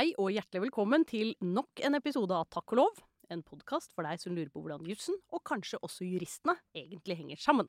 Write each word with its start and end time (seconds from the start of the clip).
Hei 0.00 0.14
og 0.16 0.30
hjertelig 0.32 0.62
velkommen 0.62 1.02
til 1.04 1.34
nok 1.44 1.80
en 1.84 1.98
episode 1.98 2.32
av 2.32 2.46
Takk 2.48 2.72
og 2.72 2.78
lov. 2.78 3.00
En 3.28 3.42
podkast 3.44 3.90
for 3.92 4.08
deg 4.08 4.16
som 4.22 4.32
lurer 4.32 4.48
på 4.48 4.62
hvordan 4.62 4.86
jussen, 4.88 5.18
og 5.28 5.42
kanskje 5.44 5.76
også 5.84 6.06
juristene, 6.08 6.54
egentlig 6.72 7.18
henger 7.18 7.42
sammen. 7.42 7.68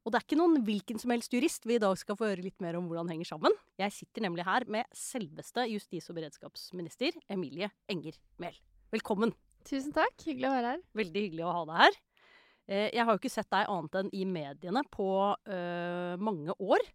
Og 0.00 0.14
det 0.14 0.16
er 0.16 0.24
ikke 0.24 0.38
noen 0.40 0.62
hvilken 0.64 1.02
som 1.02 1.12
helst 1.12 1.36
jurist 1.36 1.68
vi 1.68 1.76
i 1.76 1.82
dag 1.82 1.92
skal 2.00 2.16
få 2.16 2.30
høre 2.30 2.46
litt 2.46 2.56
mer 2.64 2.78
om 2.80 2.88
hvordan 2.88 3.12
henger 3.12 3.28
sammen. 3.34 3.52
Jeg 3.76 3.92
sitter 3.98 4.24
nemlig 4.24 4.46
her 4.48 4.64
med 4.64 4.88
selveste 4.96 5.66
justis- 5.74 6.08
og 6.08 6.16
beredskapsminister 6.22 7.20
Emilie 7.28 7.68
Enger 7.92 8.16
Mehl. 8.40 8.56
Velkommen. 8.96 9.36
Tusen 9.68 9.92
takk. 9.92 10.16
Hyggelig 10.24 10.48
å 10.48 10.56
være 10.56 10.72
her. 10.72 10.84
Veldig 11.02 11.26
hyggelig 11.26 11.44
å 11.44 11.52
ha 11.58 11.64
deg 11.68 11.82
her. 11.82 12.02
Eh, 12.64 12.88
jeg 12.96 13.04
har 13.04 13.12
jo 13.12 13.20
ikke 13.20 13.36
sett 13.36 13.52
deg 13.52 13.74
annet 13.76 14.00
enn 14.00 14.14
i 14.16 14.24
mediene 14.24 14.88
på 14.88 15.10
øh, 15.36 16.16
mange 16.16 16.56
år. 16.56 16.92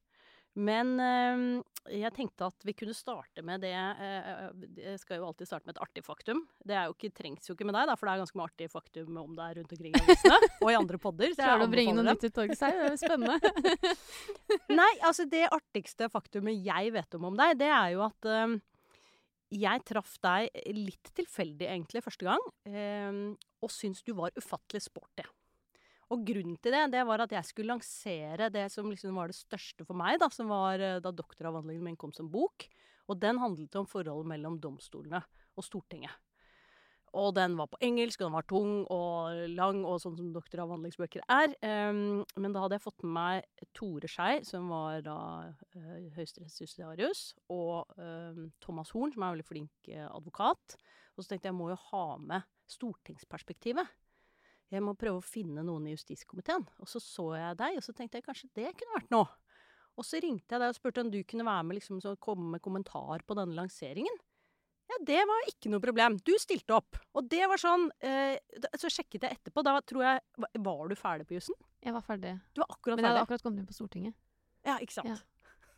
Men 0.59 0.97
øh, 0.99 1.61
jeg 2.01 2.11
tenkte 2.13 2.49
at 2.51 2.65
vi 2.67 2.73
kunne 2.77 2.93
starte 2.93 3.41
med 3.45 3.63
det 3.63 3.71
Jeg 3.71 4.99
skal 4.99 5.21
jo 5.21 5.27
alltid 5.29 5.47
starte 5.47 5.65
med 5.65 5.77
et 5.77 5.81
artig 5.81 6.03
faktum. 6.05 6.43
Det 6.59 6.75
jo 6.75 6.95
ikke, 6.95 7.11
trengs 7.15 7.47
jo 7.47 7.55
ikke 7.55 7.67
med 7.69 7.77
deg, 7.77 7.87
da, 7.89 7.95
for 7.97 8.07
det 8.07 8.13
er 8.13 8.23
ganske 8.23 8.39
mye 8.39 8.49
artig 8.49 8.67
faktum 8.71 9.21
om 9.21 9.37
deg 9.37 9.57
rundt 9.57 9.75
omkring 9.77 9.95
i 9.95 10.03
avisene 10.03 10.39
og 10.63 10.71
i 10.73 10.77
andre 10.77 10.99
podder. 11.01 11.35
Klarer 11.39 11.63
du 11.63 11.69
å 11.69 11.71
bringe 11.71 11.95
noe 11.97 12.07
nytt 12.09 12.25
til 12.25 12.33
torgs 12.35 12.61
her? 12.65 12.77
Det 12.83 12.91
er 12.91 12.99
spennende. 13.01 13.95
Nei, 14.81 14.91
altså 15.07 15.25
det 15.31 15.47
artigste 15.49 16.11
faktumet 16.11 16.59
jeg 16.67 16.93
vet 16.97 17.17
om 17.17 17.31
om 17.31 17.39
deg, 17.39 17.57
det 17.63 17.71
er 17.71 17.95
jo 17.95 18.05
at 18.05 18.29
øh, 18.29 18.57
jeg 19.51 19.83
traff 19.87 20.15
deg 20.23 20.49
litt 20.77 21.11
tilfeldig 21.17 21.67
egentlig 21.67 22.03
første 22.05 22.27
gang, 22.27 22.49
øh, 22.71 23.21
og 23.61 23.73
syns 23.73 24.03
du 24.05 24.13
var 24.17 24.35
ufattelig 24.37 24.85
sporty. 24.85 25.25
Og 26.11 26.25
grunnen 26.27 26.57
til 26.59 26.75
det, 26.75 26.85
det 26.91 27.05
var 27.07 27.23
at 27.23 27.31
jeg 27.37 27.47
skulle 27.47 27.71
lansere 27.71 28.49
det 28.51 28.65
som 28.73 28.89
liksom 28.91 29.15
var 29.15 29.31
det 29.31 29.37
største 29.37 29.85
for 29.87 29.95
meg, 29.95 30.17
da, 30.19 30.27
som 30.33 30.51
var 30.51 30.81
da 30.99 31.13
doktoravhandlingen 31.15 31.85
min 31.85 31.99
kom 31.99 32.11
som 32.15 32.27
bok. 32.31 32.67
Og 33.07 33.19
den 33.19 33.39
handlet 33.39 33.75
om 33.79 33.87
forholdet 33.87 34.27
mellom 34.33 34.59
domstolene 34.59 35.23
og 35.55 35.65
Stortinget. 35.65 36.13
Og 37.17 37.33
den 37.35 37.57
var 37.59 37.67
på 37.67 37.79
engelsk, 37.83 38.21
og 38.21 38.29
den 38.29 38.35
var 38.37 38.45
tung 38.47 38.75
og 38.93 39.49
lang, 39.51 39.81
og 39.83 39.99
sånn 39.99 40.15
som 40.15 40.29
doktoravhandlingsbøker 40.31 41.25
er. 41.27 41.55
Um, 41.91 42.21
men 42.39 42.55
da 42.55 42.63
hadde 42.63 42.77
jeg 42.77 42.85
fått 42.85 43.03
med 43.03 43.15
meg 43.17 43.65
Tore 43.75 44.07
Skei, 44.11 44.37
som 44.47 44.71
var 44.71 45.03
da 45.03 45.17
uh, 45.51 45.97
høyesterettsjustitiarius, 46.15 47.25
og 47.51 47.91
um, 47.99 48.47
Thomas 48.63 48.93
Horn, 48.95 49.11
som 49.11 49.25
er 49.25 49.27
en 49.27 49.35
veldig 49.35 49.49
flink 49.49 49.91
uh, 49.91 50.07
advokat. 50.07 50.77
Og 51.17 51.25
så 51.25 51.33
tenkte 51.33 51.49
jeg 51.49 51.51
jeg 51.51 51.59
må 51.59 51.67
jo 51.73 51.81
ha 51.89 52.05
med 52.23 52.47
stortingsperspektivet 52.71 53.91
jeg 54.71 54.83
må 54.85 54.95
prøve 54.95 55.19
å 55.19 55.25
finne 55.25 55.63
noen 55.67 55.89
i 55.89 55.93
justiskomiteen. 55.95 56.63
Og 56.79 56.89
så 56.89 57.01
så 57.03 57.27
jeg 57.35 57.57
deg, 57.59 57.77
og 57.79 57.85
så 57.85 57.95
tenkte 57.95 58.19
jeg 58.19 58.27
kanskje 58.27 58.51
det 58.55 58.73
kunne 58.79 58.97
vært 58.97 59.13
noe. 59.13 59.29
Og 59.99 60.07
så 60.07 60.21
ringte 60.23 60.55
jeg 60.55 60.61
deg 60.63 60.71
og 60.71 60.77
spurte 60.77 61.03
om 61.03 61.09
du 61.11 61.19
kunne 61.27 61.45
være 61.45 61.65
med 61.67 61.77
liksom, 61.77 61.99
så 62.03 62.15
komme 62.15 62.53
med 62.53 62.63
kommentar 62.63 63.25
på 63.27 63.35
denne 63.37 63.57
lanseringen. 63.57 64.21
Ja, 64.91 64.97
det 65.07 65.19
var 65.27 65.47
ikke 65.47 65.71
noe 65.71 65.83
problem. 65.83 66.17
Du 66.27 66.31
stilte 66.39 66.75
opp. 66.75 66.97
Og 67.15 67.27
det 67.31 67.45
var 67.47 67.59
sånn 67.61 67.85
eh, 68.03 68.35
Så 68.79 68.89
sjekket 68.91 69.23
jeg 69.23 69.37
etterpå. 69.37 69.63
Da 69.63 69.77
tror 69.87 70.03
jeg 70.03 70.49
Var 70.67 70.81
du 70.91 70.95
ferdig 70.99 71.27
på 71.29 71.37
jussen? 71.37 71.55
Jeg 71.79 71.95
var 71.95 72.03
ferdig. 72.03 72.33
Du 72.51 72.59
var 72.59 72.73
akkurat 72.73 72.97
ferdig. 72.97 72.97
Men 72.97 73.07
jeg 73.07 73.13
hadde 73.13 73.23
akkurat 73.23 73.45
kommet 73.45 73.61
inn 73.61 73.69
på 73.69 73.77
Stortinget. 73.77 74.17
Ja, 74.67 74.75
ikke 74.83 74.97
sant. 74.97 75.13
Ja. 75.13 75.30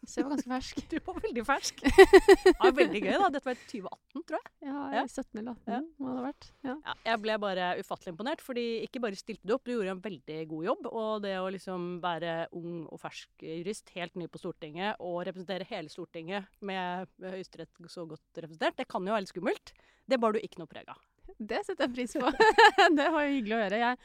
Så 0.05 0.19
jeg 0.19 0.25
var 0.27 0.35
ganske 0.35 0.51
fersk. 0.51 0.81
Du 0.91 0.97
var 1.07 1.19
veldig 1.23 1.43
fersk. 1.47 1.83
Ja, 2.63 2.71
veldig 2.75 3.01
gøy, 3.05 3.13
da. 3.21 3.29
Dette 3.33 3.47
var 3.47 3.55
i 3.55 3.63
2018, 3.71 4.23
tror 4.27 4.37
jeg. 4.39 4.51
Ja, 4.67 4.83
Ja. 4.97 5.03
17 5.07 5.39
eller 5.39 5.51
18 5.55 5.73
Ja. 5.73 5.79
må 6.03 6.09
det 6.11 6.17
ha 6.19 6.25
vært. 6.27 6.49
Ja. 6.67 6.75
Ja, 6.89 6.95
jeg 7.07 7.21
ble 7.23 7.37
bare 7.45 7.69
ufattelig 7.79 8.13
imponert, 8.13 8.43
fordi 8.43 8.65
ikke 8.85 9.01
bare 9.07 9.19
stilte 9.19 9.47
du 9.47 9.55
opp, 9.55 9.63
du 9.65 9.73
gjorde 9.77 9.95
en 9.95 10.03
veldig 10.03 10.39
god 10.51 10.67
jobb. 10.69 10.89
Og 10.91 11.09
det 11.23 11.33
å 11.39 11.47
liksom 11.55 11.87
være 12.03 12.35
ung 12.59 12.83
og 12.91 12.99
fersk 13.01 13.47
jurist, 13.47 13.89
helt 13.95 14.15
ny 14.19 14.27
på 14.27 14.41
Stortinget, 14.43 14.99
og 14.99 15.23
representere 15.29 15.67
hele 15.71 15.89
Stortinget 15.93 16.47
med 16.61 16.73
med 16.73 17.31
Høyesterett 17.33 17.69
så 17.91 18.03
godt 18.09 18.39
representert, 18.43 18.75
det 18.79 18.87
kan 18.91 19.05
jo 19.05 19.13
være 19.13 19.23
litt 19.23 19.31
skummelt. 19.31 19.71
Det 20.09 20.17
bar 20.19 20.33
du 20.35 20.39
ikke 20.41 20.59
noe 20.61 20.67
preg 20.69 20.89
av. 20.91 20.99
Det 21.39 21.61
setter 21.65 21.85
jeg 21.87 21.93
pris 21.95 22.13
på. 22.19 22.31
det 22.97 23.05
var 23.13 23.23
jo 23.27 23.35
hyggelig 23.37 23.55
å 23.55 23.61
høre. 23.61 23.79
Jeg, 23.81 23.97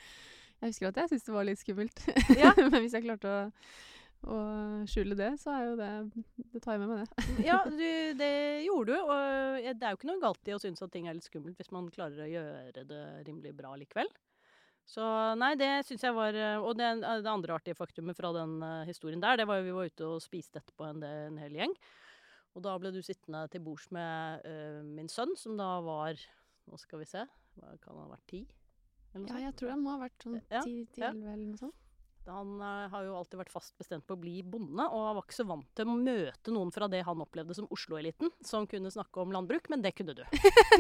jeg 0.61 0.73
husker 0.73 0.89
at 0.91 1.01
jeg 1.03 1.11
syntes 1.13 1.27
det 1.29 1.35
var 1.35 1.49
litt 1.49 1.63
skummelt. 1.63 2.03
Ja. 2.39 2.53
Men 2.59 2.77
hvis 2.85 2.95
jeg 2.97 3.05
klarte 3.07 3.33
å, 3.33 3.41
å 4.27 4.39
skjule 4.91 5.17
det, 5.19 5.31
så 5.41 5.53
er 5.55 5.67
jo 5.69 5.75
det 5.79 5.91
Det 6.55 6.63
tar 6.65 6.75
jeg 6.75 6.83
med 6.83 6.91
meg, 6.91 7.05
det. 7.05 7.27
Ja, 7.49 7.59
du, 7.65 7.91
det 8.19 8.33
gjorde 8.67 8.97
du, 8.97 8.99
og 9.05 9.69
det 9.69 9.87
er 9.87 9.95
jo 9.95 10.01
ikke 10.01 10.11
noe 10.11 10.23
galt 10.23 10.51
i 10.51 10.57
å 10.57 10.63
synes 10.63 10.83
at 10.83 10.93
ting 10.95 11.07
er 11.07 11.17
litt 11.19 11.29
skummelt 11.29 11.61
hvis 11.61 11.71
man 11.75 11.91
klarer 11.95 12.25
å 12.25 12.33
gjøre 12.33 12.85
det 12.89 13.05
rimelig 13.29 13.55
bra 13.59 13.77
likevel. 13.79 14.11
Så 14.89 15.05
nei, 15.37 15.53
det 15.61 15.85
syns 15.85 16.01
jeg 16.07 16.15
var 16.17 16.37
Og 16.65 16.71
det, 16.79 16.87
det 17.05 17.29
andre 17.29 17.59
artige 17.59 17.77
faktumet 17.77 18.17
fra 18.17 18.31
den 18.33 18.55
eh, 18.65 18.87
historien 18.89 19.21
der, 19.21 19.37
det 19.37 19.45
var 19.49 19.61
jo 19.61 19.67
vi 19.67 19.75
var 19.77 19.91
ute 19.91 20.07
og 20.15 20.23
spiste 20.25 20.63
etterpå 20.63 20.87
en, 20.89 21.03
del- 21.05 21.27
en 21.29 21.41
hel 21.43 21.59
gjeng. 21.61 21.75
Og 22.57 22.65
da 22.65 22.73
ble 22.81 22.91
du 22.95 23.03
sittende 23.05 23.43
til 23.53 23.61
bords 23.63 23.85
med 23.95 24.47
uh, 24.49 24.81
min 24.83 25.11
sønn, 25.13 25.37
som 25.39 25.59
da 25.61 25.77
var 25.85 26.19
Nå 26.69 26.77
skal 26.81 27.01
vi 27.01 27.07
se, 27.09 27.21
kan 27.61 27.93
han 27.95 28.01
ha 28.03 28.09
vært 28.11 28.27
ti? 28.29 28.41
Ja, 29.15 29.39
jeg 29.47 29.55
tror 29.57 29.71
han 29.73 29.85
må 29.85 29.95
ha 29.95 30.01
vært 30.03 30.25
sånn 30.25 30.41
ti-elleve 30.51 30.99
ja. 31.01 31.13
eller 31.33 31.47
noe 31.47 31.61
sånt. 31.61 31.88
Han 32.33 32.61
eh, 32.61 32.89
har 32.93 33.07
jo 33.07 33.17
alltid 33.19 33.41
vært 33.41 33.53
fast 33.53 33.75
bestemt 33.81 34.05
på 34.09 34.17
å 34.17 34.21
bli 34.21 34.43
bonde, 34.47 34.85
og 34.85 35.07
var 35.17 35.25
ikke 35.25 35.37
så 35.39 35.47
vant 35.49 35.67
til 35.77 35.89
å 35.89 35.97
møte 35.97 36.55
noen 36.55 36.73
fra 36.75 36.89
det 36.91 37.01
han 37.07 37.23
opplevde 37.25 37.57
som 37.57 37.69
Oslo-eliten, 37.75 38.33
som 38.45 38.67
kunne 38.71 38.93
snakke 38.93 39.23
om 39.23 39.33
landbruk, 39.35 39.71
men 39.73 39.83
det 39.85 39.95
kunne 39.99 40.15
du. 40.19 40.23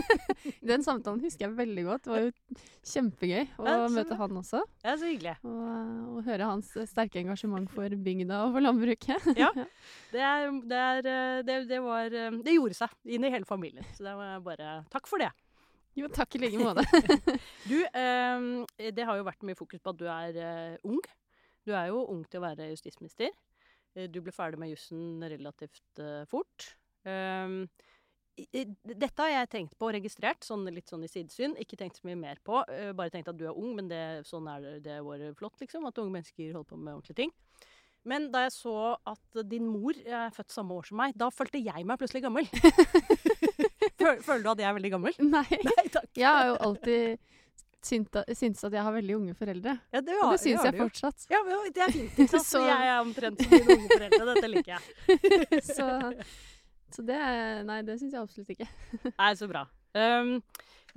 Den 0.70 0.84
samtalen 0.86 1.22
husker 1.24 1.46
jeg 1.46 1.56
veldig 1.58 1.86
godt. 1.88 2.06
Det 2.06 2.14
var 2.14 2.26
jo 2.26 2.60
kjempegøy 2.92 3.42
å 3.58 3.68
Ja, 3.68 3.88
møte 3.92 4.18
han 4.20 4.40
også. 4.42 4.62
Er 4.84 5.00
så 5.00 5.10
hyggelig. 5.10 5.36
Og, 5.48 6.14
og 6.18 6.22
høre 6.28 6.50
hans 6.52 6.70
sterke 6.90 7.22
engasjement 7.22 7.70
for 7.72 7.98
bygda 8.08 8.44
og 8.46 8.56
for 8.56 8.64
landbruket. 8.64 9.28
Ja. 9.38 9.52
Det, 10.12 10.22
er, 10.24 10.48
det, 10.66 10.78
er, 10.78 11.06
eh, 11.06 11.40
det, 11.46 11.56
det 11.68 11.78
var 11.84 12.14
eh, 12.16 12.38
Det 12.42 12.54
gjorde 12.54 12.76
seg 12.78 13.12
inn 13.14 13.26
i 13.26 13.30
hele 13.30 13.46
familien. 13.46 13.84
Så 13.94 14.06
det 14.06 14.14
var 14.16 14.40
bare 14.42 14.70
Takk 14.90 15.06
for 15.10 15.20
det. 15.22 15.28
Jo, 15.98 16.08
takk 16.14 16.36
i 16.36 16.40
like 16.42 16.58
måte. 16.60 16.84
Du, 17.66 17.78
eh, 17.82 18.90
det 18.94 19.06
har 19.06 19.18
jo 19.18 19.26
vært 19.26 19.42
mye 19.46 19.58
fokus 19.58 19.82
på 19.82 19.94
at 19.94 19.98
du 20.00 20.06
er 20.10 20.36
eh, 20.38 20.76
ung. 20.86 21.00
Du 21.68 21.74
er 21.76 21.90
jo 21.92 22.00
ung 22.08 22.22
til 22.30 22.40
å 22.40 22.46
være 22.48 22.70
justisminister. 22.72 23.30
Eh, 23.94 24.06
Du 24.08 24.20
ble 24.24 24.32
ferdig 24.32 24.58
med 24.62 24.72
jussen 24.72 25.20
relativt 25.28 26.00
eh, 26.00 26.24
fort. 26.30 26.70
I- 28.54 28.68
dette 28.86 29.18
har 29.24 29.30
jeg 29.32 29.48
tenkt 29.50 29.72
på 29.78 29.88
og 29.88 29.94
registrert, 29.96 30.44
sånn, 30.46 30.62
litt 30.70 30.86
sånn 30.86 31.02
i 31.02 31.08
sidesyn. 31.10 31.56
Ikke 31.58 31.76
tenkt 31.80 31.98
så 31.98 32.06
mye 32.06 32.16
mer 32.20 32.38
på. 32.46 32.60
eh, 32.70 32.92
bare 32.94 33.10
tenkt 33.10 33.28
at 33.32 33.36
du 33.36 33.44
er 33.48 33.56
ung, 33.56 33.72
men 33.74 33.88
det, 33.90 34.02
sånn 34.28 34.46
er 34.48 34.78
det, 34.80 34.92
er 35.00 35.34
flott, 35.34 35.58
liksom. 35.60 35.86
At 35.88 35.98
unge 35.98 36.12
mennesker 36.14 36.52
holder 36.54 36.68
på 36.70 36.78
med 36.78 36.94
ordentlige 36.94 37.16
ting. 37.24 37.32
Men 38.06 38.30
da 38.30 38.44
jeg 38.46 38.52
så 38.54 38.96
at 39.10 39.42
din 39.50 39.66
mor 39.66 39.92
er 40.06 40.30
født 40.30 40.54
samme 40.54 40.70
år 40.78 40.86
som 40.86 40.96
meg, 41.02 41.16
da 41.18 41.28
følte 41.34 41.58
jeg 41.60 41.84
meg 41.84 41.98
plutselig 41.98 42.22
gammel. 42.22 42.46
Føl- 43.98 44.22
Føler 44.22 44.42
du 44.46 44.50
at 44.54 44.58
jeg 44.62 44.68
er 44.70 44.76
veldig 44.78 44.92
gammel? 44.94 45.18
Nei. 45.18 45.42
Nei. 45.50 45.84
Jeg 46.14 46.28
har 46.30 46.46
jo 46.52 46.56
alltid 46.62 47.18
syntes 47.84 48.64
at, 48.64 48.74
jeg 48.74 48.82
har 48.82 48.94
veldig 48.94 49.16
unge 49.16 49.34
foreldre. 49.38 49.74
Ja, 49.92 50.00
det, 50.02 50.14
Og 50.24 50.32
det 50.34 50.40
syns 50.42 50.64
jeg 50.66 50.76
fortsatt. 50.78 51.26
Ja, 51.30 51.40
men 51.46 51.72
det 51.74 51.84
er 51.84 51.92
fint. 51.94 52.18
Ikke 52.24 52.30
sant? 52.34 52.48
Så- 52.48 52.64
Jeg 52.66 52.90
er 52.90 53.00
omtrent 53.00 53.42
som 53.42 53.54
mine 53.54 53.76
unge 53.76 53.90
foreldre. 53.92 54.34
Dette 54.34 54.50
liker 54.52 54.74
jeg. 54.74 54.82
Så, 55.76 55.86
så 56.94 57.04
det 57.04 57.18
Nei, 57.68 57.82
det 57.86 57.98
syns 58.00 58.16
jeg 58.16 58.22
absolutt 58.22 58.52
ikke. 58.54 58.68
Nei, 59.20 59.32
så 59.38 59.48
bra. 59.50 59.66
Um, 59.98 60.38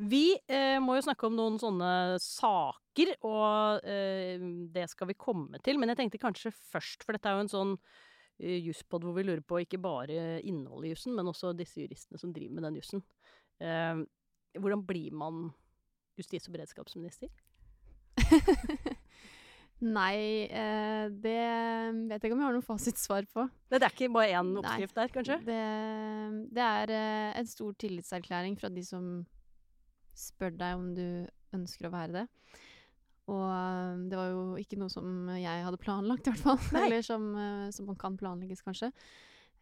vi 0.01 0.23
eh, 0.49 0.77
må 0.81 0.95
jo 0.97 1.03
snakke 1.05 1.27
om 1.27 1.35
noen 1.37 1.57
sånne 1.61 1.91
saker, 2.23 3.11
og 3.27 3.83
eh, 3.87 4.41
det 4.73 4.87
skal 4.89 5.11
vi 5.11 5.17
komme 5.19 5.59
til. 5.63 5.77
Men 5.81 5.91
jeg 5.91 5.99
tenkte 5.99 6.21
kanskje 6.21 6.53
først, 6.55 7.03
for 7.05 7.15
dette 7.17 7.29
er 7.29 7.37
jo 7.37 7.43
en 7.45 7.51
sånn 7.51 7.75
uh, 7.75 8.57
jusspod 8.69 9.05
hvor 9.05 9.17
vi 9.19 9.27
lurer 9.27 9.43
på 9.45 9.61
ikke 9.65 9.81
bare 9.83 10.39
innholdet 10.47 10.89
i 10.89 10.93
jussen, 10.95 11.13
men 11.17 11.29
også 11.29 11.53
disse 11.59 11.83
juristene 11.83 12.21
som 12.21 12.33
driver 12.33 12.57
med 12.57 12.69
den 12.69 12.79
jussen. 12.81 13.03
Uh, 13.61 14.01
hvordan 14.57 14.85
blir 14.87 15.13
man 15.15 15.49
justis- 16.21 16.47
og 16.47 16.55
beredskapsminister? 16.55 17.31
Nei, 19.81 20.45
eh, 20.45 21.07
det 21.09 21.37
vet 22.05 22.19
jeg 22.19 22.29
ikke 22.29 22.35
om 22.35 22.41
jeg 22.43 22.47
har 22.47 22.57
noe 22.57 22.65
fasitsvar 22.65 23.25
på. 23.33 23.47
Det 23.71 23.79
er 23.81 23.89
ikke 23.89 24.11
bare 24.13 24.35
én 24.37 24.51
Nei. 24.53 24.61
oppskrift 24.61 24.99
der, 24.99 25.13
kanskje? 25.15 25.37
Det, 25.47 25.61
det 26.53 26.65
er 26.67 26.93
eh, 26.93 27.29
en 27.41 27.49
stor 27.49 27.73
tillitserklæring 27.81 28.59
fra 28.61 28.69
de 28.69 28.83
som 28.85 29.07
spør 30.17 30.53
deg 30.59 30.77
om 30.77 30.91
du 30.93 31.07
ønsker 31.57 31.89
å 31.89 31.93
være 31.95 32.19
det. 32.19 32.25
Og 33.31 33.41
eh, 33.47 34.05
det 34.11 34.19
var 34.19 34.29
jo 34.29 34.45
ikke 34.61 34.79
noe 34.81 34.93
som 34.93 35.31
jeg 35.33 35.65
hadde 35.65 35.81
planlagt, 35.81 36.29
i 36.29 36.35
hvert 36.35 36.45
fall. 36.45 36.61
Nei. 36.77 36.85
Eller 36.85 37.05
som, 37.05 37.27
eh, 37.33 37.67
som 37.73 37.89
man 37.89 37.99
kan 37.99 38.17
planlegges, 38.19 38.61
kanskje. 38.65 38.91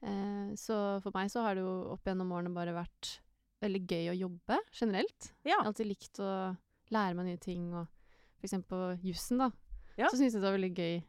Eh, 0.03 0.51
så 0.59 0.99
for 1.03 1.15
meg 1.15 1.31
så 1.31 1.43
har 1.47 1.57
det 1.57 1.63
jo 1.63 1.73
opp 1.95 2.07
gjennom 2.07 2.31
årene 2.35 2.55
bare 2.55 2.75
vært 2.75 3.17
veldig 3.63 3.81
gøy 3.91 4.09
å 4.13 4.17
jobbe, 4.25 4.57
generelt. 4.75 5.31
Ja. 5.43 5.51
Jeg 5.51 5.57
har 5.59 5.69
alltid 5.71 5.89
likt 5.89 6.19
å 6.23 6.29
lære 6.95 7.15
meg 7.17 7.27
nye 7.29 7.41
ting, 7.43 7.65
og 7.75 7.87
for 8.39 8.47
eksempel 8.47 8.69
på 8.99 9.07
jussen, 9.09 9.41
da. 9.43 9.49
Ja. 9.99 10.07
Så 10.07 10.15
syntes 10.19 10.37
jeg 10.37 10.41
det 10.41 10.47
var 10.47 10.55
veldig 10.57 10.73
gøy 10.77 10.99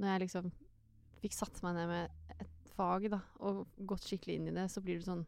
når 0.00 0.10
jeg 0.12 0.22
liksom 0.26 0.50
fikk 1.22 1.34
satt 1.36 1.62
meg 1.64 1.76
ned 1.78 1.88
med 1.88 2.34
et 2.40 2.72
fag, 2.76 3.06
da, 3.12 3.20
og 3.44 3.64
gått 3.88 4.04
skikkelig 4.08 4.38
inn 4.40 4.48
i 4.50 4.56
det, 4.56 4.66
så 4.72 4.82
blir 4.84 5.00
du 5.00 5.06
sånn 5.08 5.24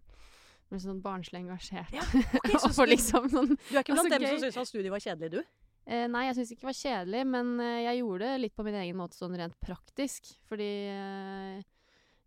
blir 0.68 0.82
sånn 0.82 0.98
barnslig 1.00 1.38
engasjert. 1.40 1.94
Ja, 1.96 2.02
okay, 2.36 2.58
så 2.76 2.84
liksom 2.84 3.28
sånn 3.32 3.54
Du 3.56 3.70
er 3.72 3.80
ikke 3.80 3.94
blant 3.96 4.10
dem 4.12 4.20
dem 4.20 4.26
som 4.28 4.36
gøy. 4.36 4.42
syns 4.50 4.58
at 4.60 4.68
studiet 4.68 4.92
var 4.92 5.00
kjedelig, 5.00 5.30
du? 5.38 5.62
eh, 5.88 6.04
Nei, 6.12 6.26
jeg 6.26 6.36
syns 6.36 6.50
ikke 6.52 6.66
det 6.66 6.68
var 6.68 6.76
kjedelig, 6.82 7.22
men 7.32 7.52
eh, 7.64 7.78
jeg 7.86 8.00
gjorde 8.02 8.28
det 8.28 8.42
litt 8.42 8.56
på 8.58 8.66
min 8.66 8.76
egen 8.82 8.98
måte 9.00 9.16
sånn 9.16 9.36
rent 9.40 9.56
praktisk. 9.64 10.28
Fordi 10.50 10.68
eh, 10.92 11.62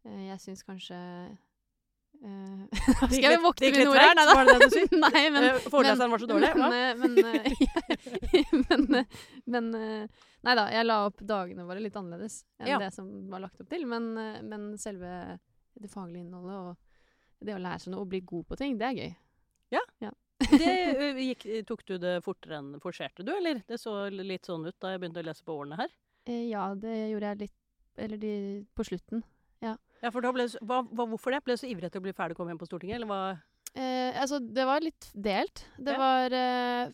eh, 0.10 0.24
jeg 0.32 0.42
syns 0.42 0.66
kanskje 0.66 0.98
Skal 3.02 3.16
gikk 3.16 3.26
jeg 3.26 3.42
vokte 3.42 3.70
mine 3.74 3.86
ord 3.90 3.98
her? 3.98 4.12
treigt, 4.14 4.34
var 4.38 4.46
det 4.46 4.54
det 4.54 4.68
du 4.68 4.76
sier? 4.76 4.92
Nei, 5.06 5.24
men 5.34 5.48
Eh, 5.50 5.64
Foreleseren 5.74 6.12
var 6.14 6.22
så 6.22 6.28
dårlig? 6.30 6.52
Men, 6.62 6.76
eh, 6.78 6.94
men, 7.02 7.18
eh, 7.26 8.52
men, 8.70 9.00
eh, 9.00 9.22
men 9.56 9.72
eh, 9.80 10.28
Nei 10.46 10.56
da, 10.58 10.68
jeg 10.74 10.86
la 10.88 11.00
opp 11.06 11.20
dagene 11.30 11.66
våre 11.68 11.82
litt 11.84 11.98
annerledes 11.98 12.40
enn 12.62 12.70
Ja. 12.72 12.78
det 12.82 12.92
som 12.96 13.10
var 13.30 13.44
lagt 13.44 13.60
opp 13.62 13.70
til. 13.70 13.86
Men, 13.90 14.12
eh, 14.18 14.40
men 14.46 14.72
selve 14.82 15.12
det 15.82 15.90
faglige 15.92 16.26
innholdet 16.26 16.58
og 16.62 17.46
det 17.46 17.56
å 17.58 17.62
lære 17.62 17.82
seg 17.82 17.94
noe 17.94 18.06
og 18.06 18.10
bli 18.14 18.22
god 18.26 18.48
på 18.50 18.58
ting, 18.62 18.78
det 18.78 18.88
er 18.92 18.98
gøy. 19.02 19.12
Det, 20.42 20.72
gikk, 21.22 21.44
tok 21.70 21.84
du 21.86 21.96
det 22.02 22.16
fortere 22.26 22.58
enn 22.58 22.72
Forserte 22.82 23.22
du, 23.26 23.30
eller? 23.36 23.60
Det 23.70 23.78
så 23.78 23.94
litt 24.10 24.48
sånn 24.50 24.66
ut 24.66 24.78
da 24.82 24.94
jeg 24.96 25.02
begynte 25.04 25.22
å 25.22 25.28
lese 25.28 25.46
på 25.46 25.54
årene 25.54 25.78
her. 25.78 25.92
Eh, 26.26 26.48
ja, 26.50 26.64
det 26.78 26.96
gjorde 27.12 27.30
jeg 27.34 27.40
litt 27.44 27.58
Eller 28.02 28.18
de, 28.22 28.32
på 28.78 28.86
slutten. 28.88 29.22
Ja, 30.02 30.10
for 30.12 30.22
da 30.26 30.32
ble, 30.34 30.48
hva, 30.66 30.82
Hvorfor 30.90 31.32
det? 31.36 31.44
Ble 31.46 31.54
du 31.58 31.62
så 31.62 31.70
ivrig 31.70 31.86
etter 31.90 32.02
å 32.02 32.06
bli 32.06 32.14
ferdig 32.18 32.34
og 32.36 32.42
komme 32.42 32.54
hjem 32.56 32.62
på 32.62 32.68
Stortinget, 32.70 32.98
eller 32.98 33.10
hva? 33.12 33.20
Eh, 33.78 34.18
altså, 34.20 34.40
det 34.42 34.66
var 34.68 34.82
litt 34.84 35.12
delt. 35.14 35.66
Det 35.78 35.94
Ja. 35.94 35.98
var 36.02 36.34
eh, 36.36 36.92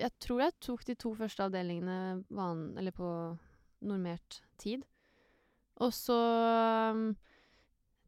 Jeg 0.00 0.10
tror 0.20 0.40
jeg 0.42 0.52
tok 0.60 0.84
de 0.84 0.94
to 0.96 1.14
første 1.14 1.44
avdelingene 1.46 2.24
van, 2.30 2.76
eller 2.78 2.90
på 2.92 3.38
normert 3.84 4.40
tid. 4.58 4.84
Og 5.82 5.90
så 5.92 6.14
um, 6.94 7.16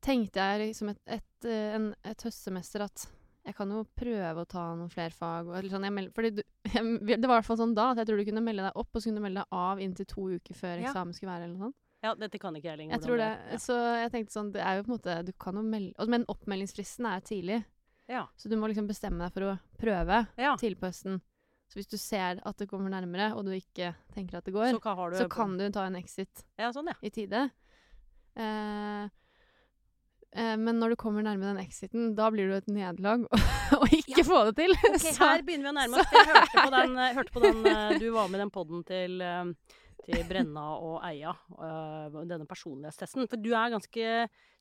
tenkte 0.00 0.38
jeg 0.40 0.68
liksom 0.70 0.90
et, 0.92 1.00
et, 1.18 1.44
eh, 1.50 1.74
en, 1.76 1.88
et 2.06 2.22
høstsemester 2.22 2.84
at 2.86 3.06
jeg 3.46 3.54
kan 3.54 3.70
jo 3.70 3.84
prøve 3.94 4.42
å 4.42 4.48
ta 4.48 4.74
noen 4.74 4.90
flere 4.90 5.14
fag. 5.14 5.46
Og, 5.50 5.68
sånn, 5.70 5.86
meld, 5.94 6.12
fordi 6.14 6.30
du, 6.38 6.42
jeg, 6.74 6.84
det 7.06 7.26
var 7.28 7.36
i 7.36 7.40
hvert 7.40 7.46
fall 7.50 7.60
sånn 7.60 7.74
da 7.78 7.90
at 7.92 8.00
jeg 8.02 8.08
tror 8.10 8.18
du 8.22 8.24
kunne 8.30 8.42
melde 8.46 8.66
deg 8.66 8.78
opp, 8.82 8.90
og 8.94 9.02
så 9.02 9.08
kunne 9.10 9.20
du 9.22 9.26
melde 9.28 9.42
deg 9.44 9.58
av 9.58 9.82
inntil 9.82 10.08
to 10.10 10.28
uker 10.38 10.54
før 10.58 10.80
Ja. 10.82 10.88
eksamen 10.90 11.14
skulle 11.14 11.34
være. 11.34 11.44
eller 11.46 11.58
noe 11.58 11.68
sånt. 11.70 11.78
Ja, 12.04 12.12
dette 12.14 12.38
kan 12.38 12.54
ikke 12.58 12.68
jeg 12.70 12.78
lenger. 12.78 12.96
Jeg 12.98 13.02
tror 13.06 13.20
det. 13.20 13.60
Så 13.62 13.76
jeg 14.02 14.10
tenkte 14.12 14.34
sånn, 14.36 14.50
det 14.54 14.60
er 14.62 14.76
jo 14.78 14.84
på 14.86 14.92
en 14.92 14.96
måte 14.98 15.16
du 15.26 15.32
kan 15.42 15.56
jo 15.58 15.62
melde, 15.66 16.06
Men 16.12 16.26
oppmeldingsfristen 16.30 17.08
er 17.10 17.24
tidlig. 17.24 17.62
Ja. 18.06 18.26
Så 18.36 18.48
du 18.48 18.56
må 18.60 18.68
liksom 18.70 18.86
bestemme 18.86 19.24
deg 19.24 19.32
for 19.34 19.48
å 19.48 19.56
prøve 19.80 20.26
ja. 20.38 20.52
tidlig 20.60 20.78
på 20.78 20.90
høsten. 20.90 21.20
Så 21.66 21.80
hvis 21.80 21.88
du 21.90 21.96
ser 21.98 22.38
at 22.46 22.60
det 22.60 22.68
kommer 22.70 22.92
nærmere, 22.92 23.32
og 23.34 23.48
du 23.48 23.50
ikke 23.56 23.90
tenker 24.14 24.38
at 24.38 24.46
det 24.46 24.54
går, 24.54 24.76
Så, 24.76 24.94
har 25.00 25.10
du 25.10 25.16
så 25.18 25.26
kan 25.32 25.56
du 25.58 25.64
ta 25.74 25.86
en 25.88 25.96
exit 25.98 26.44
Ja, 26.60 26.68
sånn, 26.70 26.92
ja. 26.92 26.94
i 27.02 27.10
tide. 27.10 27.48
Eh, 28.38 29.08
eh, 30.36 30.54
men 30.60 30.78
når 30.78 30.94
du 30.94 30.96
kommer 31.00 31.26
nærme 31.26 31.48
den 31.48 31.58
exiten, 31.64 32.12
da 32.14 32.28
blir 32.30 32.52
det 32.52 32.60
et 32.62 32.70
nederlag 32.70 33.26
å 33.80 33.88
ikke 33.90 34.22
få 34.28 34.44
det 34.50 34.54
til. 34.60 34.76
Ok, 34.78 35.00
Så- 35.08 35.16
her 35.24 35.42
begynner 35.42 35.66
vi 35.66 35.72
å 35.72 35.76
nærme 35.80 35.98
oss. 36.04 36.14
Jeg 36.14 36.30
hørte 36.30 36.62
på 36.62 36.70
den, 36.76 36.96
hørte 37.18 37.34
på 37.34 37.44
den 37.48 37.66
eh, 37.72 37.98
Du 37.98 38.06
var 38.14 38.30
med 38.30 38.38
i 38.38 38.44
den 38.44 38.54
podden 38.54 38.86
til, 38.86 39.18
eh, 39.26 39.50
til 40.06 40.22
Brenna 40.28 40.64
og 40.78 41.00
Eia, 41.06 41.32
eh, 41.58 42.18
denne 42.28 42.46
personlighetstesten. 42.48 43.26
For 43.30 43.42
du 43.42 43.50
er 43.58 43.72
ganske, 43.74 44.12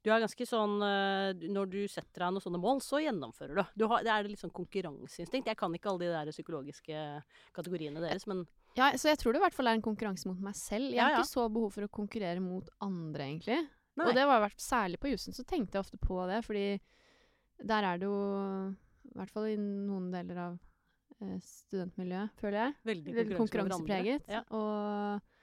du 0.01 0.09
er 0.09 0.24
ganske 0.24 0.47
sånn 0.50 0.75
eh, 0.86 1.45
Når 1.53 1.71
du 1.71 1.80
setter 1.92 2.25
deg 2.25 2.36
noen 2.36 2.44
sånne 2.44 2.62
mål, 2.62 2.81
så 2.86 3.01
gjennomfører 3.03 3.59
du. 3.59 3.63
du 3.83 3.86
har, 3.92 4.03
det 4.06 4.13
er 4.13 4.30
litt 4.31 4.42
sånn 4.42 4.53
konkurranseinstinkt. 4.56 5.51
Jeg 5.51 5.59
kan 5.59 5.77
ikke 5.77 5.92
alle 5.92 6.07
de 6.07 6.12
der 6.15 6.33
psykologiske 6.33 7.06
kategoriene 7.56 8.03
deres, 8.03 8.27
men 8.31 8.45
Ja, 8.77 8.89
så 8.97 9.12
jeg 9.12 9.21
tror 9.21 9.36
det 9.36 9.44
i 9.44 9.45
hvert 9.45 9.57
fall 9.57 9.71
er 9.71 9.77
en 9.77 9.86
konkurranse 9.86 10.30
mot 10.30 10.42
meg 10.42 10.57
selv. 10.59 10.89
Jeg 10.92 11.03
har 11.03 11.15
ja. 11.15 11.21
ikke 11.21 11.36
så 11.36 11.48
behov 11.48 11.75
for 11.77 11.88
å 11.88 11.94
konkurrere 12.01 12.44
mot 12.44 12.71
andre, 12.83 13.30
egentlig. 13.30 13.62
Nei. 13.95 14.09
Og 14.09 14.18
det 14.18 14.25
var 14.27 14.44
vært, 14.44 14.59
særlig 14.59 15.00
på 15.00 15.13
jussen 15.13 15.36
så 15.36 15.45
tenkte 15.48 15.77
jeg 15.77 15.86
ofte 15.86 16.00
på 16.01 16.19
det, 16.27 16.41
fordi 16.44 16.65
der 17.63 17.86
er 17.88 18.01
det 18.01 18.09
jo 18.09 18.18
I 19.07 19.13
hvert 19.21 19.31
fall 19.31 19.45
i 19.48 19.56
noen 19.62 20.09
deler 20.12 20.41
av 20.50 20.57
eh, 21.21 21.38
studentmiljøet, 21.39 22.33
føler 22.41 22.59
jeg. 22.59 22.75
veldig 22.89 23.15
Veldig 23.21 23.38
konkurranse 23.38 23.77
konkurransepreget. 23.77 24.27
Ja. 24.33 24.41
Og, 24.57 25.35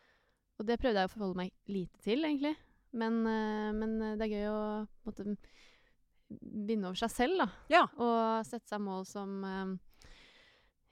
og 0.63 0.69
det 0.69 0.79
prøvde 0.81 1.03
jeg 1.03 1.11
å 1.11 1.13
forholde 1.13 1.41
meg 1.43 1.51
lite 1.75 1.99
til, 2.07 2.23
egentlig. 2.29 2.55
Men, 2.93 3.21
eh, 3.27 3.71
men 3.75 3.95
eh, 4.05 4.15
det 4.21 4.27
er 4.29 4.35
gøy 4.37 4.49
å 4.53 4.61
måtte 5.09 5.25
vinne 6.41 6.89
over 6.89 6.97
seg 7.03 7.11
selv, 7.13 7.41
da. 7.43 7.49
Ja. 7.73 7.83
Og 8.01 8.47
sette 8.49 8.69
seg 8.73 8.81
mål 8.85 9.05
som 9.09 9.35
eh, 9.45 9.73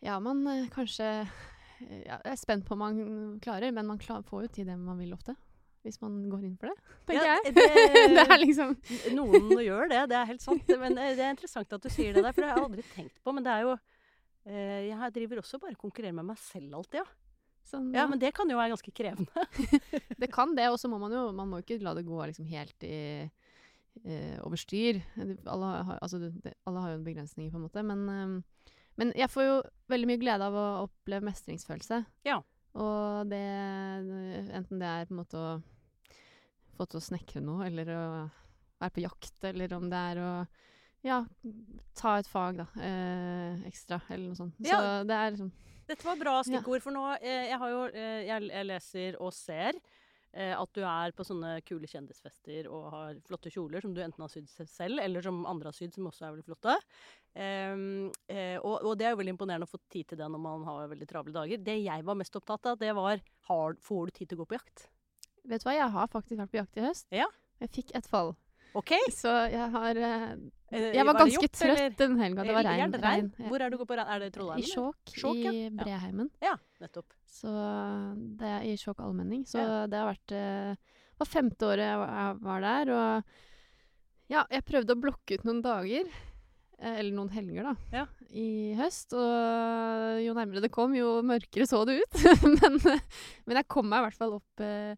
Ja, 0.05 0.19
man 0.21 0.43
kanskje 0.73 1.07
ja, 1.07 2.19
Jeg 2.25 2.33
er 2.35 2.41
spent 2.41 2.67
på 2.69 2.75
om 2.77 2.83
man 2.85 2.99
klarer, 3.45 3.73
men 3.73 3.89
man 3.89 4.01
klar, 4.01 4.21
får 4.27 4.47
jo 4.47 4.51
til 4.59 4.69
det 4.69 4.77
man 4.81 4.99
vil 5.01 5.15
ofte. 5.17 5.37
Hvis 5.81 5.97
man 6.03 6.19
går 6.29 6.43
inn 6.45 6.59
for 6.61 6.69
det, 6.69 6.77
tenker 7.09 7.25
Ja, 7.25 7.39
jeg. 7.41 7.55
det- 7.57 8.09
det 8.19 8.25
er 8.27 8.43
liksom 8.43 8.75
Noen 9.17 9.55
gjør 9.65 9.89
det, 9.93 10.03
det 10.13 10.19
er 10.19 10.29
helt 10.29 10.45
sant. 10.45 10.69
Men 10.83 10.97
det 10.99 11.07
er 11.25 11.33
interessant 11.33 11.73
at 11.73 11.87
du 11.87 11.89
sier 11.93 12.13
det 12.17 12.25
der, 12.27 12.35
for 12.37 12.45
det 12.45 12.51
har 12.51 12.61
jeg 12.61 12.67
aldri 12.69 12.85
tenkt 12.93 13.23
på. 13.25 13.33
Men 13.37 13.47
det 13.47 13.55
er 13.55 13.65
jo 13.69 13.79
Jeg 14.51 15.13
driver 15.17 15.41
også 15.45 15.61
bare 15.61 15.77
og 15.77 15.83
konkurrerer 15.87 16.17
med 16.17 16.29
meg 16.33 16.39
selv 16.41 16.77
alltid, 16.81 17.01
ja. 17.05 17.09
Sånn 17.71 17.89
Ja, 17.95 18.07
men 18.11 18.21
det 18.23 18.33
kan 18.37 18.51
jo 18.51 18.59
være 18.59 18.73
ganske 18.75 18.93
krevende. 18.95 19.47
Det 20.21 20.29
kan 20.33 20.53
det, 20.57 20.67
og 20.69 20.77
så 20.81 20.91
må 20.93 20.99
man 21.01 21.13
jo 21.15 21.23
Man 21.33 21.49
må 21.49 21.63
ikke 21.63 21.79
la 21.81 21.95
det 21.97 22.05
gå 22.05 22.19
liksom 22.29 22.45
helt 22.51 22.85
i 22.85 22.97
eh, 24.05 24.37
over 24.45 24.61
styr. 24.61 25.01
Alle 25.49 25.71
har, 25.89 25.99
altså, 26.03 26.21
det, 26.21 26.55
alle 26.69 26.83
har 26.85 26.95
jo 26.95 27.05
begrensninger, 27.07 27.51
på 27.53 27.59
en 27.61 27.65
måte. 27.67 27.83
Men, 27.87 28.05
eh, 28.13 28.75
men 29.01 29.13
jeg 29.17 29.31
får 29.33 29.47
jo 29.47 29.57
veldig 29.93 30.11
mye 30.11 30.21
glede 30.21 30.47
av 30.51 30.57
å 30.61 30.67
oppleve 30.85 31.25
mestringsfølelse. 31.31 32.03
Ja. 32.29 32.41
Og 32.79 33.31
det 33.33 33.41
Enten 34.55 34.79
det 34.83 34.87
er 34.91 35.09
på 35.09 35.15
en 35.17 35.23
måte 35.23 35.41
å 35.41 35.55
få 36.77 36.87
til 36.87 37.01
å 37.01 37.05
snekre 37.05 37.43
noe, 37.45 37.67
eller 37.67 37.91
å 37.97 38.03
være 38.81 38.95
på 38.97 39.03
jakt, 39.05 39.37
eller 39.45 39.73
om 39.77 39.89
det 39.93 40.05
er 40.13 40.21
å 40.25 40.31
ja, 41.05 41.23
ta 41.97 42.19
et 42.21 42.29
fag, 42.29 42.59
da. 42.61 42.67
Eh, 42.77 43.63
ekstra, 43.71 44.03
eller 44.11 44.29
noe 44.31 44.37
sånt. 44.39 44.57
Så 44.61 44.69
Ja. 44.69 45.03
det 45.05 45.17
er 45.17 45.31
liksom 45.33 45.51
Dette 45.91 46.07
var 46.07 46.21
bra 46.21 46.37
stikkord, 46.47 46.83
for 46.85 46.95
nå 46.95 47.03
eh, 47.19 47.49
Jeg 47.51 47.59
har 47.63 47.73
jo 47.73 47.81
eh, 47.91 48.21
jeg, 48.29 48.67
leser 48.69 49.17
og 49.19 49.33
ser 49.35 49.79
eh, 50.33 50.53
at 50.55 50.77
du 50.77 50.85
er 50.87 51.15
på 51.17 51.27
sånne 51.27 51.57
kule 51.67 51.91
kjendisfester 51.91 52.69
og 52.71 52.87
har 52.95 53.19
flotte 53.27 53.51
kjoler 53.51 53.83
som 53.83 53.95
du 53.97 54.03
enten 54.05 54.23
har 54.23 54.31
sydd 54.31 54.51
selv, 54.71 55.03
eller 55.03 55.25
som 55.27 55.43
andre 55.51 55.73
har 55.73 55.77
sydd, 55.77 55.97
som 55.97 56.07
også 56.11 56.29
er 56.29 56.37
veldig 56.37 56.47
flotte. 56.47 56.77
Eh, 57.35 57.75
og, 58.63 58.77
og 58.77 58.95
det 59.01 59.09
er 59.09 59.15
jo 59.15 59.21
veldig 59.23 59.35
imponerende 59.35 59.67
å 59.67 59.73
få 59.73 59.83
tid 59.91 60.13
til 60.13 60.23
det 60.23 60.31
når 60.31 60.45
man 60.47 60.67
har 60.69 60.95
veldig 60.95 61.11
travle 61.11 61.35
dager. 61.35 61.67
Det 61.67 61.81
jeg 61.81 62.07
var 62.07 62.21
mest 62.23 62.39
opptatt 62.39 62.71
av, 62.73 62.79
det 62.81 62.95
var 62.99 63.25
har, 63.51 63.77
får 63.83 64.07
du 64.07 64.19
tid 64.21 64.31
til 64.31 64.39
å 64.39 64.45
gå 64.45 64.53
på 64.53 64.61
jakt? 64.61 64.87
Vet 65.51 65.65
du 65.65 65.67
hva, 65.67 65.75
jeg 65.75 65.93
har 65.97 66.15
faktisk 66.15 66.39
vært 66.39 66.55
på 66.55 66.61
jakt 66.61 66.79
i 66.79 66.87
høst. 66.87 67.11
Ja. 67.15 67.27
Jeg 67.61 67.75
fikk 67.75 67.93
et 67.99 68.07
fall. 68.09 68.35
OK? 68.79 68.95
Så 69.11 69.33
jeg 69.51 69.67
har 69.75 69.99
Jeg 70.71 71.05
var 71.07 71.13
var 71.15 71.21
ganske 71.25 71.43
eller? 71.43 71.77
trøtt 71.77 71.97
den 71.99 72.17
helga. 72.21 72.43
Det 72.47 72.55
var 72.55 72.65
regn. 72.65 72.81
er 72.85 72.89
det 72.95 73.01
regn? 73.03 73.31
regn. 73.39 73.49
Hvor 73.51 73.61
er 73.65 73.71
du 73.71 73.77
på 73.81 73.87
regn? 73.99 74.07
Er 74.15 74.19
det 74.23 74.29
I 74.31 74.35
Trollheimen? 74.37 74.65
I 74.65 74.71
Skjåk, 74.71 75.37
ja. 75.43 75.53
i 75.53 75.69
Breheimen. 75.81 76.31
Ja, 76.43 76.55
nettopp. 76.81 77.13
Så 77.27 77.51
det 78.39 78.47
er 78.55 78.63
i 78.71 78.77
Skjåk 78.79 79.01
allmenning. 79.03 79.45
Så 79.51 79.59
Ja. 79.59 79.87
det 79.91 79.99
har 79.99 80.13
vært 80.15 80.33
eh, 80.33 80.75
Det 80.75 81.19
var 81.19 81.27
femte 81.27 81.67
året 81.67 81.85
jeg 81.85 81.99
var- 81.99 82.61
der, 82.63 82.93
og 82.95 83.25
ja, 84.31 84.45
jeg 84.51 84.65
prøvde 84.65 84.95
å 84.95 85.01
blokke 85.01 85.35
ut 85.35 85.45
noen 85.45 85.61
dager. 85.63 86.07
eh, 86.79 86.99
Eller 87.01 87.13
noen 87.13 87.29
helger, 87.31 87.63
da. 87.63 87.75
Ja. 87.93 88.07
I 88.31 88.75
høst. 88.79 89.13
Og 89.13 90.23
jo 90.25 90.33
nærmere 90.35 90.63
det 90.63 90.71
kom, 90.71 90.95
jo 90.95 91.21
mørkere 91.23 91.67
så 91.67 91.85
det 91.85 91.99
ut. 92.05 92.15
men, 92.63 92.79
men 93.45 93.57
jeg 93.59 93.67
kom 93.69 93.89
meg 93.91 93.99
i 94.01 94.07
hvert 94.07 94.17
fall 94.23 94.35
opp 94.39 94.61
eh, 94.65 94.95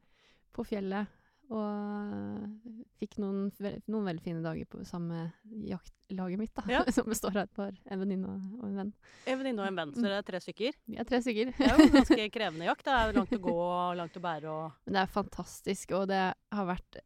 på 0.53 0.65
fjellet. 0.69 1.09
Og 1.53 2.79
fikk 3.03 3.19
noen, 3.21 3.49
noen 3.91 4.07
veldig 4.07 4.23
fine 4.25 4.41
dager 4.45 4.69
på, 4.73 4.81
samme 4.89 5.27
jaktlaget 5.69 6.41
mitt, 6.41 6.53
da. 6.57 6.65
Ja. 6.71 6.81
Som 6.97 7.11
består 7.11 7.35
av 7.37 7.43
et 7.45 7.53
par, 7.57 7.75
en 7.93 8.01
venninne 8.01 8.31
og, 8.31 8.63
en 8.69 8.79
venn. 8.79 8.93
En 9.29 9.41
venninne 9.43 9.61
og 9.65 9.69
en 9.69 9.81
venn, 9.83 9.93
så 9.97 10.05
dere 10.07 10.21
er 10.23 10.27
tre 10.31 10.41
stykker. 10.45 10.79
Vi 10.89 10.97
er 11.03 11.09
tre 11.09 11.21
stykker. 11.25 11.53
Det 11.59 11.67
er 11.69 11.77
jo 11.77 11.89
en 11.91 11.97
ganske 11.99 12.29
krevende 12.39 12.69
jakt. 12.71 12.87
Det 12.89 12.95
er 12.97 13.15
langt 13.19 13.37
å 13.37 13.43
gå 13.45 13.57
og 13.61 13.97
langt 14.01 14.17
å 14.17 14.25
bære 14.25 14.53
og 14.55 14.81
Men 14.87 14.97
det 14.99 15.05
er 15.05 15.13
fantastisk, 15.19 15.95
og 15.99 16.09
det 16.13 16.23
har 16.33 16.69
vært 16.73 17.03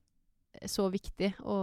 så 0.73 0.87
viktig 0.93 1.33
å, 1.45 1.57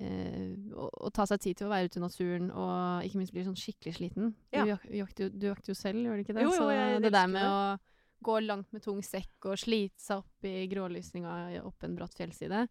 eh, 0.00 0.54
å, 0.72 0.86
å 1.06 1.10
ta 1.12 1.26
seg 1.28 1.42
tid 1.44 1.58
til 1.60 1.68
å 1.68 1.72
være 1.74 1.90
ute 1.90 2.00
i 2.00 2.04
naturen, 2.04 2.48
og 2.54 3.04
ikke 3.08 3.20
minst 3.20 3.34
bli 3.34 3.44
sånn 3.48 3.58
skikkelig 3.58 3.96
sliten. 3.98 4.30
Ja. 4.54 4.64
Du, 4.64 4.76
jakter, 4.96 5.28
jo- 5.34 5.54
jo 5.68 5.76
selv, 5.76 6.00
gjør 6.06 6.16
du 6.20 6.24
ikke 6.24 6.36
det? 6.38 6.46
Jo, 6.46 6.54
jo, 6.54 6.58
så 6.62 6.70
jeg 6.72 7.02
det 7.04 7.12
der 7.16 7.28
med 7.32 7.42
det. 7.42 7.50
å 7.50 7.89
gå 8.22 8.38
langt 8.44 8.72
med 8.74 8.84
tung 8.84 9.00
sekk 9.04 9.50
og 9.50 9.58
sliter 9.60 10.02
seg 10.02 10.22
opp 10.22 10.48
i 10.48 10.66
grålysninga 10.70 11.34
opp 11.64 11.86
en 11.86 11.96
bratt 11.98 12.16
fjellside, 12.16 12.64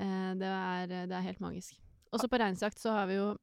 eh, 0.00 0.30
det, 0.40 0.50
er, 0.50 0.94
det 1.10 1.16
er 1.16 1.26
helt 1.28 1.42
magisk. 1.44 1.76
Også 2.14 2.30
på 2.30 2.40
reinsjakt 2.40 2.78
så 2.80 2.94
har 2.98 3.10
vi 3.10 3.20
jo 3.20 3.34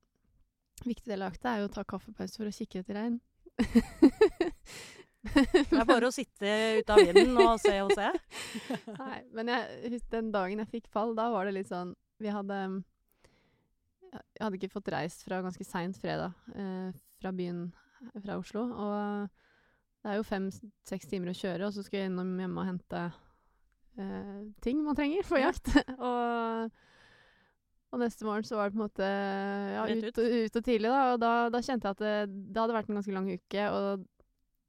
Viktig 0.81 1.11
del 1.11 1.21
av 1.21 1.29
jakta 1.29 1.51
er 1.51 1.59
jo 1.61 1.67
å 1.67 1.73
ta 1.75 1.83
kaffepause 1.85 2.39
for 2.39 2.49
å 2.49 2.53
kikke 2.55 2.79
etter 2.81 2.97
rein. 2.97 3.19
Det 5.21 5.77
er 5.77 5.85
bare 5.85 6.07
å 6.07 6.13
sitte 6.13 6.53
ute 6.79 6.95
av 6.95 7.01
vinden 7.05 7.37
og 7.37 7.59
se 7.61 7.75
og 7.85 7.91
se. 7.93 8.07
Nei, 9.03 9.19
men 9.37 9.51
jeg, 9.53 9.99
den 10.09 10.31
dagen 10.33 10.63
jeg 10.63 10.71
fikk 10.71 10.87
fall, 10.89 11.13
da 11.17 11.27
var 11.29 11.45
det 11.45 11.53
litt 11.59 11.69
sånn 11.69 11.93
Vi 12.17 12.33
hadde 12.33 12.57
Jeg 14.09 14.41
hadde 14.41 14.57
ikke 14.57 14.71
fått 14.73 14.89
reist 14.95 15.21
fra 15.27 15.43
ganske 15.45 15.67
seint 15.67 15.99
fredag 16.01 16.33
eh, 16.55 16.89
fra 17.21 17.33
byen 17.37 17.67
fra 18.23 18.39
Oslo. 18.41 18.65
Og 18.73 19.29
det 20.01 20.11
er 20.11 20.17
jo 20.17 20.25
fem-seks 20.25 21.09
timer 21.11 21.31
å 21.31 21.37
kjøre, 21.37 21.67
og 21.67 21.75
så 21.75 21.83
skal 21.85 22.01
jeg 22.01 22.11
innom 22.11 22.31
hjemme 22.41 22.63
og 22.63 22.69
hente 22.71 23.01
eh, 24.01 24.39
ting 24.65 24.81
man 24.85 24.97
trenger 24.97 25.27
for 25.27 25.41
Ja. 25.41 25.51
jakt. 25.51 25.69
og, 26.09 26.71
og 27.91 28.01
neste 28.01 28.25
morgen 28.25 28.47
så 28.47 28.57
var 28.57 28.69
det 28.69 28.77
på 28.77 28.81
en 28.81 28.87
måte 28.87 29.11
ja, 29.75 29.83
ut, 29.85 30.17
ut 30.17 30.57
og 30.57 30.65
tidlig, 30.65 30.89
da. 30.89 31.03
Og 31.13 31.21
da, 31.21 31.35
da 31.53 31.61
kjente 31.61 31.89
jeg 31.89 31.97
at 31.99 32.01
det, 32.01 32.15
det 32.49 32.63
hadde 32.63 32.77
vært 32.79 32.89
en 32.89 32.97
ganske 33.01 33.15
lang 33.17 33.29
uke. 33.29 33.67
og 33.69 34.07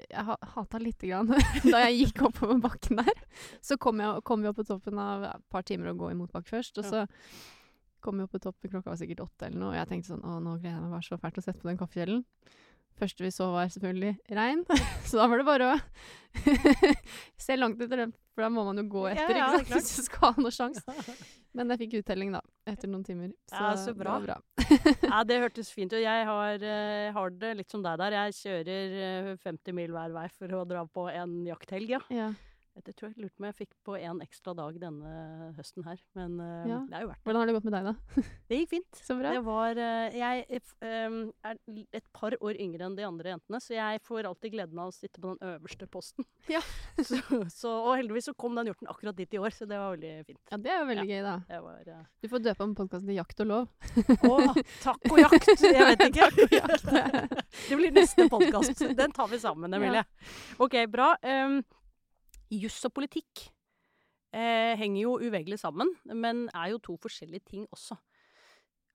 jeg 0.03 0.27
ha, 0.27 0.35
hata 0.57 0.81
lite 0.83 1.07
grann 1.07 1.29
da 1.73 1.83
jeg 1.85 1.99
gikk 2.01 2.25
oppover 2.27 2.59
bakken 2.65 2.99
der. 3.01 3.25
Så 3.65 3.79
kom, 3.81 4.01
jeg, 4.03 4.23
kom 4.27 4.43
vi 4.43 4.51
opp 4.51 4.59
på 4.59 4.67
toppen 4.67 4.99
av 4.99 5.27
et 5.31 5.45
par 5.53 5.65
timer 5.69 5.93
å 5.93 5.99
gå 5.99 6.11
i 6.11 6.19
motbakke 6.19 6.51
først. 6.51 6.81
Og 6.83 6.89
så 6.89 7.05
kom 8.03 8.19
vi 8.19 8.27
opp 8.27 8.35
på 8.35 8.43
toppen, 8.43 8.73
klokka 8.73 8.91
var 8.91 8.99
sikkert 8.99 9.23
åtte 9.23 9.47
eller 9.47 9.61
noe, 9.61 9.71
og 9.71 9.79
jeg 9.79 9.89
tenkte 9.93 10.11
sånn 10.11 10.25
Å, 10.27 10.41
nå 10.43 10.57
gleder 10.59 10.75
jeg 10.75 10.83
meg 10.83 10.95
bare 10.97 11.07
så 11.07 11.19
fælt 11.23 11.37
til 11.39 11.45
å 11.45 11.47
sette 11.47 11.63
på 11.63 11.71
den 11.71 11.79
kaffekjelen. 11.79 12.25
Første 13.03 13.25
vi 13.27 13.33
så, 13.35 13.49
var 13.51 13.67
selvfølgelig 13.75 14.13
regn. 14.39 14.61
så 15.11 15.19
da 15.19 15.27
var 15.27 15.41
det 15.43 15.47
bare 15.49 15.71
å 15.73 15.79
se 17.45 17.57
langt 17.59 17.81
etter 17.83 18.05
den, 18.05 18.13
for 18.33 18.45
da 18.47 18.51
må 18.55 18.63
man 18.69 18.79
jo 18.79 18.85
gå 18.93 19.03
etter, 19.11 19.37
ja, 19.37 19.49
ikke 19.59 19.67
sant? 19.67 19.73
Hvis 19.75 19.97
du 19.99 20.07
skal 20.07 20.29
ha 20.37 20.45
noe 20.45 20.55
sjanse. 20.55 21.17
Men 21.53 21.75
jeg 21.75 21.83
fikk 21.83 21.99
uttelling, 22.01 22.31
da, 22.33 22.41
etter 22.71 22.89
noen 22.89 23.03
timer. 23.05 23.33
Så, 23.51 23.59
Ja, 23.59 23.73
så 23.77 23.93
bra. 23.99 24.15
det 24.23 24.37
var 24.37 24.39
bra. 24.39 24.95
Ja, 25.11 25.19
det 25.29 25.41
hørtes 25.43 25.73
fint 25.75 25.93
ut. 25.93 25.99
Jeg 26.01 26.25
har, 26.31 26.63
eh, 26.65 27.11
har 27.13 27.35
det 27.43 27.51
litt 27.59 27.75
som 27.75 27.83
deg 27.85 27.99
der. 28.01 28.17
Jeg 28.23 28.39
kjører 28.39 28.97
eh, 29.09 29.29
50 29.43 29.77
mil 29.77 29.93
hver 29.93 30.15
vei 30.15 30.25
for 30.33 30.57
å 30.57 30.63
dra 30.71 30.87
på 30.89 31.09
en 31.13 31.43
jakthelg, 31.51 31.93
ja. 31.99 32.01
Ja. 32.15 32.31
Det 32.73 32.95
tror 32.97 33.11
jeg 33.13 33.21
lurte 33.21 33.37
på 33.37 33.43
om 33.43 33.47
jeg 33.51 33.57
fikk 33.59 33.73
på 33.85 33.95
en 34.01 34.21
ekstra 34.25 34.55
dag 34.57 34.77
denne 34.81 35.11
høsten 35.59 35.85
her. 35.85 35.99
Men 36.17 36.39
eh, 36.41 36.69
Ja. 36.71 36.79
det 36.89 36.97
er 36.97 37.03
jo 37.05 37.09
verdt 37.11 37.21
det. 37.21 37.27
Hvordan 37.29 37.41
har 37.43 37.47
det 37.51 37.55
gått 37.59 37.67
med 37.69 37.75
deg, 37.77 37.85
da? 37.91 38.23
Det 38.49 38.59
gikk 38.63 38.71
fint. 38.71 39.01
Så 39.05 39.17
bra. 39.19 39.33
Det 39.37 39.43
var 39.45 39.81
eh, 39.83 40.17
Jeg 40.17 40.47
f- 40.63 40.77
er 40.83 41.59
et 42.01 42.07
par 42.17 42.37
år 42.41 42.57
yngre 42.57 42.87
enn 42.89 42.97
de 42.97 43.05
andre 43.05 43.35
jentene, 43.35 43.61
så 43.61 43.75
jeg 43.77 44.01
får 44.09 44.29
alltid 44.31 44.55
gleden 44.57 44.81
av 44.81 44.89
å 44.89 44.95
sitte 44.97 45.21
på 45.21 45.35
den 45.35 45.53
øverste 45.53 45.89
posten. 45.93 46.25
Ja. 46.53 46.63
så, 47.09 47.21
så, 47.53 47.71
og 47.71 47.93
heldigvis 48.01 48.27
så 48.31 48.35
kom 48.35 48.57
den 48.59 48.67
hjorten 48.73 48.89
akkurat 48.91 49.17
dit 49.21 49.37
i 49.37 49.39
år, 49.41 49.53
så 49.55 49.69
det 49.69 49.77
var 49.79 49.93
veldig 49.95 50.15
fint. 50.27 50.41
Ja, 50.51 50.59
det 50.65 50.73
er 50.73 50.81
jo 50.83 50.89
veldig 50.91 51.07
gøy, 51.13 51.21
da. 51.29 51.37
Var 51.69 51.93
eh, 51.93 52.03
Du 52.25 52.29
får 52.33 52.43
døpe 52.49 52.67
om 52.67 52.73
podkasten 52.81 53.13
til 53.13 53.21
Jakt 53.21 53.45
og 53.45 53.51
lov. 53.53 53.69
Å, 54.33 54.33
takk 54.83 55.07
og 55.13 55.21
jakt! 55.23 55.53
Jeg 55.63 55.87
vet 55.93 56.07
ikke. 56.09 56.31
jakt. 56.57 57.37
det 57.69 57.79
blir 57.79 57.95
neste 57.95 58.27
podkast. 58.33 58.83
Den 58.97 59.13
tar 59.15 59.31
vi 59.31 59.39
sammen, 59.45 59.73
Emilie. 59.77 60.03
OK, 60.63 60.81
bra. 60.93 61.13
Um, 61.23 61.61
Juss 62.53 62.81
og 62.89 62.95
politikk 62.97 63.47
eh, 64.37 64.73
henger 64.79 65.05
jo 65.05 65.19
uveggelig 65.23 65.61
sammen, 65.63 65.93
men 66.13 66.49
er 66.53 66.73
jo 66.75 66.83
to 66.83 66.97
forskjellige 67.01 67.53
ting 67.55 67.69
også. 67.73 67.97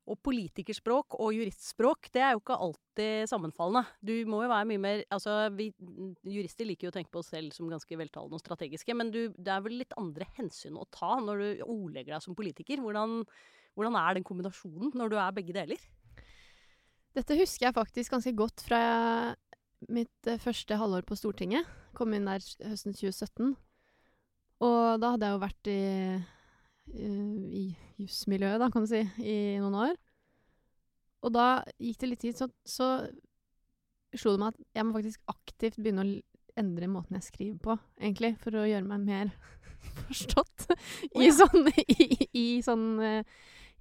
Og 0.07 0.15
politikerspråk 0.23 1.17
og 1.19 1.33
juristspråk, 1.35 2.07
det 2.15 2.21
er 2.23 2.35
jo 2.35 2.39
ikke 2.39 2.55
alltid 2.63 3.27
sammenfallende. 3.27 3.83
Du 3.99 4.13
må 4.31 4.39
jo 4.45 4.51
være 4.53 4.67
mye 4.69 4.79
mer 4.79 5.01
Altså, 5.11 5.33
vi 5.51 5.67
jurister 6.23 6.69
liker 6.69 6.87
jo 6.87 6.93
å 6.93 6.95
tenke 6.95 7.11
på 7.11 7.19
oss 7.19 7.33
selv 7.33 7.51
som 7.55 7.67
ganske 7.67 7.99
veltalende 7.99 8.39
og 8.39 8.43
strategiske, 8.43 8.95
men 8.95 9.11
du, 9.11 9.25
det 9.35 9.51
er 9.51 9.65
vel 9.65 9.75
litt 9.81 9.97
andre 9.99 10.29
hensyn 10.37 10.79
å 10.79 10.87
ta 10.95 11.17
når 11.19 11.43
du 11.43 11.65
ordlegger 11.67 12.15
deg 12.15 12.23
som 12.23 12.37
politiker. 12.39 12.79
Hvordan, 12.83 13.19
hvordan 13.75 13.99
er 13.99 14.15
den 14.15 14.27
kombinasjonen 14.27 14.95
når 14.95 15.11
du 15.11 15.19
er 15.19 15.35
begge 15.35 15.57
deler? 15.57 15.89
Dette 17.17 17.35
husker 17.39 17.67
jeg 17.67 17.75
faktisk 17.75 18.13
ganske 18.13 18.35
godt 18.37 18.63
fra 18.63 18.81
mitt 19.85 20.29
eh, 20.29 20.39
første 20.41 20.77
halvår 20.79 21.05
på 21.07 21.17
Stortinget. 21.19 21.67
Kom 21.97 22.13
inn 22.15 22.27
der 22.29 22.43
høsten 22.67 22.95
2017. 22.95 23.55
Og 24.65 25.01
da 25.01 25.13
hadde 25.13 25.27
jeg 25.27 25.35
jo 25.35 25.43
vært 25.43 25.69
i, 25.69 25.81
eh, 26.97 27.61
i 27.61 27.63
jusmiljøet, 28.01 28.59
da, 28.61 28.69
kan 28.73 28.85
du 28.85 28.89
si, 28.89 29.03
i 29.21 29.37
noen 29.61 29.77
år. 29.87 29.97
Og 31.25 31.33
da 31.33 31.47
gikk 31.81 32.01
det 32.01 32.11
litt 32.11 32.23
tid, 32.25 32.37
så, 32.37 32.49
så 32.65 32.89
slo 34.17 34.33
det 34.33 34.41
meg 34.41 34.55
at 34.55 34.79
jeg 34.79 34.87
må 34.87 34.95
faktisk 34.95 35.33
aktivt 35.33 35.79
begynne 35.81 36.05
å 36.05 36.15
endre 36.57 36.89
måten 36.89 37.17
jeg 37.19 37.27
skriver 37.27 37.59
på, 37.61 37.75
egentlig, 38.01 38.33
for 38.41 38.57
å 38.57 38.65
gjøre 38.65 38.87
meg 38.89 39.05
mer 39.05 39.33
forstått. 40.07 40.69
I 41.13 41.27
ja. 41.27 41.35
sånn, 41.37 41.69
i, 41.97 42.07
i 42.33 42.47
sånn 42.65 42.87
eh, 43.03 43.37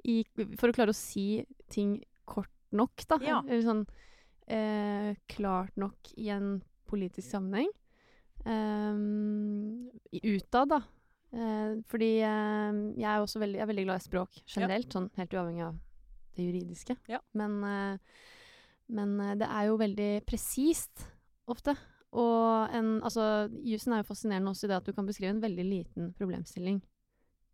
i, 0.06 0.20
For 0.60 0.70
å 0.70 0.74
klare 0.76 0.92
å 0.92 0.96
si 0.96 1.40
ting 1.72 1.96
kort 2.28 2.52
nok, 2.76 3.06
da. 3.08 3.18
Ja. 3.24 3.40
Eller 3.46 3.64
sånn 3.64 3.86
eh, 4.46 5.14
klart 5.30 5.76
nok 5.76 6.12
i 6.16 6.30
en 6.34 6.60
politisk 6.86 7.28
sammenheng. 7.28 7.70
Um, 8.46 9.88
utad, 10.22 10.70
da. 10.70 10.80
Eh, 11.34 11.82
fordi 11.90 12.12
eh, 12.22 12.78
jeg 12.96 13.08
er 13.10 13.18
også 13.20 13.42
veldig, 13.42 13.58
jeg 13.58 13.64
er 13.64 13.72
veldig 13.72 13.84
glad 13.88 14.00
i 14.00 14.06
språk 14.06 14.38
generelt, 14.46 14.88
sånn 14.94 15.10
helt 15.18 15.34
uavhengig 15.34 15.66
av 15.66 15.80
det 16.36 16.46
juridiske. 16.46 16.96
Ja. 17.10 17.20
Men, 17.36 17.58
eh, 17.66 18.24
men 18.96 19.18
eh, 19.20 19.36
det 19.42 19.50
er 19.50 19.68
jo 19.70 19.80
veldig 19.80 20.10
presist 20.28 21.06
ofte. 21.50 21.74
Og 22.16 22.72
en, 22.72 22.96
altså, 23.04 23.48
jussen 23.66 23.92
er 23.92 24.00
jo 24.00 24.08
fascinerende 24.08 24.52
også 24.52 24.68
i 24.68 24.70
det 24.70 24.78
at 24.78 24.86
du 24.86 24.94
kan 24.96 25.08
beskrive 25.08 25.34
en 25.34 25.42
veldig 25.42 25.66
liten 25.66 26.12
problemstilling. 26.16 26.80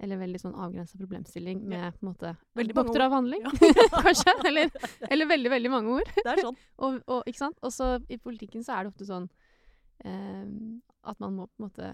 Eller 0.00 0.16
veldig 0.18 0.40
sånn 0.40 0.54
avgrensa 0.58 0.96
problemstilling 0.98 1.60
med 1.68 1.78
Ja. 1.78 1.90
på 1.94 2.02
en 2.06 2.08
måte 2.12 2.36
Veldig 2.58 2.74
doktoravhandling, 2.74 3.42
Ja. 3.44 3.50
kanskje. 4.06 4.32
Eller, 4.48 4.70
eller 5.10 5.26
veldig, 5.30 5.50
veldig 5.50 5.70
mange 5.70 5.92
ord. 6.00 6.08
Det 6.16 6.26
er 6.32 6.40
sånn. 6.42 6.56
Og, 6.82 6.96
og, 7.06 7.22
ikke 7.26 7.38
sant? 7.38 7.58
Og 7.62 7.70
så 7.72 7.92
i 8.10 8.16
politikken 8.18 8.64
så 8.66 8.74
er 8.78 8.84
det 8.88 8.92
ofte 8.94 9.06
sånn 9.06 9.28
eh, 10.04 10.46
at 11.04 11.20
man 11.22 11.36
må 11.36 11.46
på 11.46 11.62
en 11.62 11.68
måte 11.68 11.92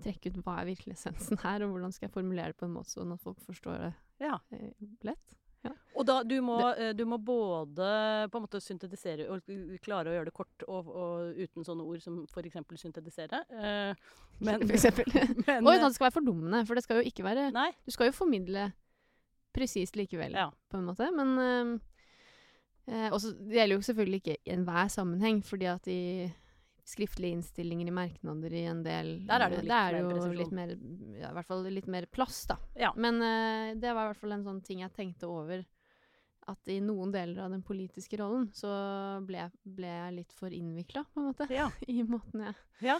trekke 0.00 0.30
ut 0.32 0.40
hva 0.46 0.60
er 0.62 0.70
virkelig 0.70 0.94
essensen 0.96 1.38
her, 1.42 1.62
og 1.62 1.74
hvordan 1.74 1.92
skal 1.92 2.08
jeg 2.08 2.14
formulere 2.14 2.54
det 2.54 2.56
på 2.60 2.64
en 2.66 2.72
måte 2.74 2.90
sånn 2.94 3.12
at 3.12 3.20
folk 3.22 3.38
forstår 3.44 3.78
det 3.84 3.92
Ja. 4.24 4.38
eh, 4.50 4.70
lett. 5.04 5.36
Og 5.68 6.06
da, 6.08 6.20
du 6.24 6.36
må, 6.44 6.56
eh, 6.72 6.92
du 6.96 7.02
må 7.04 7.18
både 7.20 7.86
på 8.32 8.38
en 8.38 8.44
måte 8.46 8.60
syntetisere 8.62 9.26
og 9.28 9.44
klare 9.84 10.08
å 10.08 10.14
gjøre 10.14 10.30
det 10.30 10.34
kort 10.36 10.64
og, 10.64 10.88
og 10.88 11.40
uten 11.40 11.66
sånne 11.66 11.84
ord 11.84 12.00
som 12.00 12.22
f.eks. 12.30 12.56
syntetisere. 12.80 13.42
Eh, 13.52 14.06
men, 14.40 14.62
For 14.68 14.76
eksempel. 14.78 15.10
men, 15.46 15.66
Og 15.66 15.74
uten 15.74 15.84
at 15.84 15.90
det 15.90 15.98
skal 15.98 16.08
være 16.08 16.16
fordummende, 16.16 16.62
for 16.68 16.78
det 16.78 16.86
skal 16.86 17.02
jo 17.02 17.10
ikke 17.12 17.26
være 17.26 17.50
Nei. 17.52 17.68
Du 17.84 17.92
skal 17.92 18.08
jo 18.08 18.16
formidle 18.16 18.70
presist 19.52 19.98
likevel, 19.98 20.36
Ja. 20.38 20.48
på 20.70 20.78
en 20.78 20.86
måte. 20.88 21.10
Men 21.12 21.34
eh, 21.44 21.74
eh, 22.88 23.08
også, 23.10 23.34
Det 23.36 23.58
gjelder 23.58 23.76
jo 23.76 23.88
selvfølgelig 23.90 24.22
ikke 24.22 24.38
i 24.38 24.54
enhver 24.56 24.88
sammenheng, 24.94 25.42
fordi 25.44 25.68
at 25.74 25.90
i 25.90 26.00
skriftlige 26.88 27.36
innstillinger 27.36 27.88
i 27.90 27.94
merknader 27.94 28.52
i 28.56 28.64
en 28.70 28.82
del 28.86 29.10
Der 29.28 29.44
er 29.44 29.50
det 29.50 29.58
jo 29.58 29.64
litt 29.64 29.70
det 29.70 29.80
er 29.80 29.92
mer 29.92 30.00
jo 30.00 30.08
presisjon. 30.10 30.38
litt 30.38 30.54
mer 30.56 30.72
ja, 31.20 31.30
I 31.30 31.34
hvert 31.36 31.46
fall 31.50 31.66
litt 31.74 31.90
mer 31.90 32.06
plass, 32.06 32.40
da. 32.50 32.56
Ja. 32.78 32.92
Men 32.96 33.20
uh, 33.22 33.74
det 33.80 33.92
var 33.94 34.06
i 34.08 34.12
hvert 34.12 34.20
fall 34.22 34.32
en 34.38 34.44
sånn 34.46 34.62
ting 34.66 34.80
jeg 34.84 34.92
tenkte 34.96 35.28
over. 35.30 35.64
At 36.50 36.66
i 36.72 36.80
noen 36.82 37.12
deler 37.14 37.44
av 37.44 37.52
den 37.52 37.62
politiske 37.62 38.16
rollen 38.18 38.48
så 38.56 38.70
ble, 39.26 39.44
ble 39.62 39.86
jeg 39.92 40.14
litt 40.16 40.32
for 40.34 40.50
innvikla, 40.50 41.04
på 41.12 41.20
en 41.20 41.28
måte. 41.30 41.46
Ja. 41.52 41.68
I 41.86 42.02
måten 42.02 42.46
jeg 42.48 42.56
Ja. 42.88 42.96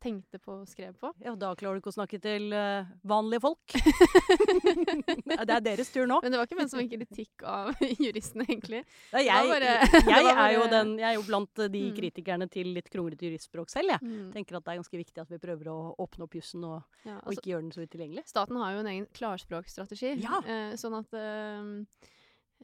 Tenkte 0.00 0.38
på 0.40 0.54
og 0.62 0.68
skrev 0.68 0.94
på. 1.00 1.10
ja, 1.20 1.34
da 1.36 1.50
klarer 1.54 1.76
du 1.76 1.82
ikke 1.82 1.92
å 1.92 1.96
snakke 1.98 2.18
til 2.22 2.48
uh, 2.56 2.84
vanlige 3.04 3.42
folk. 3.44 3.74
Det 5.30 5.36
er 5.38 5.60
deres 5.64 5.90
tur 5.92 6.06
nå. 6.08 6.18
Men 6.24 6.32
det 6.32 6.38
var 6.40 6.48
ikke 6.48 6.58
ment 6.58 6.72
som 6.72 6.80
en 6.82 6.88
kritikk 6.90 7.44
av 7.48 7.70
juristene, 8.04 8.46
egentlig. 8.48 8.80
Da, 9.12 9.22
jeg, 9.24 9.48
bare- 9.50 9.74
jeg, 9.84 10.24
bare... 10.26 10.34
er 10.46 10.54
jo 10.56 10.64
den, 10.72 10.92
jeg 11.00 11.08
er 11.12 11.18
jo 11.18 11.26
blant 11.28 11.62
de 11.70 11.80
Mm. 11.90 11.94
kritikerne 11.96 12.46
til 12.52 12.68
litt 12.76 12.88
kronglete 12.92 13.26
juristspråk 13.28 13.70
selv. 13.72 13.94
Jeg 13.94 14.00
Mm. 14.10 14.30
tenker 14.34 14.56
at 14.58 14.64
det 14.66 14.72
er 14.74 14.80
ganske 14.82 14.98
viktig 15.00 15.20
at 15.22 15.30
vi 15.32 15.38
prøver 15.42 15.70
å 15.72 15.76
åpne 16.02 16.24
opp 16.26 16.34
jussen 16.36 16.64
og, 16.64 16.82
Ja, 17.04 17.16
og 17.18 17.30
altså, 17.30 17.38
ikke 17.40 17.50
gjøre 17.52 17.62
den 17.66 17.72
så 17.76 17.84
utilgjengelig. 17.86 18.24
staten 18.28 18.56
har 18.60 18.72
jo 18.74 18.82
en 18.82 18.90
egen 18.92 19.06
klarspråkstrategi. 19.16 20.12
Ja. 20.22 20.40
Eh, 20.46 20.74
sånn 20.80 20.96
at 20.98 21.14
eh, 21.14 21.70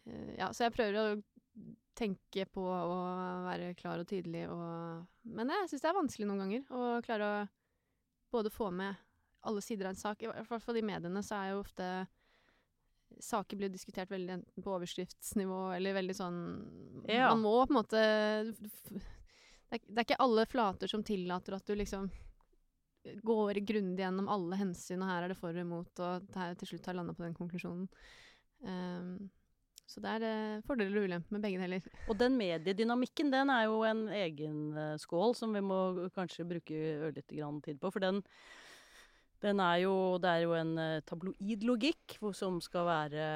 eh, 0.07 0.35
Ja, 0.38 0.50
så 0.52 0.66
jeg 0.66 0.75
prøver 0.76 0.99
å 1.00 1.07
tenke 1.97 2.47
på 2.53 2.62
å 2.62 2.99
være 3.47 3.73
klar 3.79 4.03
og 4.03 4.09
tydelig 4.11 4.45
og 4.53 5.07
Men 5.37 5.53
jeg 5.55 5.71
syns 5.71 5.85
det 5.85 5.91
er 5.91 5.97
vanskelig 5.97 6.29
noen 6.29 6.43
ganger 6.45 6.69
å 6.71 6.85
klare 7.07 7.31
å 7.31 7.41
både 8.35 8.53
få 8.53 8.71
med 8.75 8.95
alle 9.47 9.62
sider 9.62 9.88
av 9.88 9.95
en 9.95 10.00
sak. 10.00 10.23
I 10.23 10.31
hvert 10.31 10.62
fall 10.62 10.79
i 10.81 10.85
mediene 10.85 11.23
så 11.25 11.38
er 11.38 11.53
jo 11.53 11.65
ofte 11.65 11.88
Saker 13.23 13.57
blir 13.57 13.71
diskutert 13.71 14.11
veldig 14.11 14.33
enten 14.35 14.65
på 14.65 14.73
overskriftsnivå 14.75 15.61
eller 15.76 15.95
veldig 15.97 16.17
sånn 16.19 16.41
Ja. 17.07 17.31
Man 17.31 17.45
må 17.47 17.55
på 17.62 17.73
en 17.73 17.79
måte 17.79 18.00
det 18.50 19.79
er, 19.79 19.83
det 19.87 20.00
er 20.00 20.05
ikke 20.05 20.23
alle 20.23 20.47
flater 20.50 20.91
som 20.91 21.05
tillater 21.07 21.57
at 21.57 21.67
du 21.67 21.75
liksom 21.79 22.11
går 23.23 23.61
grundig 23.67 24.03
gjennom 24.03 24.29
alle 24.29 24.59
hensyn, 24.59 25.03
og 25.03 25.11
her 25.11 25.25
er 25.25 25.33
det 25.33 25.38
for 25.38 25.55
og 25.55 25.62
imot, 25.62 26.00
og 26.03 26.29
til 26.35 26.71
slutt 26.73 26.88
har 26.91 26.97
landa 26.99 27.15
på 27.15 27.23
den 27.23 27.37
konklusjonen. 27.37 27.87
Ehm, 28.67 29.29
så 29.87 30.02
det 30.02 30.12
er 30.16 30.26
eh, 30.26 30.62
fordeler 30.66 30.99
og 30.99 31.07
ulemper 31.07 31.37
med 31.37 31.45
begge 31.47 31.62
deler. 31.62 31.88
Og 32.11 32.19
den 32.19 32.37
mediedynamikken, 32.38 33.31
den 33.31 33.50
er 33.55 33.66
jo 33.69 33.81
en 33.87 34.07
egen 34.11 34.61
eh, 34.75 34.95
skål 34.99 35.35
som 35.38 35.55
vi 35.55 35.62
må 35.62 35.81
kanskje 36.16 36.47
bruke 36.49 36.78
ørlite 37.07 37.38
grann 37.38 37.61
tid 37.62 37.78
på. 37.83 37.93
For 37.95 38.02
den, 38.02 38.23
er 39.47 39.76
jo 39.85 40.19
Det 40.19 40.31
er 40.33 40.43
jo 40.43 40.57
en 40.59 40.73
eh, 40.83 41.05
tabloid 41.07 41.62
logikk 41.69 42.16
som 42.35 42.59
skal 42.64 42.88
være 42.88 43.26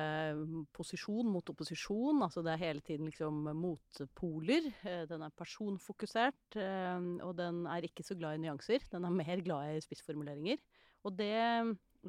posisjon 0.75 1.31
mot 1.31 1.53
opposisjon. 1.55 2.19
Altså 2.27 2.43
det 2.43 2.57
er 2.57 2.65
hele 2.65 2.83
tiden 2.83 3.07
liksom 3.07 3.47
motpoler. 3.55 4.67
Den 5.07 5.23
er 5.23 5.37
personfokusert, 5.39 6.59
og 6.59 7.33
den 7.39 7.63
er 7.71 7.87
ikke 7.87 8.03
så 8.03 8.19
glad 8.19 8.41
i 8.41 8.43
nyanser. 8.43 8.83
Den 8.91 9.07
er 9.07 9.15
mer 9.15 9.45
glad 9.47 9.77
i 9.77 9.85
spissformuleringer. 9.87 10.59
Og 11.07 11.15
det 11.15 11.31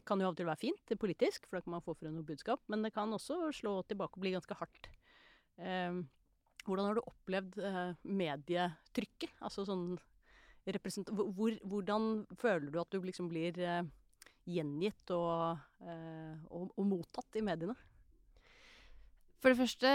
kan 0.07 0.21
jo 0.21 0.29
av 0.29 0.35
og 0.35 0.39
til 0.39 0.47
være 0.47 0.61
fint 0.61 0.93
politisk, 0.99 1.45
for 1.47 1.57
da 1.57 1.65
kan 1.65 1.75
man 1.75 1.83
få 1.85 1.95
frem 1.99 2.15
noe 2.15 2.27
budskap. 2.27 2.63
Men 2.71 2.85
det 2.85 2.93
kan 2.95 3.11
også 3.11 3.51
slå 3.55 3.81
tilbake 3.89 4.17
og 4.17 4.23
bli 4.23 4.33
ganske 4.35 4.57
hardt. 4.59 4.89
Eh, 5.59 6.01
hvordan 6.65 6.87
har 6.87 6.97
du 6.97 7.03
opplevd 7.03 7.59
eh, 7.65 7.93
medietrykket? 8.05 9.35
Altså 9.41 9.65
sånn 9.67 9.95
Hvor, 10.61 11.55
hvordan 11.65 12.25
føler 12.37 12.69
du 12.69 12.79
at 12.81 12.91
du 12.93 13.01
liksom 13.01 13.31
blir 13.31 13.57
eh, 13.57 13.81
gjengitt 14.45 15.13
og, 15.15 15.57
eh, 15.81 16.35
og, 16.53 16.69
og 16.77 16.85
mottatt 16.85 17.39
i 17.39 17.45
mediene? 17.45 17.75
For 19.41 19.49
det 19.49 19.57
første 19.57 19.91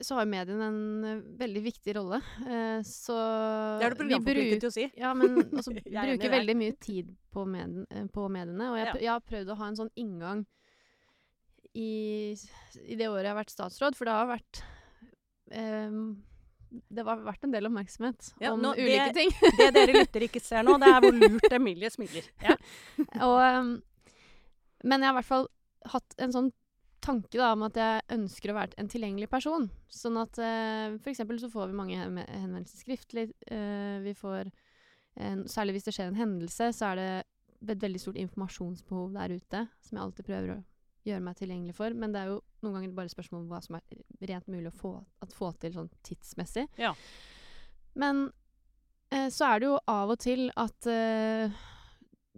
så 0.00 0.14
har 0.14 0.26
mediene 0.30 0.66
en 0.70 1.04
eh, 1.04 1.22
veldig 1.40 1.62
viktig 1.64 1.94
rolle. 1.96 2.20
eh, 2.46 2.80
så 2.86 3.16
Det 3.80 3.86
er 3.88 3.94
du 3.94 3.96
vi 3.96 4.02
programforpliktet 4.04 4.60
til 4.62 4.68
å 4.70 4.74
si. 4.76 4.84
Ja, 4.96 5.14
men 5.18 5.34
enig 5.58 6.18
bruker 6.18 6.30
veldig 6.36 6.54
mye 6.60 6.76
tid 6.78 7.10
på, 7.34 7.44
medien, 7.50 7.86
eh, 7.90 8.06
på 8.14 8.28
mediene. 8.30 8.70
Og 8.70 8.78
jeg, 8.78 8.86
Ja. 8.86 8.94
jeg 9.00 9.10
har 9.16 9.20
prøvd 9.26 9.50
å 9.50 9.58
ha 9.58 9.66
en 9.72 9.76
sånn 9.80 9.90
inngang 9.98 10.44
i, 11.74 12.34
i 12.86 12.96
det 12.98 13.08
året 13.10 13.26
jeg 13.26 13.32
har 13.34 13.40
vært 13.42 13.52
statsråd, 13.54 13.96
for 13.98 14.08
det 14.08 14.14
har 14.14 14.30
vært 14.30 14.62
ehm, 15.52 16.00
Det 16.90 17.04
har 17.06 17.20
vært 17.24 17.44
en 17.46 17.52
del 17.54 17.68
oppmerksomhet 17.68 18.30
Ja, 18.42 18.52
om 18.54 18.62
nå- 18.62 18.74
det- 18.76 18.86
ulike 18.86 19.14
ting. 19.14 19.30
Det 19.58 19.68
dere 19.76 19.92
lytter 19.98 20.24
ikke 20.26 20.40
ser 20.42 20.62
nå, 20.66 20.78
det 20.80 20.88
er 20.94 21.00
hvor 21.04 21.14
lurt 21.16 21.52
Emilie 21.58 21.90
smiler. 21.90 22.26
Ja. 22.44 22.56
Og, 23.26 23.38
um, 23.40 23.70
men 24.84 25.00
jeg 25.02 25.08
har 25.10 25.14
i 25.16 25.18
hvert 25.20 25.30
fall 25.32 25.48
hatt 25.92 26.14
en 26.18 26.32
sånn 26.34 26.50
tanke 27.04 27.38
da, 27.38 27.52
om 27.54 27.62
at 27.66 27.76
jeg 27.78 28.02
ønsker 28.16 28.50
å 28.52 28.56
være 28.58 28.78
en 28.80 28.88
tilgjengelig 28.90 29.28
person. 29.30 29.68
Sånn 29.88 30.16
at 30.20 30.34
for 30.38 31.10
eksempel 31.12 31.38
så 31.40 31.50
får 31.52 31.70
vi 31.70 31.76
mange 31.78 31.96
hen- 31.98 32.24
henvendelser 32.26 32.82
skriftlig. 32.84 33.32
eh, 33.50 33.98
vi 34.04 34.14
får 34.14 34.50
en, 35.18 35.44
Særlig 35.50 35.74
hvis 35.78 35.84
det 35.88 35.94
skjer 35.96 36.08
en 36.12 36.18
hendelse, 36.20 36.68
så 36.76 36.92
er 36.92 36.96
det 37.00 37.08
et 37.72 37.80
veldig 37.82 38.00
stort 38.00 38.18
informasjonsbehov 38.22 39.12
der 39.16 39.32
ute, 39.34 39.62
som 39.82 39.96
jeg 39.98 40.04
alltid 40.04 40.26
prøver 40.28 40.52
å 40.54 40.64
gjøre 41.08 41.24
meg 41.24 41.36
tilgjengelig 41.40 41.74
for. 41.74 41.90
Men 41.94 42.12
det 42.14 42.20
er 42.20 42.28
jo 42.34 42.36
noen 42.62 42.76
ganger 42.76 42.94
bare 42.94 43.10
spørsmål 43.10 43.40
om 43.42 43.48
hva 43.50 43.62
som 43.64 43.78
er 43.78 44.28
rent 44.30 44.46
mulig 44.46 44.70
å 44.70 44.76
få, 44.78 44.92
at 45.24 45.34
få 45.34 45.50
til 45.58 45.72
sånn 45.74 45.90
tidsmessig. 46.06 46.68
Ja. 46.78 46.92
Men 47.98 48.28
eh, 49.10 49.26
så 49.34 49.48
er 49.48 49.58
det 49.60 49.70
jo 49.72 49.78
av 49.90 50.12
og 50.14 50.18
til 50.22 50.52
at 50.54 50.86
eh, 50.92 51.50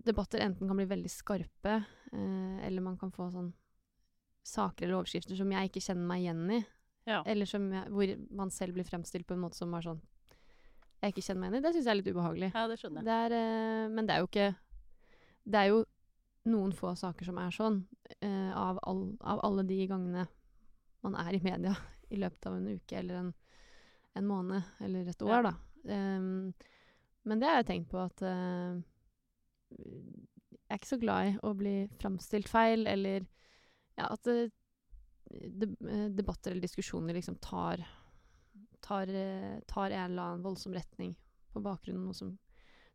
debatter 0.01 0.41
enten 0.41 0.71
kan 0.71 0.79
bli 0.81 0.89
veldig 0.89 1.11
skarpe, 1.13 1.75
eh, 2.15 2.57
eller 2.67 2.81
man 2.81 2.97
kan 2.97 3.13
få 3.13 3.29
sånn 3.35 3.53
saker 4.47 4.87
eller 4.87 4.99
overskrifter 5.01 5.37
som 5.39 5.51
jeg 5.53 5.69
ikke 5.71 5.83
kjenner 5.85 6.07
meg 6.09 6.23
igjen 6.25 6.45
i. 6.57 6.61
Ja. 7.09 7.23
Eller 7.27 7.47
som 7.49 7.67
jeg, 7.73 7.89
hvor 7.91 8.13
man 8.39 8.51
selv 8.55 8.75
blir 8.77 8.85
fremstilt 8.89 9.27
på 9.27 9.35
en 9.35 9.43
måte 9.45 9.57
som 9.59 9.73
er 9.75 9.83
sånn 9.87 10.01
jeg 11.01 11.15
ikke 11.15 11.23
kjenner 11.25 11.41
meg 11.41 11.49
igjen 11.51 11.61
i. 11.61 11.65
Det 11.65 11.73
syns 11.75 11.87
jeg 11.87 11.93
er 11.95 11.99
litt 12.03 12.11
ubehagelig. 12.13 12.51
ja, 12.55 12.65
det 12.69 12.77
skjønner 12.81 13.01
jeg. 13.01 13.07
Det 13.09 13.15
er, 13.25 13.35
eh, 13.39 13.87
men 13.97 14.07
det 14.09 14.15
er 14.15 14.21
jo 14.21 14.29
ikke 14.29 14.49
Det 15.51 15.61
er 15.63 15.69
jo 15.71 15.79
noen 16.51 16.73
få 16.77 16.91
saker 16.97 17.25
som 17.29 17.39
er 17.41 17.51
sånn, 17.57 17.79
eh, 18.21 18.51
av, 18.57 18.79
all, 18.89 19.01
av 19.21 19.41
alle 19.45 19.65
de 19.69 19.79
gangene 19.89 20.27
man 21.05 21.17
er 21.17 21.37
i 21.37 21.41
media 21.45 21.73
i 22.13 22.17
løpet 22.21 22.47
av 22.51 22.57
en 22.59 22.69
uke 22.77 22.99
eller 23.01 23.15
en, 23.23 23.33
en 24.19 24.27
måned 24.29 24.63
eller 24.85 25.09
et 25.09 25.23
år, 25.23 25.31
Ja. 25.31 25.43
da. 25.51 25.55
Um, 25.85 26.53
men 27.25 27.41
det 27.41 27.49
har 27.49 27.57
jeg 27.63 27.67
tenkt 27.71 27.89
på 27.93 28.01
at 28.03 28.21
eh, 28.21 28.81
Jeg 29.71 30.69
er 30.71 30.79
ikke 30.81 30.91
så 30.93 30.99
glad 31.01 31.29
i 31.31 31.37
å 31.47 31.53
bli 31.57 31.75
framstilt 32.01 32.49
feil, 32.51 32.87
eller 32.87 33.25
ja, 34.01 34.09
at 34.17 34.25
det, 34.27 34.51
de, 35.31 35.69
eh, 35.87 36.09
debatter 36.17 36.53
eller 36.55 36.65
diskusjoner 36.65 37.15
liksom 37.17 37.37
tar 37.41 37.85
tar, 38.81 39.09
eh, 39.13 39.61
tar 39.69 39.91
en 39.93 40.11
eller 40.11 40.23
annen 40.23 40.43
voldsom 40.43 40.73
retning 40.75 41.13
på 41.53 41.61
bakgrunn 41.63 42.01
av 42.01 42.05
noe 42.09 42.17
som, 42.17 42.31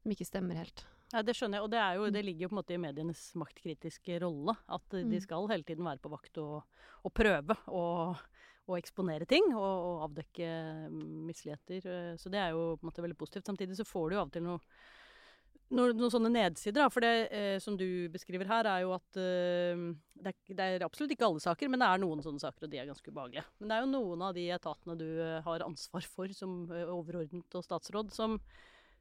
som 0.01 0.11
ikke 0.11 0.25
stemmer 0.27 0.57
helt. 0.57 0.81
Ja, 1.13 1.21
det 1.21 1.35
skjønner 1.37 1.59
jeg. 1.59 1.63
Og 1.67 1.69
det, 1.71 1.79
er 1.79 1.95
jo, 1.99 2.07
Mm. 2.09 2.13
det 2.15 2.23
ligger 2.25 2.41
jo 2.41 2.49
på 2.49 2.55
en 2.55 2.59
måte 2.63 2.73
i 2.73 2.81
medienes 2.81 3.21
maktkritiske 3.37 4.17
rolle. 4.23 4.55
At 4.67 4.93
eh, 4.97 5.03
Mm. 5.05 5.11
de 5.13 5.19
skal 5.21 5.47
hele 5.47 5.63
tiden 5.63 5.85
være 5.85 6.01
på 6.01 6.09
vakt 6.11 6.37
og, 6.41 6.63
og 7.05 7.13
prøve 7.13 7.55
å, 7.69 8.17
eksponere 8.79 9.27
ting 9.29 9.53
og, 9.53 9.61
og 9.61 10.03
avdekke 10.09 10.49
misligheter. 11.29 11.85
eh, 11.85 12.15
Så 12.17 12.31
det 12.33 12.41
er 12.41 12.51
jo 12.57 12.75
på 12.75 12.83
en 12.83 12.89
måte 12.89 13.05
veldig 13.05 13.17
positivt. 13.21 13.45
Samtidig 13.45 13.77
så 13.77 13.85
får 13.85 14.09
du 14.09 14.15
jo 14.15 14.21
av 14.23 14.27
og 14.27 14.33
til 14.33 14.43
noe 14.43 14.59
noen, 15.73 15.95
noen 15.97 16.13
sånne 16.13 16.31
nedsider. 16.33 16.83
Da. 16.83 16.91
For 16.93 17.05
det 17.05 17.13
eh, 17.33 17.57
som 17.63 17.77
du 17.79 18.07
beskriver 18.13 18.49
her, 18.49 18.69
er 18.69 18.83
jo 18.85 18.93
at 18.97 19.19
eh, 19.21 19.81
det, 20.21 20.31
er, 20.31 20.37
det 20.57 20.67
er 20.67 20.85
absolutt 20.85 21.15
ikke 21.15 21.27
alle 21.27 21.43
saker, 21.43 21.71
men 21.71 21.81
det 21.81 21.89
er 21.89 22.03
noen 22.03 22.23
sånne 22.25 22.43
saker, 22.43 22.67
og 22.67 22.73
de 22.73 22.81
er 22.81 22.89
ganske 22.89 23.11
ubehagelige. 23.11 23.45
Men 23.59 23.71
det 23.71 23.77
er 23.77 23.83
jo 23.85 23.91
noen 23.95 24.25
av 24.27 24.37
de 24.37 24.45
etatene 24.55 24.97
du 24.99 25.07
eh, 25.17 25.41
har 25.45 25.65
ansvar 25.65 26.07
for 26.15 26.37
som 26.37 26.63
eh, 26.71 26.87
overordnet 26.91 27.59
og 27.59 27.65
statsråd, 27.65 28.13
som, 28.15 28.37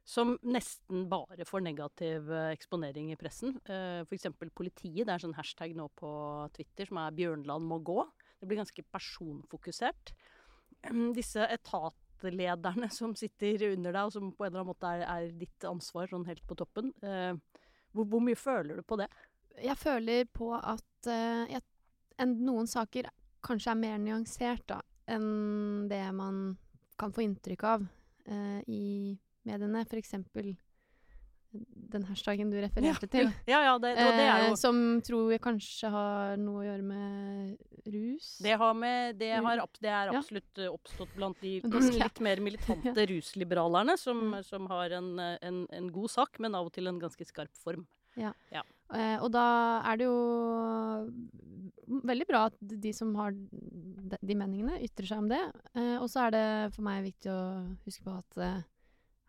som 0.05 0.35
nesten 0.45 1.07
bare 1.11 1.47
får 1.47 1.65
negativ 1.65 2.31
eh, 2.33 2.51
eksponering 2.55 3.11
i 3.13 3.19
pressen. 3.19 3.57
Eh, 3.69 4.01
F.eks. 4.05 4.31
politiet. 4.53 5.03
Det 5.05 5.09
er 5.09 5.17
en 5.19 5.27
sånn 5.27 5.39
hashtag 5.39 5.75
nå 5.77 5.89
på 5.99 6.11
Twitter 6.57 6.89
som 6.89 7.03
er 7.03 7.15
'Bjørnland 7.15 7.69
må 7.69 7.81
gå'. 7.85 8.07
Det 8.41 8.49
blir 8.49 8.63
ganske 8.63 8.89
personfokusert. 8.93 10.15
Disse 11.15 11.15
Disse 11.15 11.47
etatlederne 12.15 12.89
som 12.89 13.15
sitter 13.15 13.71
under 13.73 13.93
deg, 13.93 14.05
og 14.05 14.13
som 14.13 14.31
på 14.31 14.45
en 14.45 14.51
eller 14.51 14.63
annen 14.63 14.71
måte 14.71 14.87
er, 14.87 15.05
er 15.05 15.31
ditt 15.31 15.63
ansvar 15.65 16.07
sånn 16.09 16.25
helt 16.25 16.45
på 16.47 16.55
toppen. 16.55 16.93
eh, 17.03 17.35
hvor, 17.91 18.05
hvor 18.05 18.21
mye 18.21 18.35
føler 18.35 18.75
du 18.75 18.83
på 18.83 18.97
det? 18.97 19.07
Jeg 19.63 19.77
føler 19.77 20.25
på 20.25 20.53
at 20.55 21.07
eh, 21.07 21.45
jeg, 21.53 21.61
en, 22.17 22.35
noen 22.45 22.67
saker 22.67 23.09
kanskje 23.45 23.71
er 23.71 23.79
mer 23.79 23.97
nyansert 23.99 24.65
da, 24.67 24.81
enn 25.07 25.87
det 25.87 26.03
man 26.13 26.57
kan 26.97 27.13
få 27.13 27.23
inntrykk 27.23 27.63
av 27.63 27.85
eh, 28.25 28.61
i 28.67 29.15
mediene. 29.45 29.85
For 29.85 29.99
eksempel 29.99 30.55
den 31.95 32.05
hashtagen 32.09 32.51
du 32.51 32.57
refererte 32.61 33.07
til. 33.11 33.29
Ja, 33.51 33.61
ja, 33.65 33.73
det, 33.81 33.95
det, 33.97 34.05
det 34.17 34.25
er 34.25 34.43
jo 34.47 34.51
Eh, 34.55 34.59
som 34.59 34.81
tror 35.05 35.31
jeg 35.33 35.41
kanskje 35.43 35.89
har 35.93 36.37
noe 36.41 36.61
å 36.61 36.65
gjøre 36.67 36.85
med 36.85 37.89
rus. 37.93 38.29
Det, 38.43 38.55
har 38.59 38.73
med, 38.77 39.17
det, 39.21 39.31
har, 39.45 39.61
det 39.81 39.91
er 39.91 40.13
absolutt 40.13 40.61
ja. 40.61 40.71
oppstått 40.73 41.13
blant 41.17 41.39
de 41.43 41.57
litt 42.01 42.21
mer 42.25 42.41
militante 42.43 43.07
rusliberalerne, 43.13 43.97
som, 44.01 44.23
Mm. 44.25 44.39
som 44.47 44.65
har 44.71 44.95
en, 44.95 45.11
eh, 45.19 45.37
en, 45.45 45.65
en 45.75 45.91
god 45.93 46.09
sak, 46.09 46.39
men 46.41 46.55
av 46.57 46.69
og 46.69 46.73
til 46.73 46.87
en 46.89 46.99
ganske 47.01 47.27
skarp 47.27 47.53
form. 47.61 47.85
Eh, 48.15 49.17
og 49.19 49.31
da 49.33 49.45
er 49.91 49.99
det 49.99 50.05
jo 50.07 50.17
veldig 52.05 52.27
bra 52.29 52.45
at 52.49 52.57
de 52.61 52.93
som 52.95 53.11
har 53.19 53.33
de, 53.35 54.19
de 54.21 54.37
meningene, 54.37 54.79
ytrer 54.85 55.09
seg 55.09 55.23
om 55.23 55.29
det. 55.31 55.41
Eh, 55.75 55.97
og 55.99 56.07
så 56.11 56.27
er 56.27 56.35
det 56.35 56.45
for 56.75 56.85
meg 56.87 57.03
viktig 57.07 57.31
å 57.33 57.41
huske 57.85 58.05
på 58.05 58.15
at 58.15 58.41
eh, 58.41 58.63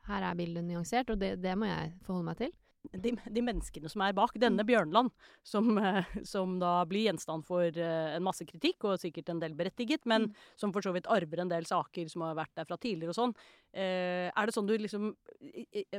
her 0.07 0.23
er 0.31 0.39
bildet 0.39 0.65
nyansert, 0.65 1.11
og 1.11 1.19
det, 1.21 1.37
det 1.43 1.57
må 1.59 1.69
jeg 1.71 1.93
forholde 2.07 2.31
meg 2.31 2.41
til. 2.45 2.55
De, 2.87 3.11
de 3.19 3.43
menneskene 3.43 3.91
som 3.91 4.05
er 4.07 4.13
bak 4.15 4.37
denne 4.39 4.63
Bjørnland, 4.63 5.09
som, 5.43 5.73
eh, 5.83 6.07
som 6.23 6.53
da 6.63 6.85
blir 6.87 7.09
gjenstand 7.09 7.43
for 7.49 7.67
eh, 7.67 8.13
en 8.15 8.23
masse 8.23 8.47
kritikk, 8.47 8.87
og 8.87 9.01
sikkert 9.03 9.33
en 9.33 9.41
del 9.43 9.57
berettiget, 9.59 10.07
men 10.07 10.29
Mm. 10.29 10.37
som 10.63 10.73
for 10.73 10.87
så 10.87 10.93
vidt 10.95 11.09
arver 11.11 11.43
en 11.43 11.51
del 11.51 11.67
saker 11.67 12.07
som 12.09 12.23
har 12.23 12.37
vært 12.39 12.55
der 12.55 12.69
fra 12.69 12.79
tidligere 12.79 13.11
og 13.11 13.19
sånn. 13.19 13.35
Eh, 13.75 14.31
er 14.31 14.47
det 14.47 14.55
sånn 14.55 14.71
du 14.71 14.77
liksom 14.79 15.11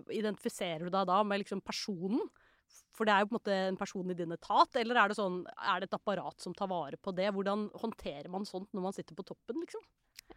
Identifiserer 0.07 0.85
du 0.87 0.93
deg 0.93 1.07
da 1.09 1.21
med 1.27 1.43
liksom 1.43 1.61
personen? 1.61 2.23
For 2.97 3.07
det 3.07 3.13
er 3.13 3.21
jo 3.23 3.29
på 3.29 3.35
en 3.35 3.39
måte 3.39 3.55
en 3.67 3.77
person 3.79 4.11
i 4.11 4.15
din 4.17 4.33
etat, 4.33 4.75
eller 4.81 4.97
er 4.97 5.11
det 5.11 5.19
sånn, 5.19 5.43
er 5.45 5.79
det 5.83 5.91
et 5.91 5.99
apparat 5.99 6.41
som 6.41 6.55
tar 6.57 6.67
vare 6.71 6.97
på 6.97 7.13
det? 7.15 7.29
Hvordan 7.35 7.67
håndterer 7.83 8.27
man 8.33 8.47
sånt 8.47 8.71
når 8.73 8.87
man 8.87 8.95
sitter 8.95 9.15
på 9.15 9.27
toppen, 9.27 9.59
liksom? 9.61 9.83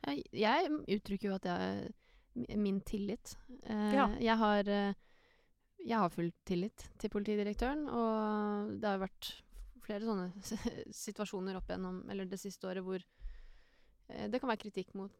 Jeg, 0.06 0.22
jeg 0.36 0.68
uttrykker 0.98 1.30
jo 1.30 1.38
at 1.38 1.48
jeg 1.48 1.94
Min 2.34 2.80
tillit. 2.86 3.36
Eh, 3.64 3.94
Ja. 3.94 4.08
Jeg 4.20 4.36
har 4.38 4.68
eh, 4.68 4.94
jeg 5.80 5.96
har 5.96 6.10
full 6.12 6.30
tillit 6.44 6.90
til 7.00 7.08
politidirektøren, 7.10 7.86
og 7.88 8.74
det 8.80 8.88
har 8.88 8.98
vært 9.00 9.30
flere 9.80 10.04
sånne 10.04 10.26
situasjoner 10.92 11.56
opp 11.56 11.70
gjennom 11.72 12.02
eller 12.12 12.28
det 12.28 12.38
siste 12.38 12.68
året, 12.68 12.84
hvor 12.84 13.00
eh, 13.00 14.26
det 14.28 14.40
kan 14.42 14.50
være 14.52 14.60
kritikk 14.66 14.92
mot 14.94 15.10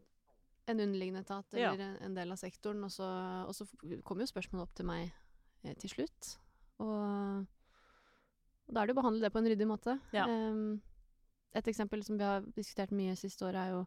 en 0.68 0.78
underliggende 0.84 1.22
etat 1.24 1.54
eller 1.56 1.80
en, 1.80 1.96
en 2.04 2.14
del 2.14 2.30
av 2.30 2.36
sektoren, 2.38 2.84
og 2.84 2.92
så, 2.92 3.08
og 3.48 3.54
så 3.56 3.66
kommer 4.04 4.22
jo 4.26 4.30
spørsmålet 4.34 4.68
opp 4.68 4.74
til 4.76 4.86
meg 4.86 5.08
eh, 5.64 5.74
til 5.80 5.90
slutt. 5.96 6.34
Og, 6.78 7.46
og 8.68 8.74
da 8.76 8.82
er 8.82 8.86
det 8.86 8.94
jo 8.94 8.98
å 8.98 9.02
behandle 9.02 9.24
det 9.26 9.32
på 9.34 9.40
en 9.42 9.48
ryddig 9.50 9.66
måte. 9.68 9.96
Ja. 10.14 10.28
Em, 10.30 10.76
et 11.56 11.66
eksempel 11.72 12.04
som 12.06 12.20
vi 12.20 12.28
har 12.28 12.44
diskutert 12.54 12.92
mye 12.94 13.16
siste 13.18 13.48
året, 13.48 13.64
er 13.64 13.74
jo 13.74 13.80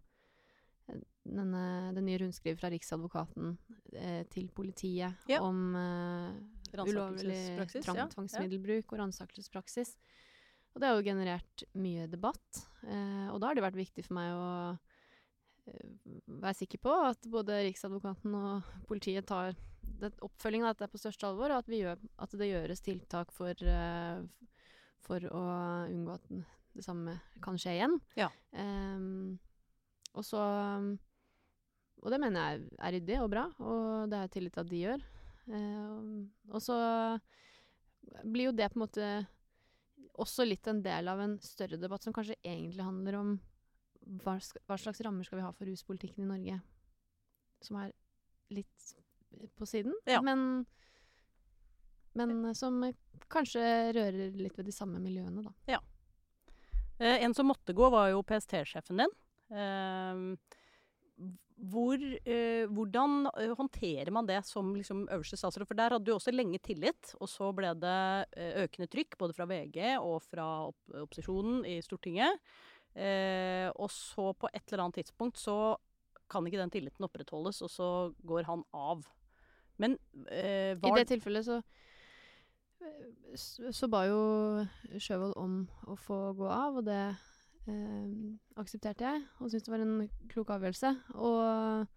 denne, 1.23 1.93
det 1.95 2.03
nye 2.03 2.19
rundskrivet 2.19 2.59
fra 2.59 2.69
Riksadvokaten 2.73 3.55
eh, 3.95 4.23
til 4.33 4.49
politiet 4.53 5.15
Ja. 5.31 5.39
om 5.41 5.75
eh, 5.79 6.83
ulovlig 6.83 7.37
tvang, 7.83 8.09
tvangsmiddelbruk 8.11 8.91
og 8.93 8.99
ransakelsespraksis. 9.03 9.95
Og 10.73 10.81
det 10.81 10.89
har 10.89 10.97
jo 10.97 11.05
generert 11.05 11.63
mye 11.77 12.07
debatt. 12.09 12.63
Eh, 12.87 13.27
og 13.29 13.39
da 13.39 13.49
har 13.51 13.55
det 13.59 13.65
vært 13.67 13.77
viktig 13.79 14.07
for 14.07 14.17
meg 14.17 14.33
å 14.33 14.47
eh, 15.69 15.93
være 16.27 16.57
sikker 16.63 16.81
på 16.83 16.95
at 17.11 17.29
både 17.29 17.61
Riksadvokaten 17.69 18.33
og 18.39 18.73
politiet 18.89 19.27
tar 19.29 19.53
det, 19.83 20.11
oppfølgingen 20.25 20.67
av 20.67 20.75
dette 20.75 20.89
på 20.91 20.99
største 21.01 21.29
alvor, 21.29 21.53
og 21.53 21.61
at, 21.61 21.69
vi 21.69 21.83
gjør, 21.83 22.01
at 22.25 22.35
det 22.39 22.49
gjøres 22.49 22.83
tiltak 22.83 23.31
for, 23.35 23.53
eh, 23.53 24.25
for 25.05 25.29
å 25.29 25.45
unngå 25.87 26.17
at 26.17 26.27
det 26.73 26.83
samme 26.83 27.19
kan 27.43 27.59
skje 27.61 27.77
igjen. 27.77 27.99
Ja. 28.17 28.31
Em, 28.57 29.37
og 30.17 30.25
så 30.25 30.41
Og 32.03 32.11
det 32.11 32.19
mener 32.19 32.43
jeg 32.51 32.63
er 32.83 32.95
ryddig 32.97 33.17
og 33.23 33.29
bra, 33.31 33.45
og 33.63 34.09
det 34.11 34.17
har 34.19 34.25
jeg 34.27 34.33
tillit 34.35 34.53
til 34.57 34.63
at 34.65 34.71
de 34.73 34.81
gjør. 34.83 35.03
Eh, 35.55 36.01
og 36.51 36.59
så 36.63 36.77
blir 38.27 38.49
jo 38.49 38.55
det 38.57 38.67
på 38.73 38.77
en 38.79 38.83
måte 38.83 39.07
også 40.19 40.45
litt 40.45 40.67
en 40.69 40.81
del 40.83 41.07
av 41.09 41.21
en 41.23 41.37
større 41.41 41.79
debatt 41.79 42.03
som 42.05 42.13
kanskje 42.13 42.35
egentlig 42.43 42.83
handler 42.85 43.15
om 43.21 43.31
hva, 44.23 44.35
hva 44.67 44.77
slags 44.77 44.99
rammer 45.05 45.23
skal 45.25 45.39
vi 45.39 45.45
ha 45.45 45.51
for 45.55 45.65
ruspolitikken 45.69 46.25
i 46.25 46.29
Norge, 46.29 46.57
som 47.63 47.79
er 47.79 47.93
litt 48.53 48.89
på 49.57 49.65
siden, 49.65 49.95
Ja. 50.05 50.19
men, 50.21 50.65
men 52.19 52.51
som 52.53 52.83
kanskje 53.31 53.63
rører 53.95 54.35
litt 54.37 54.59
ved 54.59 54.67
de 54.67 54.75
samme 54.75 54.99
miljøene, 55.01 55.47
da. 55.47 55.79
Eh, 56.99 57.23
en 57.23 57.33
som 57.33 57.47
måtte 57.49 57.73
gå, 57.73 57.87
var 57.89 58.11
jo 58.11 58.19
PST-sjefen 58.27 58.99
din. 59.01 59.15
Eh, 59.55 61.31
hvor, 61.57 61.95
eh, 61.99 62.65
hvordan 62.71 63.27
eh, 63.37 63.53
håndterer 63.57 64.11
man 64.11 64.27
det 64.27 64.39
som 64.47 64.73
liksom, 64.75 65.05
øverste 65.13 65.37
statsråd? 65.39 65.67
For 65.69 65.77
der 65.77 65.95
hadde 65.95 66.05
du 66.07 66.13
også 66.15 66.33
lenge 66.33 66.59
tillit, 66.63 67.13
og 67.19 67.29
så 67.29 67.51
ble 67.55 67.73
det 67.79 68.01
eh, 68.37 68.63
økende 68.65 68.89
trykk 68.91 69.17
både 69.21 69.37
fra 69.37 69.47
VG 69.49 69.79
og 69.99 70.21
fra 70.25 70.47
opp 70.71 70.97
opposisjonen 71.05 71.63
i 71.69 71.79
Stortinget. 71.85 72.41
Eh, 72.93 73.69
og 73.75 73.89
så 73.93 74.31
på 74.37 74.49
et 74.53 74.63
eller 74.69 74.85
annet 74.85 75.01
tidspunkt 75.01 75.41
så 75.41 75.75
kan 76.29 76.45
ikke 76.47 76.61
den 76.61 76.73
tilliten 76.73 77.05
opprettholdes, 77.05 77.61
og 77.65 77.71
så 77.71 77.89
går 78.25 78.49
han 78.49 78.65
av. 78.73 79.05
Men 79.81 79.97
eh, 80.29 80.73
var 80.81 80.97
I 80.97 81.01
det 81.01 81.11
tilfellet 81.13 81.47
så 81.47 81.61
så 83.71 83.87
ba 83.87 84.03
jo 84.09 84.19
Sjøvold 84.99 85.35
om 85.39 85.53
å 85.87 85.95
få 85.99 86.17
gå 86.37 86.47
av, 86.51 86.81
og 86.81 86.87
det 86.87 86.99
eh, 87.13 87.29
aksepterte 88.59 89.05
jeg. 89.07 89.21
Og 89.39 89.49
syntes 89.51 89.67
det 89.67 89.73
var 89.73 89.83
en 89.85 90.09
klok 90.31 90.49
avgjørelse. 90.55 90.91
Og, 91.15 91.87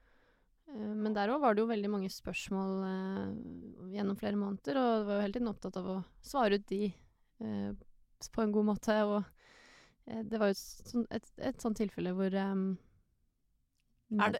eh, 0.71 0.93
men 0.95 1.15
der 1.17 1.33
òg 1.35 1.41
var 1.43 1.55
det 1.55 1.65
jo 1.65 1.71
veldig 1.71 1.91
mange 1.91 2.11
spørsmål 2.13 2.73
eh, 2.87 3.35
gjennom 3.97 4.19
flere 4.21 4.37
måneder, 4.41 4.79
og 4.79 4.89
jeg 4.93 5.07
var 5.09 5.15
jo 5.19 5.25
hele 5.27 5.37
tiden 5.39 5.53
opptatt 5.53 5.77
av 5.81 5.91
å 5.97 5.99
svare 6.27 6.59
ut 6.61 6.67
de 6.71 6.83
eh, 6.91 7.71
på 8.33 8.43
en 8.45 8.53
god 8.55 8.69
måte. 8.73 8.97
Og 9.07 9.23
eh, 10.07 10.23
det 10.23 10.39
var 10.43 10.53
jo 10.53 10.57
et, 10.57 10.65
sånn, 10.93 11.07
et, 11.11 11.31
et 11.51 11.63
sånt 11.63 11.79
tilfelle 11.83 12.15
hvor 12.17 12.35
um, 12.41 12.67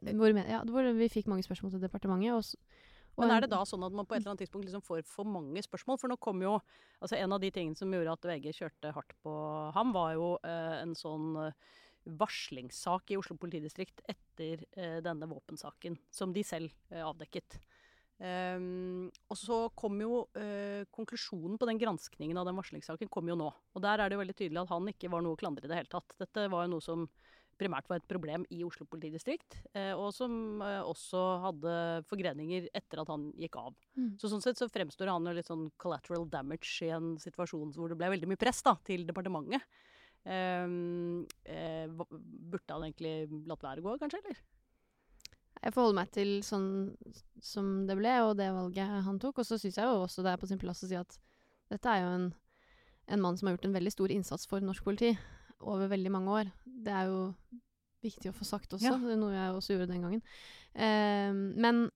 det- 0.01 0.15
hvor, 0.15 0.31
ja, 0.31 0.61
hvor 0.65 0.93
vi 0.95 1.09
fikk 1.11 1.27
mange 1.27 1.43
spørsmål 1.43 1.73
til 1.75 1.83
departementet. 1.83 2.33
Og 2.39 2.45
Men 3.17 3.33
er 3.33 3.45
det 3.45 3.51
da 3.53 3.63
sånn 3.69 3.85
at 3.87 3.95
man 3.97 4.05
på 4.09 4.17
et 4.17 4.21
eller 4.21 4.35
annet 4.35 4.45
tidspunkt 4.45 4.69
liksom 4.69 4.85
får 4.85 5.07
for 5.09 5.29
mange 5.29 5.63
spørsmål? 5.65 5.99
For 6.01 6.13
nå 6.13 6.19
kom 6.21 6.43
jo 6.45 6.59
altså 7.01 7.17
En 7.17 7.33
av 7.37 7.41
de 7.41 7.51
tingene 7.53 7.79
som 7.79 7.93
gjorde 7.93 8.13
at 8.13 8.29
VG 8.29 8.53
kjørte 8.59 8.93
hardt 8.97 9.17
på 9.25 9.33
ham, 9.77 9.93
var 9.97 10.15
jo 10.17 10.29
eh, 10.45 10.77
en 10.83 10.95
sånn 10.97 11.35
eh, 11.47 11.75
varslingssak 12.07 13.11
i 13.11 13.19
Oslo 13.19 13.37
politidistrikt 13.41 14.05
etter 14.09 14.63
eh, 14.77 14.99
denne 15.05 15.29
våpensaken, 15.31 15.99
som 16.13 16.33
de 16.33 16.45
selv 16.47 16.71
eh, 16.93 17.03
avdekket. 17.05 17.59
Um, 18.17 19.11
og 19.29 19.37
så 19.37 19.57
kom 19.77 19.99
jo 20.01 20.23
uh, 20.39 20.87
konklusjonen 20.89 21.59
på 21.61 21.67
den 21.69 21.77
granskningen 21.77 22.39
av 22.41 22.47
den 22.49 22.57
varslingssaken 22.57 23.11
kom 23.13 23.29
jo 23.29 23.37
nå. 23.37 23.51
Og 23.77 23.83
der 23.85 24.01
er 24.01 24.09
det 24.09 24.17
jo 24.17 24.23
veldig 24.23 24.37
tydelig 24.39 24.63
at 24.63 24.73
han 24.73 24.89
ikke 24.89 25.11
var 25.13 25.25
noe 25.25 25.37
å 25.37 25.41
klandre 25.41 25.69
i 25.69 25.69
det 25.69 25.77
hele 25.83 25.93
tatt. 25.93 26.17
Dette 26.23 26.47
var 26.49 26.65
jo 26.65 26.73
noe 26.73 26.85
som 26.85 27.05
primært 27.61 27.89
var 27.91 28.01
et 28.01 28.09
problem 28.09 28.45
i 28.53 28.63
Oslo 28.67 28.87
politidistrikt, 28.89 29.59
eh, 29.77 29.93
og 29.97 30.13
som 30.15 30.63
eh, 30.65 30.81
også 30.85 31.23
hadde 31.45 31.75
forgreninger 32.11 32.69
etter 32.77 33.03
at 33.03 33.13
han 33.13 33.29
gikk 33.41 33.59
av. 33.61 33.75
Mm. 33.97 34.11
Så 34.21 34.31
sånn 34.33 34.45
sett 34.45 34.61
så 34.61 34.69
fremstår 34.73 35.11
han 35.13 35.29
litt 35.37 35.49
sånn 35.49 35.69
collateral 35.81 36.29
damage 36.31 36.87
i 36.87 36.93
en 36.95 37.15
situasjon 37.23 37.73
hvor 37.77 37.93
det 37.93 37.99
ble 38.01 38.13
veldig 38.15 38.31
mye 38.33 38.41
press 38.41 38.63
da, 38.67 38.77
til 38.87 39.07
departementet. 39.09 39.65
Um, 40.27 41.23
eh, 41.47 41.87
burde 41.87 42.75
han 42.75 42.89
egentlig 42.89 43.45
latt 43.47 43.63
være 43.63 43.83
å 43.83 43.87
gå, 43.87 43.99
kanskje, 44.01 44.23
eller? 44.25 44.41
Jeg 45.63 45.73
forholder 45.73 45.97
meg 45.97 46.11
til 46.15 46.33
sånn 46.47 46.69
som 47.43 47.87
det 47.89 47.97
ble, 47.99 48.13
og 48.27 48.35
det 48.39 48.51
valget 48.55 49.07
han 49.07 49.21
tok. 49.23 49.41
Og 49.41 49.49
så 49.49 49.59
syns 49.59 49.79
jeg 49.81 49.89
jo 49.89 50.03
også 50.03 50.25
det 50.27 50.35
er 50.35 50.43
på 50.43 50.49
sin 50.51 50.61
plass 50.61 50.85
å 50.85 50.91
si 50.91 50.99
at 50.99 51.17
dette 51.73 51.91
er 51.91 52.05
jo 52.05 52.11
en, 52.19 52.27
en 53.15 53.23
mann 53.23 53.39
som 53.39 53.49
har 53.49 53.57
gjort 53.57 53.71
en 53.71 53.79
veldig 53.79 53.95
stor 53.95 54.15
innsats 54.15 54.47
for 54.51 54.63
norsk 54.63 54.85
politi 54.87 55.15
over 55.61 55.89
veldig 55.89 56.11
mange 56.13 56.31
år. 56.41 56.51
Det 56.65 56.93
er 56.93 57.07
jo 57.11 57.21
viktig 58.05 58.31
å 58.31 58.37
få 58.37 58.45
sagt 58.47 58.75
også. 58.77 58.85
Ja. 58.91 58.97
Det 59.01 59.15
er 59.17 59.21
noe 59.21 59.35
jeg 59.35 59.55
også 59.57 59.73
gjorde 59.77 59.89
den 59.93 60.03
gangen. 60.05 60.23
Eh, 60.75 61.33
men 61.57 61.87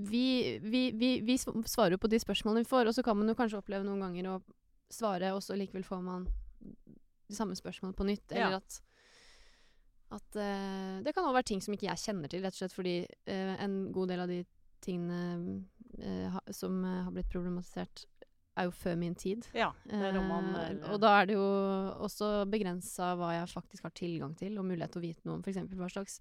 vi, 0.00 0.58
vi, 0.62 0.90
vi, 0.96 1.20
vi 1.20 1.36
svarer 1.38 1.96
jo 1.96 2.00
på 2.00 2.08
de 2.10 2.20
spørsmålene 2.22 2.64
vi 2.64 2.70
får, 2.70 2.88
og 2.88 2.94
så 2.96 3.04
kan 3.04 3.18
man 3.18 3.28
jo 3.28 3.36
kanskje 3.38 3.58
oppleve 3.60 3.84
noen 3.84 4.00
ganger 4.06 4.30
å 4.32 4.36
svare, 4.90 5.32
og 5.36 5.42
så 5.44 5.56
likevel 5.58 5.84
får 5.86 6.00
man 6.06 6.24
de 6.60 7.36
samme 7.36 7.54
spørsmålene 7.58 7.98
på 7.98 8.06
nytt. 8.08 8.32
Eller 8.32 8.56
Ja. 8.56 8.62
at 8.62 8.80
at 10.10 10.34
eh, 10.42 11.02
Det 11.06 11.12
kan 11.14 11.22
også 11.22 11.36
være 11.36 11.46
ting 11.46 11.60
som 11.62 11.74
ikke 11.74 11.86
jeg 11.86 12.00
kjenner 12.02 12.26
til, 12.32 12.40
rett 12.42 12.56
og 12.56 12.58
slett 12.58 12.72
fordi 12.74 12.94
eh, 13.30 13.52
en 13.62 13.92
god 13.94 14.08
del 14.10 14.22
av 14.24 14.26
de 14.32 14.40
tingene 14.82 15.60
eh, 16.00 16.26
ha, 16.34 16.40
som 16.50 16.80
eh, 16.82 17.04
har 17.06 17.12
blitt 17.14 17.30
problematisert, 17.30 18.02
er 18.58 18.66
jo 18.66 18.72
før 18.74 18.96
min 18.98 19.14
tid. 19.14 19.46
Ja, 19.54 19.70
det 19.86 20.00
er 20.00 20.12
roman, 20.16 20.50
Eh, 20.56 20.90
og 20.92 21.00
da 21.00 21.12
er 21.20 21.26
det 21.30 21.34
jo 21.36 21.44
også 22.06 22.46
begrensa 22.50 23.12
hva 23.16 23.30
jeg 23.38 23.48
faktisk 23.52 23.82
har 23.86 23.90
tilgang 23.94 24.34
til, 24.36 24.58
og 24.58 24.64
mulighet 24.66 24.90
til 24.92 25.00
å 25.00 25.06
vite 25.06 25.24
noe 25.28 25.38
om 25.38 25.42
f.eks. 25.44 25.58
hva 25.78 25.88
slags 25.90 26.20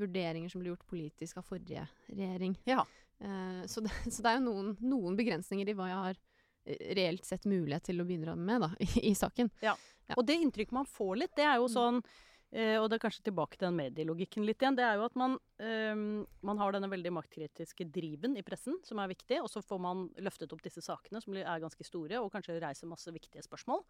vurderinger 0.00 0.50
som 0.50 0.60
ble 0.62 0.72
gjort 0.72 0.86
politisk 0.88 1.38
av 1.40 1.46
forrige 1.46 1.86
regjering. 2.08 2.56
Ja. 2.68 2.84
Eh, 3.20 3.62
så, 3.66 3.80
det, 3.84 3.90
så 4.10 4.22
det 4.24 4.32
er 4.32 4.40
jo 4.40 4.46
noen, 4.48 4.74
noen 4.80 5.16
begrensninger 5.18 5.68
i 5.68 5.76
hva 5.78 5.88
jeg 5.90 6.00
har 6.06 6.18
eh, 6.66 6.82
reelt 6.98 7.24
sett 7.28 7.44
mulighet 7.48 7.84
til 7.90 8.00
å 8.00 8.08
bidra 8.08 8.34
med 8.36 8.60
da, 8.66 8.72
i, 8.86 8.90
i 9.10 9.14
saken. 9.14 9.50
Ja. 9.62 9.76
Og 10.18 10.24
det 10.26 10.40
inntrykket 10.42 10.74
man 10.74 10.88
får 10.90 11.16
litt, 11.22 11.36
det 11.38 11.46
er 11.46 11.60
jo 11.62 11.68
Mm. 11.70 11.74
sånn 11.76 12.02
Og 12.50 12.88
det 12.90 12.96
er 12.96 13.02
kanskje 13.04 13.22
tilbake 13.28 13.54
til 13.54 13.68
den 13.68 13.76
medielogikken 13.78 14.42
litt 14.42 14.58
igjen. 14.58 14.74
Det 14.74 14.82
er 14.82 14.96
jo 14.98 15.04
at 15.06 15.14
man, 15.14 15.36
eh, 15.62 15.94
man 16.42 16.58
har 16.58 16.74
denne 16.74 16.88
veldig 16.90 17.12
maktkritiske 17.14 17.86
driven 17.94 18.34
i 18.34 18.42
pressen, 18.42 18.80
som 18.82 18.98
er 18.98 19.12
viktig. 19.12 19.38
Og 19.44 19.46
så 19.52 19.62
får 19.62 19.78
man 19.78 20.08
løftet 20.18 20.50
opp 20.50 20.64
disse 20.64 20.82
sakene, 20.82 21.22
som 21.22 21.36
er 21.38 21.62
ganske 21.62 21.86
store, 21.86 22.18
og 22.18 22.32
kanskje 22.34 22.58
reiser 22.58 22.90
masse 22.90 23.12
viktige 23.14 23.44
spørsmål. 23.46 23.84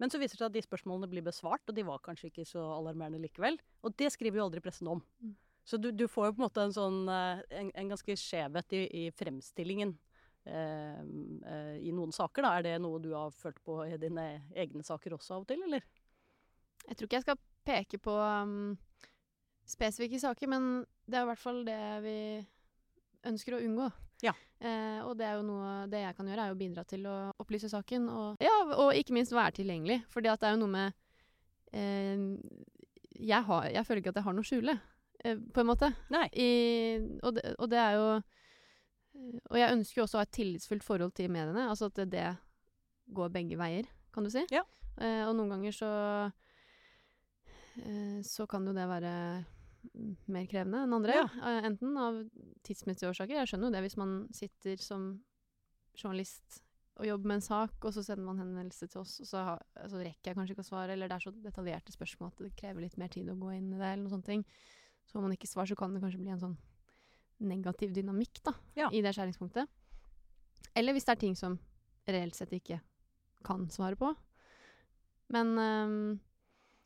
Men 0.00 0.08
så 0.08 0.16
viser 0.16 0.38
det 0.38 0.40
seg 0.40 0.48
at 0.48 0.56
de 0.56 0.64
spørsmålene 0.64 1.10
blir 1.12 1.26
besvart, 1.26 1.68
og 1.68 1.76
de 1.76 1.84
var 1.84 2.00
kanskje 2.00 2.30
ikke 2.32 2.48
så 2.48 2.64
alarmerende 2.78 3.20
likevel. 3.20 3.60
Og 3.84 3.92
det 4.00 4.08
skriver 4.16 4.40
jo 4.40 4.48
aldri 4.48 4.64
pressen 4.64 4.88
om. 4.88 5.04
Mm. 5.20 5.36
Så 5.68 5.76
du, 5.76 5.92
du 5.92 6.08
får 6.08 6.30
jo 6.30 6.32
på 6.32 6.40
en 6.40 6.46
måte 6.48 6.64
en 6.64 6.74
sånn 6.74 7.04
eh, 7.12 7.44
en, 7.60 7.68
en 7.76 7.92
ganske 7.92 8.16
skjevhet 8.18 8.72
i, 8.72 8.82
i 9.02 9.06
fremstillingen. 9.14 9.92
eh, 10.48 10.98
eh, 10.98 11.76
I 11.84 11.92
noen 11.92 12.16
saker, 12.16 12.48
da. 12.48 12.56
Er 12.56 12.70
det 12.70 12.76
noe 12.82 13.04
du 13.04 13.12
har 13.12 13.36
følt 13.36 13.60
på 13.62 13.82
i 13.84 14.00
dine 14.00 14.46
egne 14.56 14.82
saker 14.82 15.20
også 15.20 15.36
av 15.36 15.44
og 15.44 15.52
til, 15.52 15.60
eller? 15.68 15.84
Jeg 16.88 16.96
tror 16.96 17.06
ikke 17.06 17.20
jeg 17.20 17.28
skal 17.28 17.42
peke 17.66 18.00
på 18.02 18.14
um, 18.16 18.72
spesifikke 19.68 20.20
saker, 20.20 20.50
men 20.50 20.70
det 21.06 21.18
er 21.18 21.26
i 21.26 21.30
hvert 21.30 21.42
fall 21.42 21.62
det 21.66 21.82
vi 22.04 22.16
ønsker 23.28 23.56
å 23.56 23.62
unngå. 23.62 23.88
Ja. 24.22 24.34
Eh, 24.62 25.00
og 25.02 25.16
det 25.18 25.26
er 25.26 25.32
jo 25.34 25.42
noe 25.42 25.70
Det 25.90 25.98
jeg 25.98 26.14
kan 26.14 26.28
gjøre, 26.30 26.44
er 26.46 26.54
å 26.54 26.58
bidra 26.58 26.84
til 26.86 27.06
å 27.10 27.16
opplyse 27.42 27.70
saken. 27.72 28.06
Og, 28.10 28.42
ja, 28.42 28.54
og 28.76 28.94
ikke 28.94 29.16
minst 29.16 29.34
være 29.34 29.56
tilgjengelig. 29.58 30.02
Fordi 30.12 30.30
det 30.30 30.48
er 30.48 30.54
jo 30.54 30.60
noe 30.62 30.72
med 30.72 30.92
eh, 31.74 32.28
jeg, 33.18 33.42
har, 33.48 33.66
jeg 33.70 33.86
føler 33.86 34.02
ikke 34.02 34.14
at 34.14 34.20
jeg 34.20 34.28
har 34.28 34.36
noe 34.36 34.46
å 34.46 34.50
skjule, 34.50 34.76
eh, 35.24 35.42
på 35.54 35.62
en 35.62 35.70
måte. 35.72 35.90
I, 36.38 36.50
og, 37.22 37.34
det, 37.38 37.56
og 37.58 37.72
det 37.72 37.80
er 37.82 37.98
jo 37.98 38.06
Og 39.50 39.58
jeg 39.58 39.74
ønsker 39.74 40.00
jo 40.00 40.04
også 40.06 40.18
å 40.18 40.22
ha 40.22 40.28
et 40.28 40.36
tillitsfullt 40.38 40.86
forhold 40.86 41.12
til 41.18 41.30
mediene. 41.30 41.66
Altså 41.68 41.90
at 41.90 41.98
det, 41.98 42.08
det 42.14 42.28
går 43.12 43.34
begge 43.34 43.58
veier, 43.60 43.90
kan 44.14 44.24
du 44.24 44.30
si. 44.32 44.46
Ja. 44.54 44.62
Eh, 45.02 45.26
og 45.26 45.34
noen 45.36 45.56
ganger 45.56 45.74
så 45.76 45.90
Så 48.26 48.46
kan 48.50 48.66
jo 48.68 48.72
det 48.76 48.84
være 48.90 49.12
mer 50.30 50.46
krevende 50.50 50.82
enn 50.84 50.94
andre. 50.94 51.14
Ja. 51.16 51.24
Eh, 51.42 51.64
enten 51.70 51.96
av 51.98 52.18
tidsmessige 52.66 53.10
årsaker. 53.10 53.34
Jeg 53.40 53.50
skjønner 53.50 53.70
jo 53.70 53.74
det 53.76 53.80
hvis 53.86 53.96
man 53.98 54.12
sitter 54.34 54.78
som 54.82 55.06
journalist 55.98 56.60
og 57.00 57.06
jobber 57.08 57.30
med 57.30 57.38
en 57.40 57.44
sak, 57.44 57.78
og 57.82 57.94
så 57.96 58.02
sender 58.04 58.26
man 58.28 58.38
henvendelse 58.38 58.86
til 58.92 59.00
oss, 59.00 59.16
og 59.24 59.26
så, 59.26 59.42
har, 59.46 59.62
så 59.88 59.96
rekker 60.04 60.30
jeg 60.30 60.36
kanskje 60.36 60.54
ikke 60.54 60.64
å 60.64 60.68
svare, 60.68 60.92
eller 60.92 61.08
det 61.08 61.16
er 61.16 61.24
så 61.24 61.32
detaljerte 61.32 61.94
spørsmål 61.94 62.28
at 62.30 62.42
det 62.44 62.50
krever 62.60 62.84
litt 62.84 62.98
mer 63.00 63.10
tid 63.10 63.30
å 63.32 63.36
gå 63.40 63.54
inn 63.56 63.70
i 63.72 63.78
det, 63.80 63.86
eller 63.88 64.02
noen 64.04 64.12
sånne 64.12 64.28
ting. 64.28 64.44
Så 65.08 65.16
om 65.18 65.24
man 65.24 65.32
ikke 65.34 65.48
svar, 65.50 65.66
så 65.66 65.76
kan 65.78 65.96
det 65.96 66.02
kanskje 66.04 66.20
bli 66.20 66.34
en 66.34 66.42
sånn 66.42 66.58
negativ 67.42 67.94
dynamikk 67.96 68.42
da, 68.44 68.52
Ja. 68.78 68.90
i 68.92 69.00
det 69.02 69.14
skjæringspunktet. 69.16 69.66
Eller 70.76 70.94
hvis 70.94 71.08
det 71.08 71.16
er 71.16 71.22
ting 71.24 71.34
som 71.34 71.56
reelt 72.06 72.36
sett 72.38 72.52
ikke 72.54 72.78
kan 73.42 73.64
svare 73.72 73.96
på. 73.98 74.12
Men 75.32 75.56
ehm, 75.58 76.20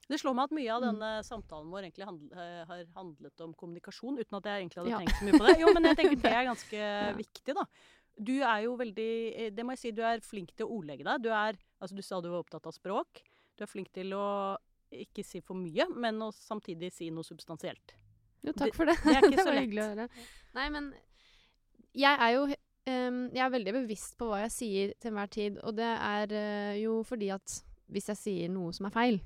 Det 0.09 0.21
slår 0.23 0.35
meg 0.38 0.45
at 0.47 0.55
mye 0.55 0.71
av 0.71 0.83
Mm. 0.83 0.87
denne 0.92 1.11
samtalen 1.27 1.71
vår 1.73 1.83
egentlig 1.88 2.07
handl 2.07 2.33
eh, 2.33 2.64
har 2.69 2.85
handlet 2.95 3.40
om 3.42 3.55
kommunikasjon, 3.59 4.19
uten 4.21 4.37
at 4.38 4.45
jeg 4.45 4.62
egentlig 4.62 4.81
hadde 4.83 4.90
Ja. 4.92 4.99
tenkt 5.03 5.19
så 5.19 5.25
mye 5.27 5.38
på 5.40 5.47
det. 5.49 5.55
Jo, 5.61 5.73
men 5.75 5.83
jeg 5.90 5.97
tenker 5.99 6.16
det 6.23 6.33
er 6.33 6.45
ganske 6.53 6.73
Ja. 6.83 7.12
viktig, 7.19 7.55
da. 7.59 7.64
Du 8.19 8.33
er 8.40 8.61
jo 8.64 8.77
veldig 8.81 9.09
eh, 9.37 9.51
Det 9.51 9.64
må 9.66 9.75
jeg 9.75 9.79
si, 9.79 9.90
du 9.92 10.03
er 10.03 10.21
flink 10.25 10.55
til 10.57 10.66
å 10.66 10.79
ordlegge 10.79 11.05
deg. 11.05 11.23
Du 11.23 11.29
er 11.31 11.57
Altså, 11.83 11.95
du 11.95 12.03
sa 12.03 12.21
du 12.23 12.31
var 12.31 12.40
opptatt 12.45 12.64
av 12.66 12.73
språk. 12.73 13.21
Du 13.59 13.64
er 13.64 13.69
flink 13.69 13.90
til 13.92 14.14
å 14.16 14.57
ikke 14.95 15.25
si 15.27 15.40
for 15.45 15.55
mye, 15.59 15.85
men 15.92 16.16
å 16.25 16.31
samtidig 16.33 16.92
si 16.92 17.11
noe 17.11 17.25
substansielt. 17.27 17.92
Jo, 18.47 18.53
takk 18.57 18.73
for 18.75 18.87
det. 18.87 18.95
det 19.03 19.19
ikke 19.27 19.42
så 19.45 19.51
var 19.51 19.59
hyggelig 19.61 19.83
å 19.83 19.88
høre. 19.90 20.09
Nei, 20.55 20.69
men 20.71 20.95
jeg 21.97 22.16
er 22.21 22.33
jo 22.37 22.42
um, 22.47 23.19
Jeg 23.35 23.42
er 23.45 23.51
veldig 23.51 23.73
bevisst 23.83 24.16
på 24.16 24.29
hva 24.31 24.42
jeg 24.47 24.53
sier 24.55 24.95
til 25.03 25.11
enhver 25.11 25.29
tid, 25.35 25.59
og 25.66 25.75
det 25.77 25.88
er 25.99 26.33
uh, 26.33 26.75
jo 26.81 27.03
fordi 27.03 27.29
at 27.35 27.59
hvis 27.92 28.09
jeg 28.14 28.16
sier 28.23 28.49
noe 28.55 28.73
som 28.73 28.87
er 28.88 28.95
feil, 28.95 29.21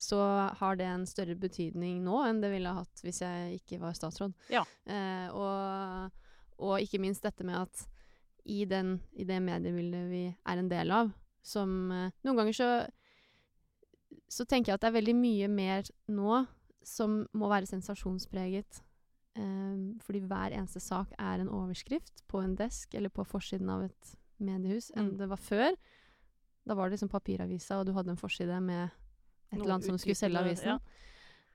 så 0.00 0.18
har 0.56 0.78
det 0.80 0.86
en 0.88 1.02
større 1.06 1.34
betydning 1.36 1.98
nå 2.06 2.22
enn 2.24 2.38
det 2.40 2.48
ville 2.54 2.70
ha 2.72 2.80
hatt 2.80 3.02
hvis 3.04 3.20
jeg 3.20 3.58
ikke 3.60 3.80
var 3.82 3.92
statsråd. 3.98 4.32
Ja. 4.48 4.62
Eh, 4.88 5.28
og, 5.36 6.22
og 6.64 6.78
ikke 6.80 7.00
minst 7.02 7.22
dette 7.26 7.44
med 7.44 7.58
at 7.60 7.82
i, 8.48 8.62
den, 8.64 8.94
i 9.12 9.26
det 9.28 9.36
mediebildet 9.44 10.06
vi 10.08 10.22
er 10.32 10.56
en 10.62 10.70
del 10.72 10.90
av, 10.96 11.10
som 11.44 11.74
eh, 11.92 12.08
Noen 12.24 12.40
ganger 12.40 12.56
så 12.56 12.70
så 14.30 14.44
tenker 14.46 14.70
jeg 14.72 14.78
at 14.78 14.84
det 14.84 14.88
er 14.90 14.98
veldig 14.98 15.14
mye 15.18 15.48
mer 15.50 15.88
nå 16.10 16.44
som 16.86 17.20
må 17.36 17.48
være 17.50 17.66
sensasjonspreget. 17.68 18.80
Eh, 19.38 19.76
fordi 20.02 20.20
hver 20.26 20.54
eneste 20.56 20.80
sak 20.82 21.12
er 21.18 21.42
en 21.42 21.50
overskrift 21.50 22.22
på 22.30 22.40
en 22.42 22.54
desk 22.58 22.94
eller 22.98 23.10
på 23.14 23.26
forsiden 23.26 23.70
av 23.70 23.84
et 23.88 24.14
mediehus 24.40 24.90
enn 24.94 25.12
Mm. 25.12 25.16
det 25.18 25.28
var 25.30 25.36
før. 25.42 25.76
Da 26.66 26.74
var 26.78 26.88
det 26.88 26.96
liksom 26.96 27.10
papiravisa, 27.12 27.78
og 27.80 27.86
du 27.86 27.92
hadde 27.92 28.10
en 28.14 28.20
forside 28.20 28.60
med 28.62 28.90
et 29.50 29.58
eller 29.58 29.76
annet 29.76 29.88
som 29.90 29.98
skulle 29.98 30.18
selge 30.18 30.40
avisen. 30.40 30.74
ja. 30.74 30.78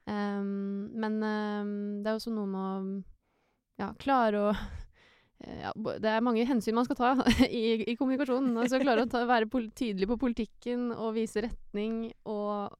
Um, 0.05 0.91
men 0.93 1.17
um, 1.17 1.69
det 2.03 2.11
er 2.11 2.17
også 2.19 2.29
noe 2.29 2.45
med 2.45 2.61
å 2.61 3.81
ja, 3.81 3.87
klare 3.97 4.37
å 4.37 4.51
ja, 5.63 5.71
Det 5.73 6.11
er 6.11 6.21
mange 6.21 6.43
hensyn 6.45 6.77
man 6.77 6.85
skal 6.85 6.99
ta 6.99 7.09
i, 7.49 7.81
i 7.89 7.95
kommunikasjonen. 7.97 8.53
Altså 8.61 8.79
klare 8.83 9.07
å 9.07 9.09
ta, 9.09 9.23
være 9.25 9.49
tydelig 9.73 10.09
på 10.11 10.19
politikken 10.21 10.91
og 10.93 11.15
vise 11.17 11.47
retning 11.47 12.11
og 12.29 12.75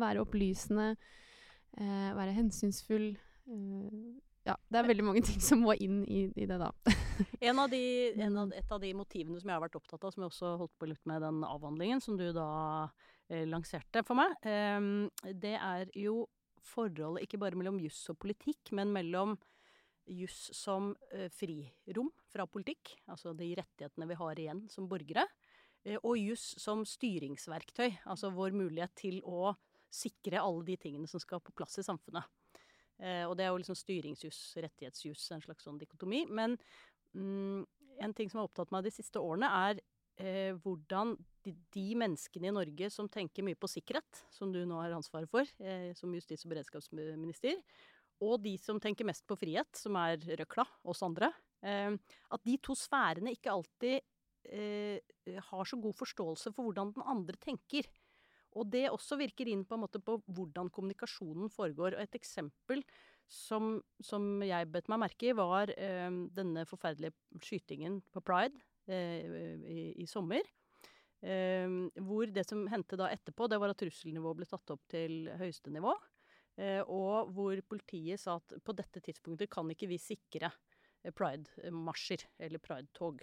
være 0.00 0.24
opplysende. 0.26 0.92
Uh, 1.80 2.10
være 2.18 2.36
hensynsfull. 2.36 3.14
Uh, 3.48 4.20
ja, 4.44 4.56
det 4.68 4.80
er 4.80 4.88
veldig 4.88 5.04
mange 5.04 5.22
ting 5.24 5.40
som 5.44 5.62
må 5.64 5.74
inn 5.80 6.02
i, 6.04 6.26
i 6.36 6.48
det, 6.48 6.60
da. 6.60 6.72
En 7.48 7.60
av 7.60 7.72
de, 7.72 7.80
en 8.20 8.36
av, 8.42 8.52
et 8.56 8.72
av 8.72 8.80
de 8.80 8.92
motivene 8.96 9.40
som 9.40 9.48
jeg 9.48 9.56
har 9.56 9.64
vært 9.64 9.76
opptatt 9.80 10.04
av, 10.04 10.12
som 10.12 10.24
jeg 10.24 10.32
også 10.32 10.52
holdt 10.60 10.76
på 10.80 10.88
litt 10.88 11.02
med 11.08 11.24
den 11.24 11.40
avhandlingen 11.44 12.00
som 12.04 12.16
du 12.20 12.26
da 12.36 12.48
lanserte 13.30 14.02
for 14.06 14.18
meg, 14.18 14.32
ehm, 14.42 15.06
det 15.38 15.54
er 15.54 15.90
jo 15.98 16.24
forholdet 16.66 17.24
ikke 17.26 17.40
bare 17.40 17.58
mellom 17.58 17.78
juss 17.82 18.02
og 18.12 18.18
politikk, 18.22 18.72
men 18.76 18.92
mellom 18.94 19.36
juss 20.10 20.50
som 20.56 20.90
eh, 21.14 21.30
frirom 21.32 22.10
fra 22.32 22.46
politikk, 22.50 22.96
altså 23.10 23.34
de 23.36 23.52
rettighetene 23.58 24.08
vi 24.10 24.18
har 24.18 24.42
igjen 24.42 24.64
som 24.72 24.88
borgere, 24.90 25.26
eh, 25.84 25.98
og 26.02 26.18
juss 26.18 26.52
som 26.60 26.84
styringsverktøy, 26.88 28.02
altså 28.10 28.32
vår 28.34 28.56
mulighet 28.56 28.94
til 28.98 29.20
å 29.22 29.54
sikre 29.90 30.42
alle 30.42 30.66
de 30.66 30.78
tingene 30.80 31.10
som 31.10 31.22
skal 31.22 31.42
på 31.42 31.54
plass 31.56 31.78
i 31.82 31.86
samfunnet. 31.86 32.26
Eh, 33.00 33.24
og 33.26 33.36
det 33.38 33.46
er 33.46 33.52
jo 33.52 33.60
liksom 33.62 33.78
styringsjuss, 33.78 34.40
rettighetsjuss, 34.62 35.30
en 35.34 35.44
slags 35.44 35.64
sånn 35.66 35.78
dikotomi. 35.80 36.24
Men 36.28 36.56
mm, 37.16 37.62
en 38.04 38.14
ting 38.16 38.30
som 38.30 38.42
har 38.42 38.50
opptatt 38.50 38.72
meg 38.74 38.86
de 38.86 38.92
siste 38.94 39.22
årene, 39.22 39.48
er 39.70 39.80
eh, 40.18 40.56
hvordan 40.64 41.14
de, 41.44 41.54
de 41.74 41.86
menneskene 41.98 42.50
i 42.50 42.54
Norge 42.54 42.90
som 42.92 43.08
tenker 43.10 43.44
mye 43.46 43.58
på 43.58 43.70
sikkerhet, 43.70 44.24
som 44.34 44.52
du 44.52 44.60
nå 44.66 44.80
har 44.82 44.96
ansvaret 44.96 45.30
for 45.30 45.46
eh, 45.62 45.90
som 45.98 46.12
justis- 46.16 46.44
og 46.46 46.54
beredskapsminister, 46.54 47.60
og 48.20 48.42
de 48.44 48.54
som 48.60 48.80
tenker 48.82 49.08
mest 49.08 49.24
på 49.28 49.38
frihet, 49.40 49.70
som 49.76 49.96
er 49.96 50.20
røkla, 50.42 50.66
oss 50.92 51.02
andre, 51.06 51.32
eh, 51.64 51.94
at 51.96 52.44
de 52.46 52.58
to 52.62 52.76
sfærene 52.76 53.32
ikke 53.36 53.52
alltid 53.54 54.00
eh, 54.52 55.00
har 55.50 55.68
så 55.68 55.78
god 55.80 55.96
forståelse 55.96 56.52
for 56.52 56.68
hvordan 56.68 56.92
den 56.96 57.06
andre 57.08 57.40
tenker. 57.40 57.88
Og 58.58 58.66
det 58.66 58.88
også 58.90 59.16
virker 59.20 59.48
inn 59.48 59.62
på 59.64 59.76
en 59.76 59.84
måte 59.84 60.00
på 60.02 60.16
hvordan 60.26 60.72
kommunikasjonen 60.74 61.52
foregår. 61.54 61.94
Og 61.94 62.02
et 62.02 62.18
eksempel 62.18 62.82
som, 63.30 63.76
som 64.02 64.42
jeg 64.42 64.66
bet 64.74 64.90
meg 64.90 65.04
merke 65.04 65.30
i, 65.30 65.36
var 65.38 65.70
eh, 65.76 66.10
denne 66.34 66.66
forferdelige 66.68 67.14
skytingen 67.46 68.00
på 68.10 68.24
Pride 68.26 68.58
i, 68.90 69.82
i 70.02 70.06
sommer. 70.10 70.44
Eh, 71.20 71.68
hvor 72.00 72.30
det 72.32 72.46
som 72.48 72.64
hendte 72.72 72.98
da 73.00 73.10
etterpå, 73.12 73.48
det 73.50 73.60
var 73.60 73.72
at 73.72 73.80
trusselnivået 73.82 74.40
ble 74.40 74.48
tatt 74.48 74.72
opp 74.74 74.86
til 74.92 75.28
høyeste 75.40 75.72
nivå. 75.74 75.92
Eh, 76.60 76.80
og 76.86 77.30
hvor 77.36 77.60
politiet 77.68 78.20
sa 78.20 78.38
at 78.40 78.56
på 78.64 78.76
dette 78.76 79.02
tidspunktet 79.04 79.52
kan 79.52 79.68
ikke 79.72 79.88
vi 79.90 80.00
sikre 80.00 80.50
eh, 80.50 81.12
pride-marsjer 81.12 82.26
eller 82.40 82.62
pride-tog. 82.62 83.22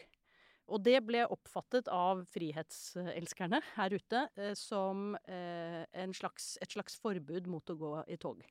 Og 0.67 0.83
det 0.83 0.99
ble 1.07 1.23
oppfattet 1.31 1.87
av 1.91 2.25
frihetselskerne 2.27 3.61
her 3.77 3.93
ute 3.95 4.23
eh, 4.35 4.53
som 4.57 5.13
eh, 5.23 6.07
slags, 6.17 6.55
et 6.61 6.75
slags 6.75 6.97
forbud 6.99 7.47
mot 7.51 7.71
å 7.71 7.77
gå 7.79 7.93
i 8.11 8.17
tog. 8.19 8.43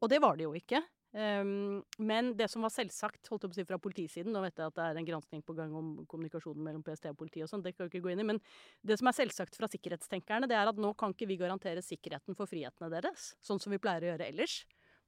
Og 0.00 0.12
det 0.12 0.20
var 0.22 0.36
det 0.38 0.46
jo 0.46 0.54
ikke. 0.54 0.82
Um, 1.16 1.78
men 1.96 2.34
det 2.36 2.50
som 2.52 2.64
var 2.66 2.72
selvsagt 2.74 3.30
holdt 3.30 3.46
jeg 3.46 3.48
på 3.48 3.54
å 3.54 3.56
si 3.56 3.64
fra 3.64 3.76
politisiden 3.80 4.34
Nå 4.36 4.42
vet 4.44 4.58
jeg 4.60 4.68
at 4.68 4.74
det 4.76 4.84
er 4.84 4.98
en 5.00 5.06
granskning 5.06 5.40
på 5.40 5.54
gang 5.56 5.70
om 5.72 5.94
kommunikasjonen 6.10 6.60
mellom 6.60 6.82
PST 6.84 7.08
og 7.08 7.16
politiet 7.22 7.46
og 7.46 7.48
sånn, 7.48 7.62
det 7.64 7.72
kan 7.72 7.86
vi 7.86 7.94
ikke 7.94 8.04
gå 8.04 8.10
inn 8.12 8.20
i. 8.20 8.26
Men 8.34 8.40
det 8.84 8.98
som 9.00 9.08
er 9.08 9.16
selvsagt 9.16 9.56
fra 9.56 9.70
sikkerhetstenkerne, 9.72 10.48
det 10.50 10.58
er 10.58 10.68
at 10.68 10.82
nå 10.82 10.90
kan 11.00 11.14
ikke 11.14 11.30
vi 11.30 11.38
garantere 11.40 11.80
sikkerheten 11.84 12.36
for 12.36 12.50
frihetene 12.50 12.90
deres, 12.92 13.30
sånn 13.40 13.62
som 13.62 13.72
vi 13.72 13.80
pleier 13.80 14.04
å 14.04 14.10
gjøre 14.10 14.28
ellers. 14.28 14.58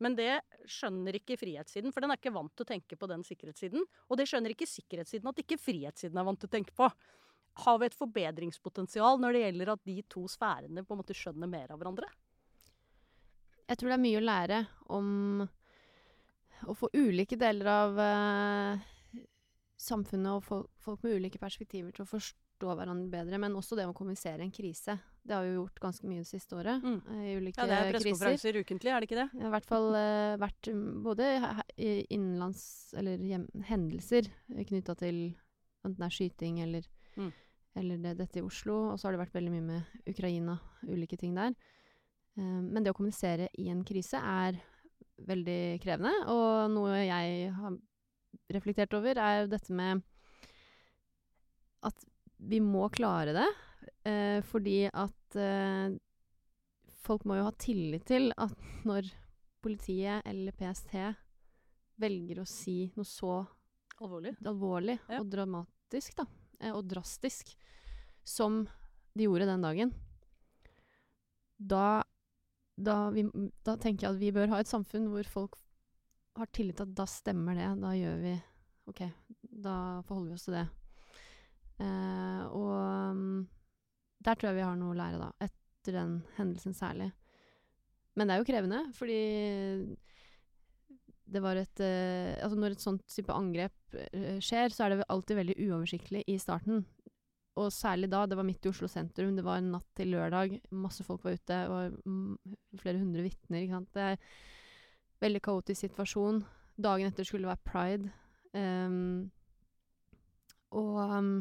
Men 0.00 0.16
det 0.16 0.30
skjønner 0.70 1.18
ikke 1.18 1.36
frihetssiden, 1.42 1.92
for 1.92 2.00
den 2.00 2.14
er 2.14 2.20
ikke 2.22 2.32
vant 2.32 2.54
til 2.56 2.64
å 2.64 2.70
tenke 2.70 2.96
på 2.96 3.10
den 3.10 3.26
sikkerhetssiden. 3.26 3.84
Og 4.08 4.20
det 4.20 4.28
skjønner 4.30 4.54
ikke 4.54 4.70
sikkerhetssiden 4.70 5.28
at 5.28 5.44
ikke 5.44 5.60
frihetssiden 5.60 6.16
er 6.16 6.28
vant 6.30 6.40
til 6.40 6.48
å 6.48 6.54
tenke 6.56 6.72
på. 6.78 6.88
Har 7.66 7.82
vi 7.82 7.90
et 7.90 7.98
forbedringspotensial 7.98 9.20
når 9.20 9.34
det 9.34 9.44
gjelder 9.44 9.74
at 9.74 9.84
de 9.90 9.98
to 10.08 10.24
sfærene 10.30 10.86
på 10.86 10.94
en 10.94 11.02
måte 11.02 11.16
skjønner 11.18 11.50
mer 11.50 11.74
av 11.74 11.82
hverandre? 11.82 12.08
Jeg 13.68 13.76
tror 13.76 13.90
det 13.90 13.96
er 13.98 14.06
mye 14.06 14.20
å 14.22 14.24
lære 14.24 14.58
om 14.96 15.08
å 16.66 16.74
få 16.74 16.88
ulike 16.94 17.36
deler 17.38 17.66
av 17.70 17.98
eh, 18.02 18.80
samfunnet 19.78 20.32
og 20.38 20.44
folk, 20.44 20.70
folk 20.82 21.02
med 21.06 21.18
ulike 21.20 21.38
perspektiver 21.38 21.92
til 21.94 22.02
å 22.02 22.08
forstå 22.10 22.74
hverandre 22.74 23.06
bedre, 23.12 23.38
men 23.38 23.54
også 23.54 23.76
det 23.78 23.84
å 23.86 23.94
kommunisere 23.94 24.42
en 24.42 24.50
krise. 24.50 24.96
Det 25.22 25.36
har 25.36 25.44
vi 25.44 25.52
jo 25.52 25.60
gjort 25.62 25.78
ganske 25.84 26.08
mye 26.08 26.24
det 26.24 26.30
siste 26.30 26.56
året. 26.58 26.82
Mm. 26.82 26.96
eh, 27.14 27.24
I 27.30 27.34
ulike 27.38 27.60
Ja, 27.62 27.66
det 27.68 27.76
er 27.78 27.92
kriser. 27.92 27.98
pressekonferanser 28.00 28.58
ukentlig, 28.64 28.90
er 28.90 29.00
det 29.04 29.08
ikke 29.10 29.20
det? 29.20 29.28
I 29.46 29.52
hvert 29.54 29.68
fall 29.68 29.88
eh, 29.94 30.36
vært 30.42 30.70
mm, 30.72 30.86
både 31.04 31.28
innenlands 32.08 32.62
eller 32.98 33.18
hjem, 33.22 33.46
hendelser 33.68 34.30
knytta 34.66 34.96
til 34.98 35.20
enten 35.86 36.00
det 36.02 36.08
er 36.10 36.16
skyting 36.18 36.60
eller, 36.64 36.88
Mm. 37.18 37.32
eller 37.78 37.96
det, 37.98 38.16
dette 38.18 38.38
i 38.38 38.42
Oslo. 38.46 38.92
Og 38.92 38.98
så 38.98 39.06
har 39.08 39.12
det 39.16 39.22
vært 39.26 39.34
veldig 39.34 39.50
mye 39.54 39.66
med 39.68 40.10
Ukraina, 40.10 40.58
ulike 40.86 41.16
ting 41.18 41.34
der. 41.34 41.54
Eh, 42.38 42.60
men 42.62 42.82
det 42.82 42.90
å 42.92 42.96
kommunisere 42.98 43.48
i 43.58 43.68
en 43.70 43.84
krise 43.86 44.18
er 44.18 44.58
veldig 45.26 45.60
krevende, 45.82 46.12
og 46.30 46.70
noe 46.72 47.00
jeg 47.02 47.52
har 47.56 47.78
reflektert 48.54 48.94
over, 48.96 49.18
er 49.18 49.42
jo 49.42 49.50
dette 49.52 49.74
med 49.76 50.02
at 51.88 52.04
vi 52.38 52.60
må 52.62 52.86
klare 52.94 53.34
det, 53.34 53.48
eh, 54.06 54.38
fordi 54.46 54.84
at 54.88 55.38
eh, 55.38 55.96
folk 57.02 57.26
må 57.26 57.38
jo 57.38 57.46
ha 57.48 57.54
tillit 57.58 58.06
til 58.08 58.30
at 58.38 58.54
når 58.88 59.10
politiet 59.64 60.26
eller 60.28 60.54
PST 60.54 60.94
velger 61.98 62.42
å 62.42 62.46
si 62.48 62.92
noe 62.94 63.08
så 63.08 63.40
Alvorlig. 63.98 64.36
alvorlig 64.46 64.94
Ja. 65.10 65.18
og 65.18 65.30
dramatisk, 65.32 66.14
da, 66.20 66.28
eh, 66.60 66.70
og 66.74 66.86
drastisk, 66.86 67.56
som 68.22 68.62
de 69.18 69.26
gjorde 69.26 69.48
den 69.48 69.64
dagen, 69.64 69.94
da, 71.58 72.04
da, 72.78 72.96
vi, 73.14 73.24
da 73.66 73.74
tenker 73.80 74.06
jeg 74.06 74.14
at 74.14 74.20
vi 74.20 74.34
bør 74.34 74.52
ha 74.54 74.62
et 74.62 74.70
samfunn 74.70 75.08
hvor 75.12 75.26
folk 75.28 75.58
har 76.38 76.50
tillit 76.54 76.78
til 76.78 76.86
at 76.86 76.96
da 76.98 77.06
stemmer 77.10 77.58
det, 77.58 77.68
da 77.82 77.94
gjør 77.98 78.18
vi 78.22 78.34
OK, 78.88 79.04
da 79.66 79.76
forholder 80.08 80.30
vi 80.30 80.36
oss 80.38 80.46
til 80.46 80.56
det. 80.56 80.66
Eh, 81.84 82.42
og 82.56 83.16
mm, 83.18 83.40
der 84.24 84.38
tror 84.38 84.50
jeg 84.50 84.58
vi 84.58 84.66
har 84.66 84.78
noe 84.78 84.94
å 84.94 84.98
lære, 84.98 85.20
da, 85.20 85.30
etter 85.44 85.98
den 85.98 86.14
hendelsen 86.38 86.76
særlig. 86.76 87.10
Men 88.16 88.28
det 88.28 88.34
er 88.34 88.42
jo 88.42 88.48
krevende, 88.48 88.80
fordi 88.96 89.18
det 91.28 91.42
var 91.44 91.58
et 91.60 91.82
eh, 91.84 92.38
Altså 92.40 92.56
når 92.56 92.74
et 92.74 92.82
sånt 92.82 93.04
type 93.12 93.34
angrep 93.34 93.98
eh, 94.08 94.38
skjer, 94.42 94.72
så 94.72 94.86
er 94.86 94.94
det 94.94 95.10
alltid 95.12 95.38
veldig 95.42 95.58
uoversiktlig 95.66 96.24
i 96.26 96.38
starten. 96.40 96.86
Og 97.58 97.72
særlig 97.74 98.08
da. 98.12 98.20
Det 98.30 98.36
var 98.38 98.46
midt 98.46 98.64
i 98.66 98.70
Oslo 98.70 98.86
sentrum. 98.90 99.34
Det 99.36 99.44
var 99.46 99.58
en 99.58 99.72
natt 99.74 99.86
til 99.98 100.12
lørdag. 100.14 100.60
Masse 100.70 101.02
folk 101.06 101.24
var 101.26 101.34
ute. 101.38 101.58
Og 101.72 101.98
mm, 102.06 102.56
flere 102.78 103.00
hundre 103.02 103.24
vitner. 103.26 103.64
Ikke 103.64 103.74
sant. 103.80 103.90
Det 103.96 104.04
er 104.04 104.16
en 104.16 105.22
veldig 105.26 105.42
kaotisk 105.48 105.80
situasjon. 105.88 106.42
Dagen 106.78 107.10
etter 107.10 107.26
skulle 107.26 107.48
det 107.48 107.54
være 107.56 107.66
pride. 107.72 108.12
Um, 108.54 109.30
og 110.70 110.96
um, 111.02 111.32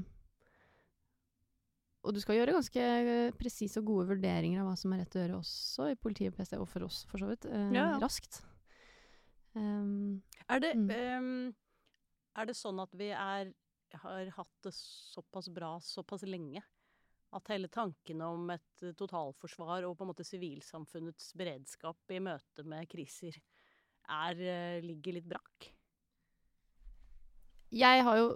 og 2.07 2.13
du 2.15 2.21
skal 2.23 2.37
gjøre 2.37 2.53
ganske 2.55 2.79
eh, 2.79 3.33
presise 3.35 3.81
og 3.81 3.87
gode 3.89 4.05
vurderinger 4.13 4.61
av 4.61 4.69
hva 4.69 4.75
som 4.79 4.93
er 4.95 5.01
rett 5.01 5.15
å 5.17 5.19
gjøre 5.19 5.39
også 5.41 5.87
i 5.91 5.97
politiet 5.99 6.31
og 6.31 6.37
PST, 6.37 6.53
og 6.61 6.69
for 6.71 6.85
oss 6.85 7.01
for 7.09 7.19
så 7.19 7.27
vidt, 7.27 7.47
eh, 7.51 7.65
Ja, 7.75 7.89
ja. 7.91 7.97
raskt. 7.99 8.37
Um, 9.57 10.21
Er 10.47 10.59
det, 10.63 10.69
Mm. 10.77 10.87
um, 11.17 11.55
er 12.37 12.45
det 12.45 12.55
sånn 12.55 12.79
at 12.79 12.93
vi 12.95 13.09
er, 13.11 13.51
har 13.93 14.33
hatt 14.35 14.57
det 14.63 14.73
såpass 14.75 15.49
bra 15.53 15.77
såpass 15.83 16.25
lenge? 16.27 16.63
At 17.35 17.49
hele 17.51 17.67
tanken 17.67 18.21
om 18.23 18.49
et 18.53 18.85
totalforsvar 18.97 19.85
og 19.87 19.97
på 19.97 20.05
en 20.05 20.11
måte 20.13 20.25
sivilsamfunnets 20.27 21.33
beredskap 21.37 22.15
i 22.15 22.21
møte 22.23 22.63
med 22.63 22.87
kriser 22.91 23.35
er, 24.07 24.39
eh, 24.39 24.83
ligger 24.83 25.17
litt 25.17 25.27
brakk? 25.27 25.73
jeg 27.73 28.03
har 28.05 28.19
jo 28.19 28.27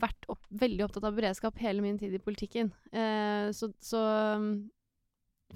vært 0.00 0.28
opp, 0.30 0.42
veldig 0.54 0.84
opptatt 0.86 1.06
av 1.08 1.16
beredskap 1.16 1.58
hele 1.60 1.82
min 1.82 1.98
tid 1.98 2.14
i 2.14 2.22
politikken. 2.22 2.70
Eh, 2.92 3.50
så, 3.56 3.70
så 3.82 4.00
um, 4.38 4.50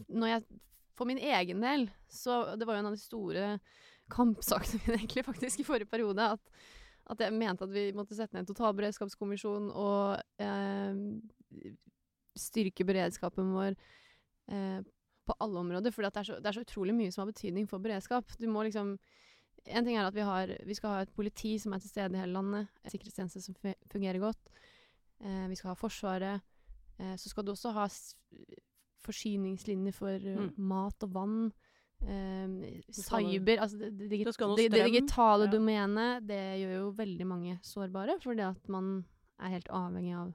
når 0.08 0.32
jeg 0.32 0.46
For 0.94 1.10
min 1.10 1.18
egen 1.18 1.62
del, 1.62 1.88
så 2.06 2.54
Det 2.54 2.66
var 2.66 2.76
jo 2.76 2.82
en 2.84 2.88
av 2.92 2.94
de 2.94 3.02
store 3.02 3.58
kampsakene 4.10 4.80
mine 4.84 4.98
egentlig 5.00 5.24
faktisk 5.26 5.60
i 5.60 5.66
forrige 5.66 5.90
periode. 5.90 6.26
At, 6.36 6.42
at 7.10 7.20
jeg 7.20 7.32
mente 7.36 7.64
at 7.66 7.70
vi 7.74 7.92
måtte 7.92 8.14
sette 8.16 8.32
ned 8.34 8.44
en 8.46 8.54
totalberedskapskommisjon 8.54 9.70
og 9.70 10.20
eh, 10.40 11.72
styrke 12.38 12.84
beredskapen 12.88 13.52
vår 13.54 13.74
eh, 14.50 14.80
på 15.24 15.36
alle 15.40 15.60
områder. 15.60 15.92
For 15.92 16.02
det, 16.02 16.24
så- 16.26 16.40
det 16.40 16.46
er 16.50 16.56
så 16.58 16.64
utrolig 16.64 16.94
mye 16.96 17.12
som 17.12 17.24
har 17.26 17.32
betydning 17.32 17.68
for 17.68 17.78
beredskap. 17.78 18.24
Du 18.38 18.46
må 18.48 18.64
liksom 18.66 18.96
en 19.66 19.84
ting 19.86 19.96
er 19.96 20.04
at 20.04 20.14
vi, 20.14 20.20
har, 20.20 20.50
vi 20.66 20.74
skal 20.76 20.90
ha 20.90 21.00
et 21.04 21.14
politi 21.16 21.54
som 21.58 21.72
er 21.72 21.78
til 21.80 21.88
stede 21.88 22.12
i 22.16 22.20
hele 22.20 22.34
landet, 22.36 22.68
en 22.84 22.90
sikkerhetstjeneste 22.92 23.40
som 23.40 23.54
fungerer 23.88 24.20
godt. 24.20 24.50
Eh, 25.24 25.46
vi 25.48 25.56
skal 25.56 25.70
ha 25.72 25.74
Forsvaret. 25.80 26.42
Eh, 27.00 27.14
så 27.16 27.28
skal 27.32 27.44
du 27.46 27.52
også 27.54 27.72
ha 27.72 27.86
forsyningslinjer 29.04 29.94
for 29.94 30.18
Mm. 30.18 30.52
mat 30.58 31.02
og 31.02 31.12
vann. 31.12 31.52
Eh, 32.04 32.80
cyber 32.92 33.58
Altså 33.64 33.78
det, 33.78 33.90
det, 33.96 34.08
Det 34.10 34.36
det, 34.56 34.70
det 34.70 34.84
digitale 34.90 35.46
ja. 35.46 35.50
domenet, 35.50 36.26
det 36.28 36.40
gjør 36.60 36.74
jo 36.76 36.90
veldig 36.98 37.26
mange 37.26 37.58
sårbare, 37.64 38.18
fordi 38.20 38.44
at 38.44 38.68
man 38.68 39.04
er 39.40 39.54
helt 39.56 39.68
avhengig 39.72 40.12
av 40.14 40.34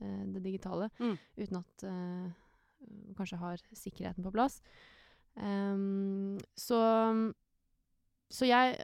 eh, 0.00 0.24
det 0.34 0.42
digitale 0.42 0.90
Mm. 0.98 1.16
uten 1.38 1.56
at 1.60 1.84
eh, 1.84 2.32
kanskje 3.16 3.38
har 3.38 3.62
sikkerheten 3.72 4.24
på 4.24 4.32
plass. 4.34 4.60
Um, 5.36 6.38
så 6.54 7.32
Så 8.30 8.46
jeg 8.46 8.78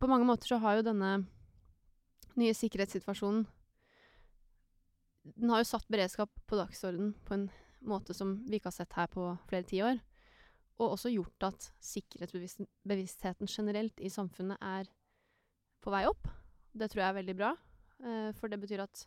På 0.00 0.08
mange 0.08 0.26
måter 0.26 0.46
så 0.46 0.58
har 0.58 0.74
jo 0.76 0.82
denne 0.82 1.26
nye 2.36 2.54
sikkerhetssituasjonen 2.54 3.46
Den 5.38 5.50
har 5.50 5.58
jo 5.62 5.68
satt 5.70 5.86
beredskap 5.88 6.30
på 6.46 6.56
dagsorden 6.58 7.14
på 7.24 7.34
en 7.34 7.50
måte 7.82 8.14
som 8.14 8.44
vi 8.48 8.58
ikke 8.58 8.72
har 8.72 8.78
sett 8.78 8.92
her 8.92 9.06
på 9.06 9.38
flere 9.46 9.62
tiår. 9.62 10.00
Og 10.78 10.94
også 10.94 11.10
gjort 11.10 11.48
at 11.48 11.68
sikkerhetsbevisstheten 11.82 13.50
generelt 13.50 14.00
i 14.00 14.10
samfunnet 14.12 14.60
er 14.62 14.90
på 15.82 15.90
vei 15.94 16.04
opp. 16.06 16.28
Det 16.70 16.90
tror 16.90 17.02
jeg 17.02 17.10
er 17.10 17.20
veldig 17.20 17.36
bra. 17.38 17.54
eh, 18.04 18.30
for 18.38 18.48
det 18.48 18.60
betyr 18.62 18.84
at 18.84 19.06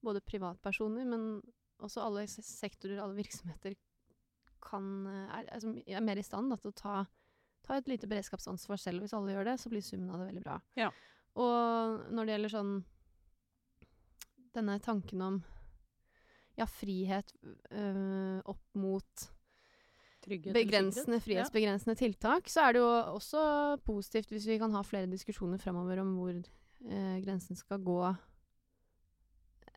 både 0.00 0.22
privatpersoner, 0.24 1.04
men 1.04 1.42
også 1.80 2.00
alle 2.04 2.24
sektorer, 2.28 3.00
alle 3.02 3.18
virksomheter, 3.18 3.76
kan, 4.64 5.06
eh, 5.06 5.38
er, 5.38 5.50
er, 5.56 5.82
er 5.96 6.04
mer 6.04 6.20
i 6.20 6.24
stand 6.24 6.52
da, 6.52 6.56
til 6.60 6.72
å 6.72 6.76
ta, 6.76 6.94
ta 7.66 7.76
et 7.76 7.88
lite 7.88 8.08
beredskapsansvar 8.08 8.80
selv. 8.80 9.04
Hvis 9.04 9.14
alle 9.16 9.34
gjør 9.36 9.52
det, 9.52 9.58
så 9.60 9.72
blir 9.72 9.84
summen 9.84 10.12
av 10.12 10.20
det 10.20 10.30
veldig 10.30 10.44
bra. 10.44 10.58
Ja. 10.80 10.90
Og 11.40 12.08
når 12.10 12.26
det 12.26 12.34
gjelder 12.36 12.56
sånn 12.56 12.72
Denne 14.50 14.80
tanken 14.82 15.20
om 15.22 15.36
ja, 16.58 16.64
frihet 16.66 17.28
øh, 17.70 18.40
opp 18.50 18.64
mot 18.74 19.28
begrensende, 20.28 21.20
frihetsbegrensende 21.24 21.94
Ja. 21.96 22.00
tiltak, 22.02 22.48
så 22.48 22.68
er 22.68 22.72
det 22.72 22.80
jo 22.82 22.88
også 23.16 23.80
positivt 23.84 24.28
hvis 24.30 24.46
vi 24.46 24.58
kan 24.58 24.72
ha 24.72 24.82
flere 24.82 25.06
diskusjoner 25.10 25.58
fremover 25.58 26.00
om 26.00 26.16
hvor 26.18 26.34
eh, 26.36 27.20
grensen 27.24 27.56
skal 27.56 27.78
gå. 27.78 28.16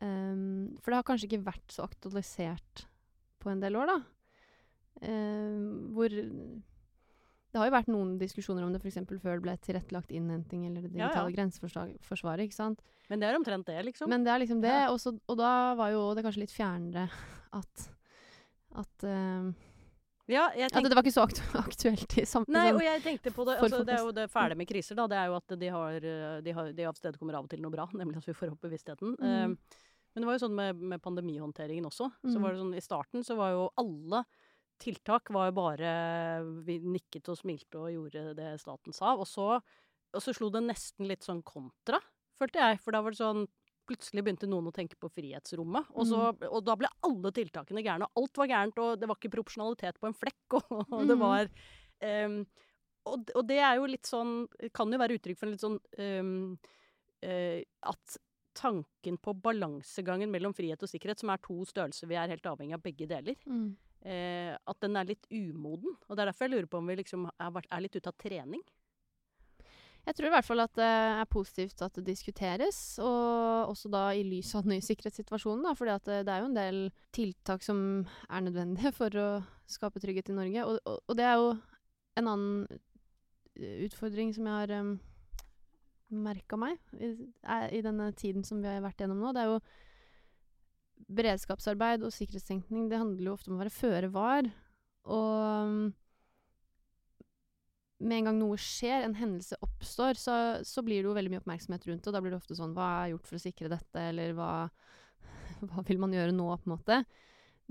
Um, 0.02 0.74
for 0.82 0.90
det 0.90 0.98
har 0.98 1.06
kanskje 1.06 1.28
ikke 1.30 1.44
vært 1.46 1.70
så 1.72 1.84
aktualisert 1.86 2.86
på 3.40 3.50
en 3.52 3.60
del 3.62 3.76
år, 3.78 3.86
da. 3.92 3.98
Um, 5.04 5.92
hvor 5.94 6.08
Det 7.54 7.60
har 7.60 7.68
jo 7.68 7.74
vært 7.76 7.88
noen 7.92 8.16
diskusjoner 8.18 8.64
om 8.66 8.72
det 8.74 8.80
f.eks. 8.82 8.96
før 9.22 9.36
det 9.38 9.42
ble 9.44 9.52
tilrettelagt 9.62 10.10
innhenting 10.10 10.64
eller 10.66 10.82
det 10.82 10.90
Ja, 10.96 11.06
ja. 11.06 11.08
digitale 11.12 11.34
grenseforsvaret, 11.36 12.42
ikke 12.48 12.56
sant. 12.56 12.80
Men 13.08 13.20
det 13.20 13.28
er 13.28 13.36
omtrent 13.38 13.66
det, 13.66 13.78
liksom. 13.86 14.08
Men 14.10 14.24
det 14.24 14.32
er 14.32 14.40
liksom 14.42 14.60
det, 14.60 14.72
Ja. 14.74 14.88
Også, 14.90 15.14
og 15.28 15.36
da 15.38 15.74
var 15.78 15.92
jo 15.94 16.14
det 16.14 16.24
kanskje 16.24 16.42
litt 16.42 16.54
fjernere 16.54 17.08
at 17.60 17.90
at, 18.74 19.04
ehm, 19.06 19.52
ja, 20.30 20.46
jeg 20.56 20.70
at 20.72 20.86
det 20.88 20.96
var 20.96 21.04
ikke 21.04 21.12
så 21.14 21.24
aktu 21.26 21.42
aktuelt 21.60 22.14
i 22.18 22.24
samfunnet. 22.24 22.56
Nei, 22.56 22.72
og 22.72 22.82
jeg 22.84 23.02
tenkte 23.04 23.32
på 23.34 23.44
det 23.48 23.58
altså, 23.60 23.82
Det 23.84 23.94
er 23.96 24.04
jo 24.06 24.12
det 24.16 24.28
fæle 24.32 24.56
med 24.56 24.68
kriser, 24.70 24.96
da. 24.96 25.04
Det 25.10 25.18
er 25.20 25.26
jo 25.32 25.36
at 25.36 25.56
de 25.60 25.68
har 25.74 26.06
eh, 26.12 26.40
De, 26.46 26.54
har, 26.56 26.70
de 26.72 26.86
avstedkommer 26.88 27.36
av 27.36 27.44
og 27.44 27.50
til 27.52 27.60
noe 27.64 27.74
bra, 27.74 27.84
nemlig 28.00 28.22
at 28.22 28.28
vi 28.30 28.36
får 28.38 28.54
opp 28.54 28.62
bevisstheten. 28.64 29.16
Mm. 29.20 29.28
Eh, 29.28 29.82
men 30.14 30.22
det 30.22 30.28
var 30.30 30.36
jo 30.38 30.44
sånn 30.46 30.54
med, 30.54 30.80
med 30.94 31.02
pandemihåndteringen 31.02 31.88
også. 31.90 32.06
Så 32.22 32.36
Mm. 32.38 32.42
var 32.44 32.52
det 32.54 32.60
sånn, 32.62 32.74
I 32.78 32.84
starten 32.84 33.24
så 33.26 33.34
var 33.36 33.50
jo 33.50 33.64
alle 33.82 34.20
tiltak 34.82 35.30
var 35.34 35.48
jo 35.50 35.54
bare 35.58 35.90
Vi 36.66 36.78
nikket 36.82 37.28
og 37.32 37.38
smilte 37.38 37.78
og 37.82 37.90
gjorde 37.92 38.34
det 38.38 38.52
staten 38.62 38.94
sa. 38.94 39.14
Og 39.18 39.26
så, 39.26 39.48
og 40.14 40.22
så 40.22 40.34
slo 40.34 40.50
det 40.54 40.62
nesten 40.64 41.08
litt 41.10 41.26
sånn 41.26 41.42
kontra, 41.42 41.98
følte 42.38 42.62
jeg. 42.62 42.80
For 42.80 42.94
da 42.94 43.02
var 43.02 43.10
det 43.14 43.20
sånn 43.20 43.44
Plutselig 43.86 44.22
begynte 44.24 44.48
noen 44.48 44.66
å 44.70 44.72
tenke 44.72 44.96
på 44.96 45.10
frihetsrommet. 45.12 45.90
Og, 45.94 46.06
så, 46.08 46.32
Mm. 46.32 46.48
og 46.50 46.64
da 46.64 46.74
ble 46.76 46.88
alle 47.04 47.30
tiltakene 47.36 47.82
gærne. 47.84 48.06
Og 48.16 48.22
alt 48.22 48.36
var 48.40 48.46
gærent, 48.48 48.78
og 48.78 48.98
det 49.00 49.08
var 49.08 49.16
ikke 49.16 49.34
proporsjonalitet 49.36 49.98
på 50.00 50.06
en 50.08 50.14
flekk. 50.16 50.44
Og, 50.70 50.86
og 50.92 51.06
det 51.08 51.16
Mhm. 51.16 51.20
var 51.20 51.50
um, 52.02 52.46
og, 53.06 53.30
og 53.36 53.46
det 53.46 53.58
er 53.60 53.76
jo 53.76 53.84
litt 53.86 54.06
sånn 54.08 54.46
Kan 54.72 54.90
jo 54.90 54.98
være 54.98 55.18
uttrykk 55.18 55.36
for 55.38 55.46
en 55.46 55.52
litt 55.52 55.60
sånn 55.60 55.78
um, 56.00 56.58
uh, 57.24 57.60
At 57.84 58.16
tanken 58.56 59.18
på 59.18 59.34
balansegangen 59.42 60.30
mellom 60.30 60.54
frihet 60.54 60.80
og 60.82 60.88
sikkerhet, 60.88 61.18
som 61.20 61.30
er 61.30 61.40
to 61.42 61.56
størrelser 61.66 62.06
vi 62.08 62.14
er 62.14 62.28
helt 62.30 62.44
avhengig 62.46 62.74
av 62.76 62.82
begge 62.84 63.08
deler, 63.10 63.34
Mm. 63.50 63.76
eh, 64.06 64.56
at 64.56 64.78
den 64.80 64.94
er 64.96 65.04
litt 65.04 65.26
umoden. 65.28 65.96
Og 66.08 66.14
det 66.16 66.22
er 66.22 66.30
derfor 66.30 66.46
jeg 66.46 66.52
lurer 66.52 66.68
på 66.70 66.78
om 66.78 66.86
vi 66.86 66.94
liksom 66.96 67.26
er, 67.40 67.50
er 67.72 67.80
litt 67.82 67.96
ute 67.96 68.06
av 68.06 68.16
trening. 68.16 68.62
Jeg 70.04 70.16
tror 70.18 70.28
i 70.28 70.32
hvert 70.34 70.44
fall 70.44 70.60
at 70.60 70.74
det 70.76 70.86
er 70.86 71.28
positivt 71.32 71.80
at 71.84 71.94
det 71.96 72.04
diskuteres, 72.10 72.78
og 73.00 73.70
også 73.70 73.88
da 73.92 74.02
i 74.12 74.24
lys 74.26 74.50
av 74.56 74.66
den 74.66 74.74
nye 74.74 74.84
sikkerhetssituasjonen. 74.84 75.70
For 75.78 75.88
det, 75.88 76.18
det 76.28 76.32
er 76.32 76.42
jo 76.42 76.50
en 76.50 76.58
del 76.58 76.80
tiltak 77.16 77.64
som 77.64 77.78
er 78.28 78.44
nødvendige 78.44 78.92
for 79.00 79.16
å 79.16 79.28
skape 79.70 80.02
trygghet 80.02 80.28
i 80.28 80.36
Norge. 80.36 80.66
Og, 80.68 80.82
og, 80.84 81.00
og 81.08 81.16
det 81.16 81.24
er 81.24 81.40
jo 81.40 81.54
en 82.20 82.30
annen 82.34 82.68
eh, 83.56 83.80
utfordring 83.86 84.34
som 84.36 84.50
jeg 84.50 84.60
har 84.60 84.76
um, 84.84 84.92
merka 86.14 86.60
meg 86.60 86.76
i, 87.00 87.14
i 87.72 87.82
denne 87.84 88.12
tiden 88.18 88.44
som 88.46 88.60
vi 88.62 88.70
har 88.70 88.84
vært 88.84 89.00
gjennom 89.00 89.24
nå. 89.24 89.32
Det 89.32 89.42
er 89.42 89.54
jo 89.54 89.58
beredskapsarbeid 91.16 92.04
og 92.04 92.12
sikkerhetstenkning. 92.14 92.90
Det 92.92 93.00
handler 93.00 93.30
jo 93.30 93.38
ofte 93.38 93.50
om 93.50 93.56
å 93.56 93.64
være 93.64 93.72
føre 93.72 94.12
var. 94.12 94.52
Og 95.08 95.64
um, 95.64 95.84
med 98.02 98.18
en 98.18 98.28
gang 98.28 98.38
noe 98.40 98.56
skjer, 98.60 99.04
en 99.04 99.14
hendelse 99.16 99.58
oppstår, 99.62 100.18
så, 100.18 100.36
så 100.66 100.82
blir 100.84 101.02
det 101.02 101.08
jo 101.08 101.14
veldig 101.16 101.32
mye 101.32 101.42
oppmerksomhet 101.42 101.86
rundt 101.88 102.02
det. 102.02 102.10
Og 102.10 102.16
da 102.16 102.22
blir 102.24 102.34
det 102.34 102.40
ofte 102.40 102.56
sånn 102.58 102.74
Hva 102.76 102.88
er 103.04 103.12
gjort 103.14 103.28
for 103.28 103.38
å 103.38 103.44
sikre 103.44 103.70
dette, 103.72 104.08
eller 104.10 104.34
hva, 104.36 104.50
hva 105.68 105.84
vil 105.86 106.02
man 106.02 106.16
gjøre 106.16 106.34
nå, 106.34 106.48
på 106.58 106.68
en 106.68 106.74
måte. 106.74 107.00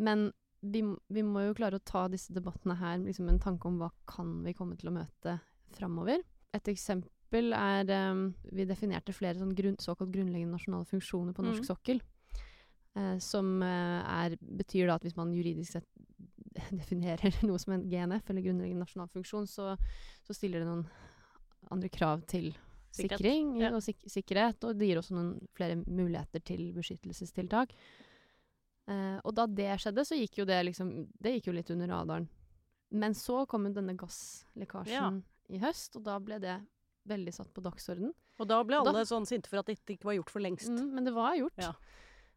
Men 0.01 0.29
vi, 0.63 0.83
vi 1.12 1.23
må 1.27 1.43
jo 1.47 1.57
klare 1.57 1.79
å 1.79 1.83
ta 1.83 2.05
disse 2.12 2.33
debattene 2.36 2.77
her 2.79 3.01
liksom 3.03 3.27
en 3.29 3.41
tanke 3.43 3.67
om 3.67 3.81
hva 3.81 3.91
kan 4.09 4.39
vi 4.45 4.55
komme 4.55 4.77
til 4.79 4.93
å 4.93 4.95
møte 4.95 5.38
framover. 5.75 6.23
Et 6.55 6.71
eksempel 6.71 7.53
er 7.57 7.89
um, 8.13 8.27
Vi 8.53 8.65
definerte 8.69 9.15
flere 9.15 9.39
sånn 9.41 9.55
grunn, 9.57 9.79
såkalt 9.81 10.13
grunnleggende 10.13 10.55
nasjonale 10.55 10.88
funksjoner 10.88 11.36
på 11.36 11.45
norsk 11.45 11.65
mm. 11.65 11.69
sokkel. 11.69 12.01
Uh, 12.93 13.17
som 13.23 13.57
uh, 13.65 14.01
er, 14.05 14.38
betyr 14.39 14.88
da 14.88 14.99
at 14.99 15.05
hvis 15.05 15.17
man 15.17 15.33
juridisk 15.36 15.75
sett 15.75 15.89
definerer 16.82 17.39
noe 17.48 17.62
som 17.62 17.76
en 17.76 17.88
GNF, 17.89 18.30
eller 18.30 18.46
grunnleggende 18.46 18.86
nasjonal 18.86 19.10
funksjon, 19.13 19.48
så, 19.50 19.74
så 20.24 20.36
stiller 20.36 20.63
det 20.63 20.70
noen 20.70 20.86
andre 21.72 21.89
krav 21.89 22.26
til 22.30 22.52
Sikkerhet, 22.94 23.18
sikring 23.18 23.54
ja. 23.58 23.72
og 23.74 23.82
sik 23.82 24.04
sikkerhet, 24.06 24.66
og 24.68 24.78
det 24.78 24.89
gir 24.89 25.00
også 25.00 25.16
noen 25.18 25.32
flere 25.58 25.80
muligheter 25.82 26.44
til 26.46 26.68
beskyttelsestiltak. 26.76 27.74
Eh, 28.86 29.18
og 29.24 29.34
da 29.34 29.48
det 29.50 29.72
skjedde, 29.82 30.06
så 30.06 30.18
gikk 30.20 30.42
jo 30.42 30.46
det 30.50 30.58
liksom 30.68 30.89
Det 31.16 31.38
gikk 31.38 31.48
jo 31.48 31.56
litt 31.56 31.72
under 31.74 31.89
radaren. 31.89 32.28
Men 32.94 33.16
så 33.18 33.46
kom 33.50 33.66
jo 33.66 33.74
denne 33.74 33.96
gasslekkasjen 33.98 35.24
i 35.54 35.62
høst, 35.63 35.98
og 35.98 36.06
da 36.06 36.20
ble 36.22 36.38
det 36.44 36.60
veldig 37.10 37.34
satt 37.34 37.50
på 37.56 37.63
dagsorden. 37.66 38.13
Og 38.42 38.50
da 38.50 38.60
ble 38.66 38.78
alle 38.80 38.94
da- 38.94 39.08
sånn 39.08 39.26
sinte 39.26 39.50
for 39.50 39.62
at 39.62 39.72
dette 39.72 39.96
ikke 39.96 40.12
var 40.12 40.18
gjort 40.20 40.30
for 40.30 40.44
lengst. 40.44 40.70
Mm, 40.70 40.94
men 40.94 41.08
det 41.08 41.13
var 41.16 41.36
gjort. 41.38 41.58
Ja. 41.58 41.74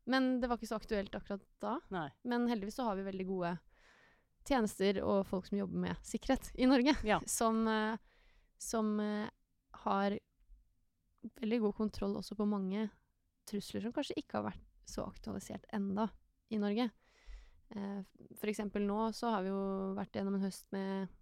Men 0.06 0.40
det 0.40 0.48
var 0.48 0.56
ikke 0.56 0.70
så 0.70 0.78
aktuelt 0.80 1.14
akkurat 1.18 1.44
da. 1.60 1.78
Nei. 1.90 2.08
Men 2.24 2.46
heldigvis 2.48 2.78
så 2.78 2.86
har 2.88 2.96
vi 2.96 3.06
veldig 3.08 3.26
gode 3.26 3.52
tjenester 4.48 5.00
og 5.04 5.24
folk 5.28 5.48
som 5.48 5.58
jobber 5.60 5.82
med 5.86 6.04
sikkerhet 6.06 6.50
i 6.54 6.68
Norge. 6.70 6.96
Ja. 7.06 7.20
Som, 7.38 7.66
eh, 7.68 7.98
som 8.58 8.94
eh, 9.00 9.28
har 9.84 10.16
veldig 11.42 11.58
god 11.66 11.74
kontroll 11.76 12.14
også 12.16 12.36
på 12.38 12.46
mange 12.48 12.86
trusler 13.46 13.82
som 13.84 13.92
kanskje 13.92 14.16
ikke 14.16 14.38
har 14.38 14.46
vært 14.46 14.62
så 14.88 15.04
aktualisert 15.04 15.66
enda 15.76 16.06
i 16.48 16.58
Norge. 16.62 16.86
Eh, 17.74 18.00
for 18.38 18.48
eksempel 18.48 18.86
nå 18.86 19.10
så 19.14 19.34
har 19.34 19.44
vi 19.44 19.50
jo 19.52 19.60
vært 19.98 20.16
gjennom 20.16 20.38
en 20.38 20.46
høst 20.46 20.70
med 20.74 21.12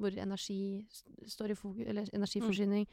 hvor 0.00 0.14
energi 0.16 0.86
står 1.28 1.52
i 1.52 1.58
fokus, 1.58 1.84
eller 1.90 2.08
energiforsyning 2.16 2.86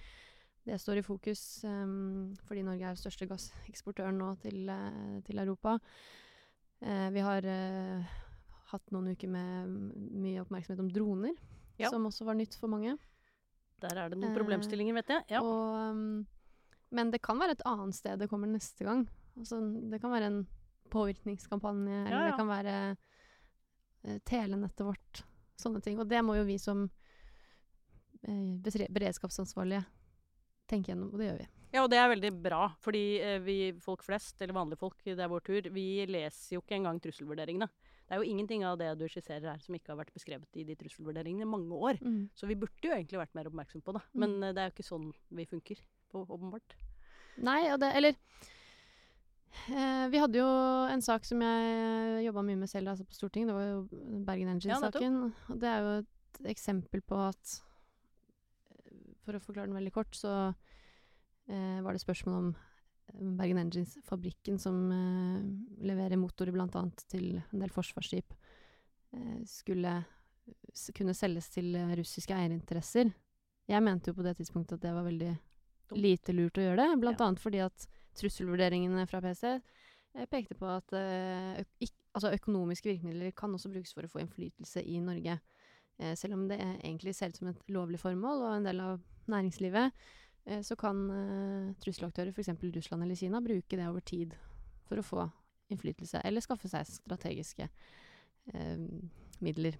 det 0.69 0.77
står 0.79 0.99
i 0.99 1.05
fokus 1.05 1.63
um, 1.63 2.36
fordi 2.47 2.63
Norge 2.67 2.89
er 2.91 2.99
største 2.99 3.27
gasseksportøren 3.29 4.19
nå 4.19 4.34
til, 4.43 4.67
eh, 4.69 5.19
til 5.25 5.39
Europa. 5.41 5.77
Eh, 6.81 7.08
vi 7.15 7.23
har 7.23 7.46
eh, 7.48 8.17
hatt 8.71 8.91
noen 8.93 9.11
uker 9.13 9.31
med 9.31 9.77
mye 10.23 10.41
oppmerksomhet 10.43 10.81
om 10.83 10.91
droner, 10.93 11.35
Ja. 11.79 11.89
som 11.89 12.05
også 12.05 12.25
var 12.27 12.35
nytt 12.35 12.55
for 12.59 12.67
mange. 12.71 12.97
Der 13.79 13.95
er 13.95 14.09
det 14.09 14.19
noen 14.19 14.35
problemstillinger, 14.35 14.93
vet 14.99 15.07
jeg. 15.13 15.23
Ja. 15.29 15.41
Og, 15.41 15.91
um, 15.95 16.27
men 16.91 17.11
det 17.11 17.21
kan 17.21 17.39
være 17.39 17.55
et 17.55 17.65
annet 17.65 17.95
sted 17.95 18.19
det 18.19 18.29
kommer 18.29 18.49
neste 18.51 18.83
gang. 18.83 19.05
Altså, 19.37 19.59
det 19.89 20.01
kan 20.01 20.11
være 20.11 20.27
en 20.27 20.47
påvirkningskampanje, 20.91 22.05
eller 22.07 22.17
Ja, 22.17 22.25
det 22.27 22.37
kan 22.37 22.49
være 22.49 22.97
eh, 24.03 24.19
telenettet 24.25 24.85
vårt. 24.85 25.23
Sånne 25.59 25.81
ting. 25.83 25.99
Og 25.99 26.07
det 26.09 26.23
må 26.25 26.35
jo 26.35 26.47
vi 26.47 26.57
som 26.57 26.89
eh, 28.27 28.87
beredskapsansvarlige 28.89 29.85
tenke 30.69 30.91
gjennom, 30.91 31.13
og 31.13 31.19
det 31.21 31.29
gjør 31.29 31.39
vi. 31.43 31.47
Ja, 31.69 31.83
og 31.83 31.91
det 31.91 31.99
er 32.01 32.09
veldig 32.09 32.31
bra, 32.41 32.63
fordi 32.81 33.03
eh, 33.21 33.37
vi 33.45 33.57
folk 33.83 34.03
flest, 34.05 34.41
eller 34.41 34.57
vanlige 34.57 34.81
folk, 34.81 34.97
det 35.05 35.19
er 35.21 35.29
vår 35.29 35.45
tur, 35.45 35.69
vi 35.73 36.05
leser 36.09 36.55
jo 36.57 36.63
ikke 36.63 36.79
engang 36.79 36.99
trusselvurderingene. 37.03 37.67
Det 38.10 38.17
er 38.17 38.23
jo 38.23 38.31
ingenting 38.31 38.63
av 38.65 38.79
det 38.81 38.89
du 38.97 39.03
skisserer 39.05 39.45
her 39.51 39.60
som 39.62 39.75
ikke 39.77 39.91
har 39.93 39.99
vært 39.99 40.15
beskrevet 40.15 40.57
i 40.57 40.63
de 40.65 40.73
trusselvurderingene 40.79 41.45
i 41.45 41.49
mange 41.49 41.77
år. 41.77 41.99
Så 42.33 42.49
vi 42.49 42.57
burde 42.57 42.81
jo 42.81 42.95
egentlig 42.95 43.19
vært 43.21 43.35
mer 43.37 43.49
oppmerksom 43.51 43.83
på 43.85 43.93
det. 43.93 44.01
Mm. 44.13 44.23
Men 44.23 44.31
eh, 44.43 44.53
det 44.55 44.63
er 44.63 44.71
jo 44.71 44.73
ikke 44.73 44.87
sånn 44.87 45.12
vi 45.37 45.45
funker, 45.45 45.83
på, 46.10 46.23
åpenbart. 46.25 46.73
Nei, 47.45 47.60
og 47.69 47.77
det 47.83 47.91
Eller 47.95 48.15
eh, 49.69 50.07
Vi 50.10 50.23
hadde 50.23 50.41
jo 50.41 50.49
en 50.89 51.05
sak 51.05 51.29
som 51.29 51.45
jeg 51.45 52.25
jobba 52.25 52.41
mye 52.49 52.63
med 52.63 52.71
selv 52.73 52.95
altså 52.95 53.05
på 53.05 53.13
Stortinget. 53.13 53.53
Det 53.53 53.60
var 53.60 53.69
jo 53.69 54.23
Bergen 54.25 54.55
Engines-saken. 54.55 55.19
og 55.29 55.62
det 55.62 55.69
er 55.69 55.85
jo 55.85 55.93
et 56.01 56.49
eksempel 56.55 57.05
på 57.05 57.21
at 57.29 57.60
for 59.29 59.37
å 59.37 59.43
forklare 59.43 59.69
den 59.69 59.77
veldig 59.77 59.93
kort, 59.93 60.17
så 60.17 60.33
eh, 61.45 61.77
var 61.85 61.93
det 61.93 62.01
spørsmål 62.01 62.39
om 62.39 62.49
eh, 62.55 62.68
Bergen 63.13 63.57
Engines, 63.57 63.97
fabrikken 64.05 64.60
som 64.62 64.77
eh, 64.91 65.85
leverer 65.87 66.19
motorer 66.19 66.53
bl.a. 66.55 66.83
til 67.10 67.39
en 67.41 67.60
del 67.63 67.71
forsvarsskip, 67.73 68.33
eh, 69.13 69.39
skulle 69.49 69.95
kunne 70.97 71.13
selges 71.17 71.49
til 71.53 71.73
eh, 71.75 71.95
russiske 71.99 72.33
eierinteresser. 72.35 73.12
Jeg 73.69 73.83
mente 73.85 74.10
jo 74.12 74.17
på 74.17 74.25
det 74.25 74.35
tidspunktet 74.39 74.79
at 74.79 74.85
det 74.87 74.93
var 74.95 75.05
veldig 75.05 75.31
Dumt. 75.89 75.99
lite 76.01 76.33
lurt 76.33 76.57
å 76.57 76.65
gjøre 76.67 76.85
det, 76.85 76.99
blant 77.01 77.19
Ja. 77.19 77.27
annet 77.27 77.39
fordi 77.43 77.60
at 77.65 77.87
trusselvurderingene 78.17 79.07
fra 79.10 79.21
PST 79.21 79.45
eh, 79.53 80.25
pekte 80.29 80.55
på 80.57 80.65
at 80.65 80.93
øk 80.93 81.89
altså 82.17 82.31
økonomiske 82.33 82.89
virkemidler 82.89 83.31
kan 83.37 83.53
også 83.53 83.69
brukes 83.69 83.93
for 83.93 84.01
å 84.03 84.10
få 84.10 84.19
innflytelse 84.23 84.81
i 84.83 84.97
Norge. 84.99 85.39
Selv 86.15 86.33
om 86.33 86.47
det 86.47 86.57
egentlig 86.57 87.13
ser 87.13 87.29
ut 87.29 87.37
som 87.37 87.49
et 87.51 87.60
lovlig 87.69 87.99
formål 87.99 88.41
og 88.47 88.53
en 88.55 88.63
del 88.65 88.79
av 88.79 89.01
næringslivet, 89.29 89.91
så 90.65 90.77
kan 90.79 91.02
eh, 91.13 91.71
trusselaktører, 91.83 92.33
f.eks. 92.33 92.54
Russland 92.75 93.06
eller 93.06 93.19
Kina, 93.19 93.41
bruke 93.43 93.77
det 93.77 93.87
over 93.87 94.06
tid 94.06 94.35
for 94.89 95.02
å 95.02 95.06
få 95.06 95.25
innflytelse, 95.69 96.21
eller 96.25 96.43
skaffe 96.43 96.69
seg 96.71 96.87
strategiske 96.89 97.67
eh, 97.67 98.85
midler. 99.45 99.77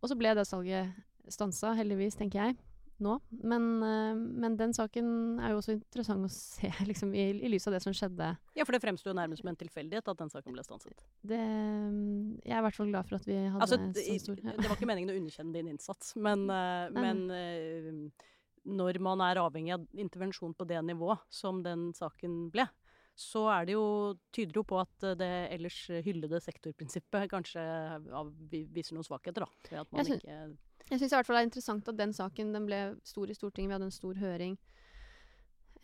Og 0.00 0.10
så 0.10 0.16
ble 0.18 0.34
det 0.36 0.46
salget 0.48 0.94
stansa, 1.32 1.72
heldigvis, 1.76 2.16
tenker 2.20 2.40
jeg, 2.40 2.56
nå. 3.04 3.14
Men, 3.42 3.68
eh, 3.82 4.14
men 4.14 4.56
den 4.60 4.74
saken 4.76 5.06
er 5.42 5.54
jo 5.54 5.60
også 5.60 5.76
interessant 5.76 6.26
å 6.26 6.32
se 6.32 6.70
liksom, 6.90 7.14
i, 7.16 7.26
i 7.44 7.50
lys 7.52 7.66
av 7.68 7.76
det 7.76 7.82
som 7.84 7.94
skjedde. 7.96 8.30
Ja, 8.56 8.66
for 8.66 8.76
det 8.76 8.82
fremsto 8.84 9.10
jo 9.10 9.16
nærmest 9.16 9.42
som 9.42 9.50
en 9.52 9.60
tilfeldighet 9.60 10.12
at 10.12 10.20
den 10.20 10.32
saken 10.32 10.56
ble 10.56 10.64
stanset. 10.66 11.06
Det, 11.20 11.40
jeg 11.40 12.54
er 12.54 12.62
i 12.62 12.66
hvert 12.68 12.78
fall 12.78 12.92
glad 12.92 13.08
for 13.08 13.20
at 13.20 13.28
vi 13.28 13.40
hadde 13.40 13.64
Altså, 13.64 13.80
så 13.98 14.20
stor 14.22 14.44
ja. 14.44 14.54
det 14.56 14.68
var 14.68 14.78
ikke 14.78 14.90
meningen 14.90 15.14
å 15.14 15.18
underkjenne 15.20 15.56
din 15.56 15.72
innsats, 15.74 16.14
men, 16.16 16.46
uh, 16.52 16.88
men 16.94 17.26
eh, 17.34 17.90
når 18.64 18.98
man 19.02 19.20
er 19.24 19.40
avhengig 19.42 19.74
av 19.76 19.84
intervensjon 19.92 20.54
på 20.56 20.66
det 20.68 20.80
nivået 20.86 21.22
som 21.32 21.62
den 21.64 21.90
saken 21.96 22.48
ble, 22.54 22.66
så 23.14 23.44
er 23.52 23.68
det 23.68 23.76
jo, 23.76 23.86
tyder 24.34 24.58
jo 24.58 24.64
på 24.66 24.78
at 24.82 25.06
eh, 25.06 25.16
det 25.18 25.32
ellers 25.54 25.78
hyllede 26.02 26.40
sektorprinsippet 26.42 27.28
kanskje 27.30 27.62
av, 27.62 28.32
viser 28.50 28.96
noen 28.96 29.06
svakheter, 29.06 29.44
da. 29.44 29.82
At 29.84 29.92
man 29.92 30.02
Jeg 30.02 30.08
synes 30.08 30.24
ikke 30.24 30.38
Jeg 30.90 30.98
syns 30.98 31.12
i 31.12 31.16
hvert 31.16 31.28
fall 31.28 31.38
det 31.38 31.42
er 31.42 31.50
interessant 31.50 31.90
at 31.92 32.00
den 32.00 32.14
saken 32.16 32.50
den 32.56 32.66
ble 32.66 32.80
stor 33.06 33.30
i 33.30 33.36
Stortinget. 33.36 33.70
Vi 33.70 33.76
hadde 33.76 33.88
en 33.88 33.94
stor 33.94 34.18
høring. 34.18 34.58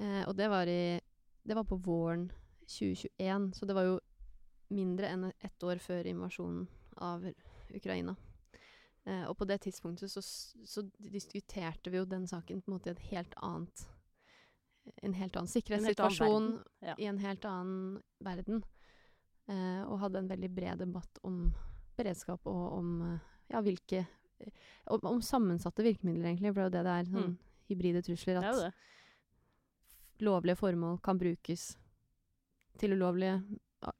Eh, 0.00 0.24
og 0.26 0.34
det 0.36 0.50
var, 0.50 0.66
i, 0.66 0.98
det 1.46 1.56
var 1.56 1.68
på 1.68 1.78
våren 1.78 2.26
2021, 2.66 3.50
så 3.54 3.66
det 3.66 3.78
var 3.78 3.86
jo 3.86 4.00
mindre 4.74 5.08
enn 5.10 5.30
ett 5.30 5.66
år 5.66 5.80
før 5.82 6.06
invasjonen 6.06 6.66
av 7.02 7.24
Ukraina. 7.74 8.16
Eh, 9.08 9.24
og 9.28 9.36
på 9.38 9.46
det 9.48 9.60
tidspunktet 9.64 10.10
så, 10.12 10.20
så 10.20 10.82
diskuterte 10.98 11.90
vi 11.90 11.96
jo 12.00 12.04
den 12.04 12.26
saken 12.28 12.60
på 12.60 12.70
en 12.70 12.74
måte 12.76 12.90
i 12.90 12.92
et 12.92 13.06
helt 13.14 13.34
annet 13.40 13.86
En 15.04 15.14
helt 15.14 15.36
annen 15.36 15.48
sikkerhetssituasjon 15.48 16.28
annen 16.34 16.62
ja. 16.84 16.94
i 16.98 17.06
en 17.06 17.18
helt 17.22 17.44
annen 17.44 18.00
verden. 18.24 18.62
Eh, 19.48 19.82
og 19.86 20.00
hadde 20.02 20.18
en 20.22 20.30
veldig 20.30 20.50
bred 20.56 20.80
debatt 20.82 21.20
om 21.26 21.50
beredskap 21.96 22.46
og 22.48 22.78
om 22.78 22.94
eh, 23.06 23.18
ja, 23.52 23.60
hvilke 23.64 24.06
om, 24.90 25.00
om 25.04 25.20
sammensatte 25.22 25.84
virkemidler, 25.84 26.30
egentlig. 26.30 26.54
For 26.54 26.62
det 26.62 26.64
er 26.64 26.70
jo 26.70 26.76
det 26.76 26.84
det 26.86 26.94
er. 26.96 27.10
Sånn 27.12 27.30
Mm. 27.30 27.38
hybride 27.70 28.02
trusler. 28.02 28.40
Det 28.40 28.48
er 28.48 28.50
At 28.50 28.62
det. 28.64 30.24
lovlige 30.26 30.56
formål 30.56 30.98
kan 31.04 31.18
brukes 31.20 31.76
til 32.80 32.92
ulovlig, 32.96 33.34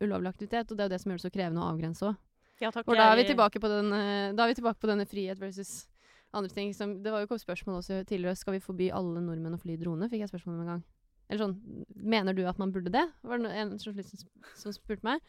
ulovlig 0.01 0.29
aktivitet. 0.33 0.71
Og 0.73 0.77
det 0.77 0.81
er 0.85 0.89
jo 0.89 0.95
det 0.95 1.01
som 1.03 1.13
gjør 1.13 1.21
det 1.21 1.27
så 1.29 1.35
krevende 1.37 1.63
å 1.63 1.71
avgrense 1.75 2.09
òg. 2.09 2.17
Ja, 2.61 2.71
takk. 2.75 2.87
Da 2.87 3.11
er, 3.13 3.17
vi 3.21 3.25
tilbake 3.31 3.61
på 3.63 3.71
den, 3.73 3.93
eh, 3.97 4.33
da 4.37 4.45
er 4.45 4.53
vi 4.53 4.59
tilbake 4.61 4.81
på 4.83 4.91
denne 4.91 5.07
frihet 5.09 5.41
versus 5.41 5.89
andre 6.37 6.53
ting. 6.53 6.75
Som, 6.77 6.99
det 7.03 7.13
var 7.13 7.23
jo 7.25 7.31
kommet 7.31 7.45
spørsmål 7.45 7.81
også 7.81 8.03
tidligere. 8.09 8.37
Skal 8.39 8.59
vi 8.59 8.65
forby 8.65 8.91
alle 8.95 9.23
nordmenn 9.25 9.57
å 9.57 9.61
fly 9.63 9.79
drone? 9.81 10.09
Fikk 10.13 10.25
jeg 10.27 10.33
spørsmål 10.33 10.59
om 10.59 10.65
en 10.67 10.73
gang. 10.75 10.83
Eller 11.31 11.45
sånn 11.45 11.57
Mener 11.95 12.35
du 12.35 12.43
at 12.51 12.59
man 12.59 12.73
burde 12.75 12.91
det? 12.93 13.07
Var 13.23 13.39
det 13.43 13.51
en 13.63 13.77
journalist 13.79 14.17
som, 14.19 14.29
som 14.59 14.75
spurte 14.75 15.07
meg. 15.07 15.23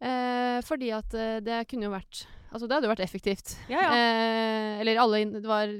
Eh, 0.00 0.58
fordi 0.66 0.90
at 0.92 1.14
eh, 1.16 1.38
det 1.44 1.62
kunne 1.70 1.88
jo 1.88 1.94
vært 1.94 2.26
Altså, 2.52 2.66
det 2.68 2.76
hadde 2.76 2.86
jo 2.86 2.92
vært 2.92 3.04
effektivt. 3.04 3.54
Ja, 3.72 3.80
ja. 3.80 3.94
Eh, 3.96 4.80
eller 4.82 5.00
alle 5.00 5.22
Det 5.40 5.48
var 5.48 5.72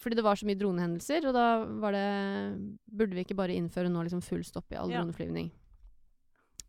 fordi 0.00 0.16
det 0.16 0.24
var 0.24 0.38
så 0.40 0.46
mye 0.48 0.56
dronehendelser, 0.56 1.26
og 1.28 1.34
da 1.36 1.46
var 1.82 1.92
det 1.92 2.04
Burde 2.88 3.16
vi 3.16 3.24
ikke 3.26 3.36
bare 3.36 3.56
innføre 3.56 3.90
nå 3.92 4.04
liksom 4.06 4.22
full 4.24 4.44
stopp 4.44 4.72
i 4.72 4.78
all 4.80 4.92
Ja. 4.92 5.02
droneflyvning? 5.02 5.50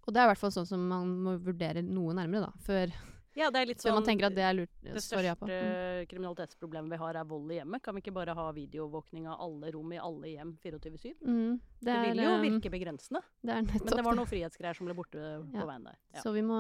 Og 0.04 0.12
det 0.14 0.20
er 0.20 0.28
i 0.28 0.32
hvert 0.34 0.42
fall 0.42 0.52
sånn 0.52 0.68
som 0.68 0.84
man 0.88 1.12
må 1.24 1.38
vurdere 1.42 1.84
noe 1.86 2.16
nærmere, 2.18 2.50
da. 2.50 2.64
Før, 2.66 2.92
ja, 3.34 3.48
det 3.50 3.62
er 3.62 3.70
litt 3.72 3.82
sånn 3.82 3.96
man 3.98 4.06
tenker 4.06 4.28
at 4.28 4.36
det 4.36 4.44
er 4.46 4.54
lurt. 4.56 4.72
Det 4.84 5.02
svarer 5.02 5.32
ja 5.32 5.36
største. 5.38 5.56
Mm. 5.58 6.08
kriminalitetsproblemet 6.12 6.94
vi 6.94 7.00
har, 7.02 7.18
er 7.18 7.30
vold 7.30 7.54
i 7.54 7.58
hjemmet. 7.58 7.82
Kan 7.86 7.96
vi 7.98 8.04
ikke 8.04 8.14
bare 8.14 8.36
ha 8.38 8.46
videoovervåkning 8.54 9.30
av 9.32 9.42
alle 9.48 9.72
rom 9.74 9.94
i 9.96 10.02
alle 10.02 10.34
hjem 10.36 10.52
24-7? 10.62 11.08
Mm, 11.24 11.56
Det, 11.58 11.88
det, 11.88 11.96
vil 12.04 12.22
jo 12.22 12.34
eh, 12.34 12.44
virke 12.44 12.74
begrensende. 12.74 13.24
Det 13.42 13.56
er 13.56 13.66
nettopp 13.66 13.88
Men 13.90 14.02
det 14.02 14.06
var 14.10 14.20
noen 14.20 14.30
frihetsgreier 14.30 14.78
som 14.78 14.90
ble 14.90 14.98
borte 14.98 15.32
på 15.56 15.70
veien 15.72 15.88
der. 15.90 15.98
Ja. 16.14 16.26
Så 16.26 16.36
vi 16.36 16.44
må 16.46 16.60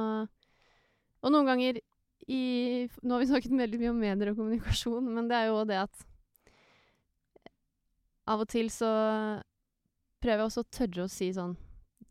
Og 1.23 1.35
noen 1.35 1.51
ganger 1.51 1.81
i 2.23 2.41
Nå 3.03 3.17
har 3.17 3.21
vi 3.21 3.29
snakket 3.29 3.53
veldig 3.59 3.81
mye 3.81 3.91
om 3.91 3.99
medier 3.99 4.31
og 4.31 4.39
kommunikasjon, 4.39 5.11
men 5.13 5.27
det 5.29 5.37
er 5.37 5.51
jo 5.51 5.61
det 5.67 5.81
at 5.83 6.05
Av 8.33 8.39
og 8.39 8.47
til 8.49 8.71
så 8.71 8.89
prøver 10.23 10.39
jeg 10.39 10.47
også 10.47 10.63
å 10.63 10.71
tørre 10.71 11.05
å 11.05 11.11
si 11.11 11.27
sånn 11.35 11.57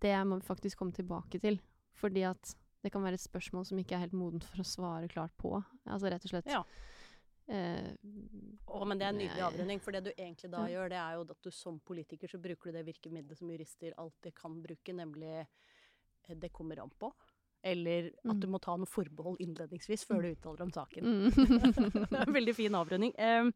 Det 0.03 0.15
må 0.27 0.41
vi 0.41 0.47
faktisk 0.47 0.79
komme 0.81 0.93
tilbake 0.97 1.39
til. 1.43 1.61
Fordi 2.01 2.25
at 2.27 2.55
det 2.83 2.91
kan 2.93 3.03
være 3.05 3.15
et 3.15 3.23
spørsmål 3.23 3.67
som 3.69 3.79
ikke 3.79 3.95
er 3.95 4.05
helt 4.07 4.17
modent 4.19 4.45
for 4.49 4.63
å 4.63 4.67
svare 4.67 5.09
klart 5.13 5.35
på. 5.39 5.55
Altså 5.87 6.11
rett 6.11 6.25
og 6.27 6.33
slett. 6.33 6.49
Ja. 6.51 6.63
Eh, 7.53 7.93
oh, 8.71 8.85
men 8.87 8.99
det 8.99 9.07
er 9.07 9.13
en 9.13 9.19
nydelig 9.21 9.39
jeg- 9.39 9.47
avrunding. 9.53 9.81
For 9.83 9.93
det 9.95 10.05
du 10.05 10.11
egentlig 10.17 10.51
da 10.51 10.65
Ja. 10.67 10.73
gjør, 10.75 10.89
det 10.91 10.99
er 10.99 11.13
jo 11.15 11.21
at 11.31 11.43
du 11.43 11.51
som 11.51 11.81
politiker 11.81 12.29
så 12.29 12.41
bruker 12.43 12.73
du 12.73 12.79
det 12.79 12.87
virkemidlet 12.87 13.39
som 13.39 13.49
jurister 13.51 13.93
alltid 13.99 14.35
kan 14.35 14.61
bruke, 14.63 14.93
nemlig 14.95 15.47
eh, 16.29 16.35
'det 16.35 16.53
kommer 16.53 16.81
an 16.83 16.91
på'. 17.01 17.13
Eller 17.65 18.07
at 18.07 18.35
Mm. 18.37 18.41
du 18.41 18.47
må 18.49 18.59
ta 18.61 18.77
noe 18.77 18.87
forbehold 18.87 19.37
innledningsvis 19.39 20.05
før 20.05 20.23
du 20.23 20.35
uttaler 20.35 20.63
om 20.63 20.71
saken. 20.71 21.03
mm. 21.05 21.31
det 22.11 22.19
er 22.19 22.27
en 22.27 22.35
veldig 22.35 22.55
fin 22.55 22.73
avrunding. 22.75 23.13
Em, 23.19 23.53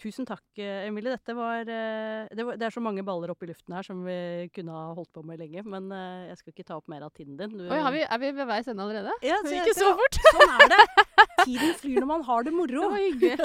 tusen 0.00 0.26
takk, 0.26 0.42
eh, 0.58 0.86
Emilie. 0.88 1.14
Dette 1.14 1.34
var, 1.36 1.60
eh, 1.62 2.26
det 2.34 2.44
var 2.46 2.56
Det 2.60 2.66
er 2.66 2.74
så 2.74 2.82
mange 2.82 3.04
baller 3.06 3.30
oppe 3.32 3.46
i 3.46 3.50
luften 3.52 3.74
her 3.76 3.86
som 3.86 4.02
vi 4.06 4.48
kunne 4.54 4.74
ha 4.74 4.94
holdt 4.96 5.12
på 5.14 5.24
med 5.24 5.38
lenge. 5.40 5.64
Men 5.64 5.90
eh, 5.92 6.28
jeg 6.32 6.38
skal 6.40 6.52
ikke 6.54 6.66
ta 6.70 6.78
opp 6.80 6.88
mer 6.90 7.06
av 7.06 7.12
tiden 7.14 7.36
din. 7.38 7.56
Du, 7.58 7.66
Oi, 7.68 7.80
har 7.80 7.94
vi, 7.94 8.02
er 8.04 8.18
vi 8.22 8.32
ved 8.32 8.48
veis 8.50 8.68
ende 8.70 8.82
allerede? 8.86 9.14
Ja, 9.22 9.38
så- 9.44 9.54
ikke 9.60 9.76
så 9.78 9.92
fort! 9.98 10.20
Sånn 10.30 10.54
er 10.58 10.74
det. 10.74 10.82
Tiden 11.44 11.74
flyr 11.76 12.00
når 12.00 12.08
man 12.08 12.22
har 12.24 12.44
det 12.46 12.52
moro. 12.56 12.86
Det 12.86 12.90
var 12.90 13.02
hyggelig. 13.04 13.36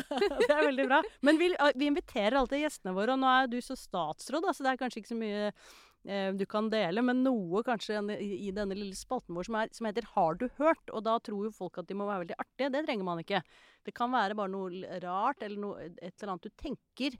det 0.47 0.53
er 0.55 0.63
veldig 0.63 0.85
bra. 0.87 0.99
Men 1.27 1.39
vi, 1.41 1.49
vi 1.75 1.89
inviterer 1.89 2.37
alltid 2.39 2.63
gjestene 2.63 2.93
våre, 2.95 3.15
og 3.17 3.19
nå 3.19 3.27
er 3.27 3.49
du 3.51 3.57
så 3.61 3.75
statsråd, 3.75 4.45
så 4.47 4.53
så 4.55 4.63
det 4.65 4.71
er 4.71 4.79
kanskje 4.79 5.01
ikke 5.01 5.11
så 5.11 5.17
mye 5.19 5.49
du 6.09 6.41
kan 6.49 6.71
dele, 6.71 7.03
men 7.05 7.19
noe 7.21 7.61
kanskje 7.65 7.99
i, 8.17 8.49
denne 8.55 8.73
lille 8.73 8.97
spalten 8.97 9.35
vår 9.37 9.45
som, 9.45 9.57
er, 9.59 9.73
som 9.75 9.85
heter 9.85 10.07
'Har 10.09 10.39
du 10.39 10.47
hørt?' 10.57 10.89
Og 10.89 11.03
da 11.05 11.17
tror 11.21 11.45
jo 11.45 11.51
folk 11.53 11.77
at 11.77 11.87
de 11.87 11.97
må 11.97 12.07
være 12.09 12.23
veldig 12.23 12.37
artige. 12.39 12.71
Det 12.73 12.81
trenger 12.87 13.05
man 13.05 13.21
ikke. 13.21 13.43
Det 13.85 13.93
kan 13.93 14.09
være 14.11 14.37
bare 14.39 14.49
noe 14.49 14.99
rart 15.03 15.43
eller 15.45 15.61
noe, 15.61 15.91
et 16.01 16.15
eller 16.17 16.33
annet 16.33 16.49
du 16.49 16.55
tenker 16.57 17.19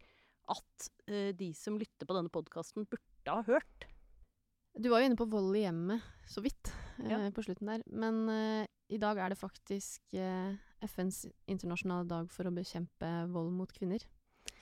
at 0.50 0.90
uh, 1.10 1.32
de 1.38 1.52
som 1.54 1.78
lytter 1.78 2.10
på 2.10 2.18
denne 2.18 2.34
podkasten, 2.34 2.88
burde 2.90 3.30
ha 3.30 3.44
hørt. 3.46 3.88
Du 4.80 4.90
var 4.90 5.02
jo 5.02 5.10
inne 5.10 5.20
på 5.20 5.30
vold 5.30 5.58
i 5.58 5.66
hjemmet 5.66 6.06
så 6.30 6.42
vidt 6.46 6.72
ja. 7.04 7.20
uh, 7.20 7.30
på 7.36 7.46
slutten 7.46 7.70
der. 7.70 7.86
Men 7.90 8.22
uh, 8.30 8.66
i 8.90 8.98
dag 9.02 9.20
er 9.22 9.30
det 9.30 9.38
faktisk 9.38 10.18
eh, 10.18 10.56
FNs 10.82 11.28
internasjonale 11.46 12.08
dag 12.10 12.32
for 12.34 12.50
å 12.50 12.54
bekjempe 12.56 13.10
vold 13.30 13.52
mot 13.54 13.70
kvinner. 13.76 14.02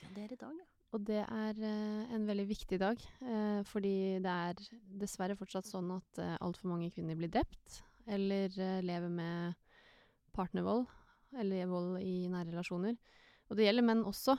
Ja, 0.02 0.10
det 0.12 0.26
er 0.26 0.34
i 0.34 0.40
dag, 0.42 0.52
ja. 0.52 0.67
Og 0.96 1.04
det 1.04 1.20
er 1.20 1.58
eh, 1.60 2.12
en 2.16 2.24
veldig 2.24 2.46
viktig 2.48 2.78
dag, 2.80 3.00
eh, 3.20 3.60
fordi 3.68 4.20
det 4.24 4.32
er 4.32 4.60
dessverre 5.02 5.36
fortsatt 5.36 5.68
sånn 5.68 5.90
at 5.98 6.20
eh, 6.22 6.36
altfor 6.40 6.70
mange 6.70 6.88
kvinner 6.94 7.18
blir 7.18 7.30
drept, 7.32 7.82
eller 8.08 8.54
lever 8.80 9.10
med 9.12 9.58
partnervold, 10.32 10.86
eller 11.36 11.68
vold 11.68 11.98
i 12.00 12.22
nære 12.32 12.54
relasjoner. 12.54 12.96
Og 13.48 13.58
det 13.58 13.66
gjelder 13.66 13.84
menn 13.84 14.00
også, 14.04 14.34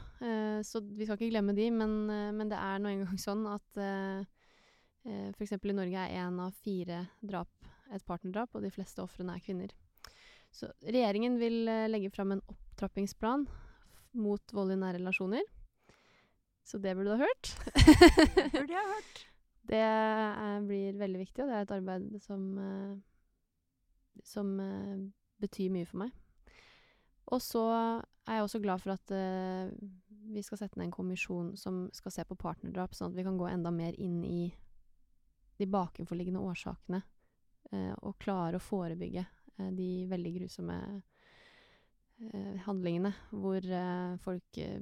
så 0.65 0.79
vi 0.85 1.05
skal 1.05 1.17
ikke 1.17 1.31
glemme 1.31 1.53
de, 1.57 1.67
men, 1.73 1.93
men 2.37 2.49
det 2.49 2.57
er 2.57 2.81
nå 2.81 2.89
engang 2.89 3.19
sånn 3.27 3.45
at 3.49 3.79
f.eks. 5.33 5.53
i 5.53 5.75
Norge 5.77 6.01
er 6.01 6.17
én 6.21 6.41
av 6.41 6.57
fire 6.65 7.03
drap 7.21 7.69
et 7.93 8.05
partnerdrap, 8.05 8.57
og 8.57 8.65
de 8.65 8.73
fleste 8.73 9.01
ofrene 9.05 9.37
er 9.37 9.45
kvinner. 9.45 9.73
Så 10.53 10.69
regjeringen 10.81 11.37
vil 11.41 11.61
legge 11.89 12.09
fram 12.13 12.33
en 12.33 12.43
opptrappingsplan 12.49 13.45
mot 14.17 14.57
vold 14.57 14.73
i 14.73 14.81
nære 14.81 15.01
relasjoner. 15.01 15.45
Så 16.67 16.77
det 16.81 16.95
burde 16.95 17.09
du 17.09 17.17
ha 17.17 17.25
hørt. 17.25 17.51
Burde 18.53 18.73
jeg 18.73 18.79
ha 18.79 18.87
hørt. 18.95 19.25
Det 19.69 19.77
eh, 19.77 20.61
blir 20.65 20.95
veldig 20.97 21.19
viktig, 21.19 21.43
og 21.43 21.49
det 21.51 21.57
er 21.59 21.65
et 21.67 21.71
arbeid 21.75 22.05
som, 22.23 22.45
eh, 22.57 24.23
som 24.25 24.47
eh, 24.63 25.03
betyr 25.37 25.69
mye 25.69 25.85
for 25.85 26.01
meg. 26.01 26.15
Og 27.29 27.41
så 27.43 27.61
er 28.29 28.39
jeg 28.39 28.45
også 28.45 28.61
glad 28.63 28.81
for 28.81 28.95
at 28.95 29.11
uh, 29.13 29.69
vi 30.33 30.41
skal 30.45 30.61
sette 30.61 30.79
ned 30.79 30.89
en 30.89 30.95
kommisjon 30.95 31.51
som 31.57 31.83
skal 31.93 32.13
se 32.13 32.25
på 32.25 32.37
partnerdrap, 32.39 32.95
sånn 32.95 33.11
at 33.11 33.17
vi 33.17 33.25
kan 33.25 33.37
gå 33.37 33.47
enda 33.49 33.71
mer 33.73 33.97
inn 34.01 34.23
i 34.25 34.49
de 35.59 35.67
bakenforliggende 35.69 36.41
årsakene, 36.41 37.01
uh, 37.73 37.93
og 38.01 38.17
klare 38.21 38.59
å 38.59 38.63
forebygge 38.63 39.25
uh, 39.25 39.69
de 39.75 39.89
veldig 40.09 40.35
grusomme 40.39 40.79
handlingene 42.65 43.13
hvor 43.31 43.63
eh, 43.63 44.15
folk 44.23 44.59
eh, 44.59 44.79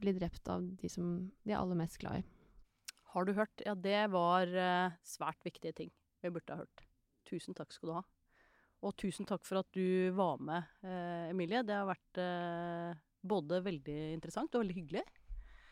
blir 0.00 0.16
drept 0.18 0.48
av 0.50 0.64
de 0.80 0.90
som 0.90 1.30
de 1.44 1.54
er 1.54 1.60
aller 1.60 1.78
mest 1.78 1.98
glad 2.02 2.20
i. 2.20 2.24
Har 3.14 3.26
du 3.26 3.34
hørt? 3.34 3.62
Ja, 3.66 3.74
det 3.74 4.04
var 4.12 4.50
eh, 4.50 4.96
svært 5.06 5.42
viktige 5.46 5.74
ting 5.76 5.92
vi 6.20 6.32
burde 6.34 6.54
ha 6.54 6.64
hørt. 6.64 6.84
Tusen 7.28 7.56
takk 7.56 7.72
skal 7.74 7.90
du 7.90 7.94
ha. 7.98 8.02
Og 8.86 8.94
tusen 8.96 9.28
takk 9.28 9.44
for 9.44 9.60
at 9.60 9.68
du 9.76 10.10
var 10.16 10.40
med, 10.40 10.68
eh, 10.86 11.30
Emilie. 11.30 11.62
Det 11.66 11.76
har 11.76 11.88
vært 11.88 12.20
eh, 12.22 13.00
både 13.20 13.60
veldig 13.64 13.98
interessant 14.16 14.54
og 14.54 14.64
veldig 14.64 14.78
hyggelig. 14.78 15.04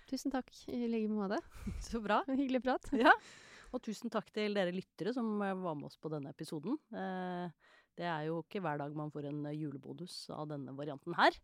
Tusen 0.09 0.33
takk 0.33 0.51
i 0.73 0.87
like 0.89 1.11
måte. 1.13 1.41
Så 1.89 2.03
bra. 2.05 2.23
Hyggelig 2.41 2.63
prat. 2.65 2.91
Ja. 2.97 3.15
Og 3.75 3.83
tusen 3.85 4.13
takk 4.13 4.31
til 4.33 4.57
dere 4.57 4.73
lyttere 4.73 5.13
som 5.17 5.39
eh, 5.45 5.57
var 5.57 5.77
med 5.79 5.91
oss 5.91 6.01
på 6.01 6.13
denne 6.13 6.33
episoden. 6.35 6.79
Eh, 6.93 7.75
det 7.99 8.07
er 8.07 8.29
jo 8.29 8.41
ikke 8.45 8.63
hver 8.63 8.79
dag 8.81 8.95
man 8.97 9.11
får 9.15 9.29
en 9.31 9.45
eh, 9.51 9.59
julebonus 9.59 10.29
av 10.35 10.49
denne 10.53 10.75
varianten 10.79 11.17
her. 11.19 11.37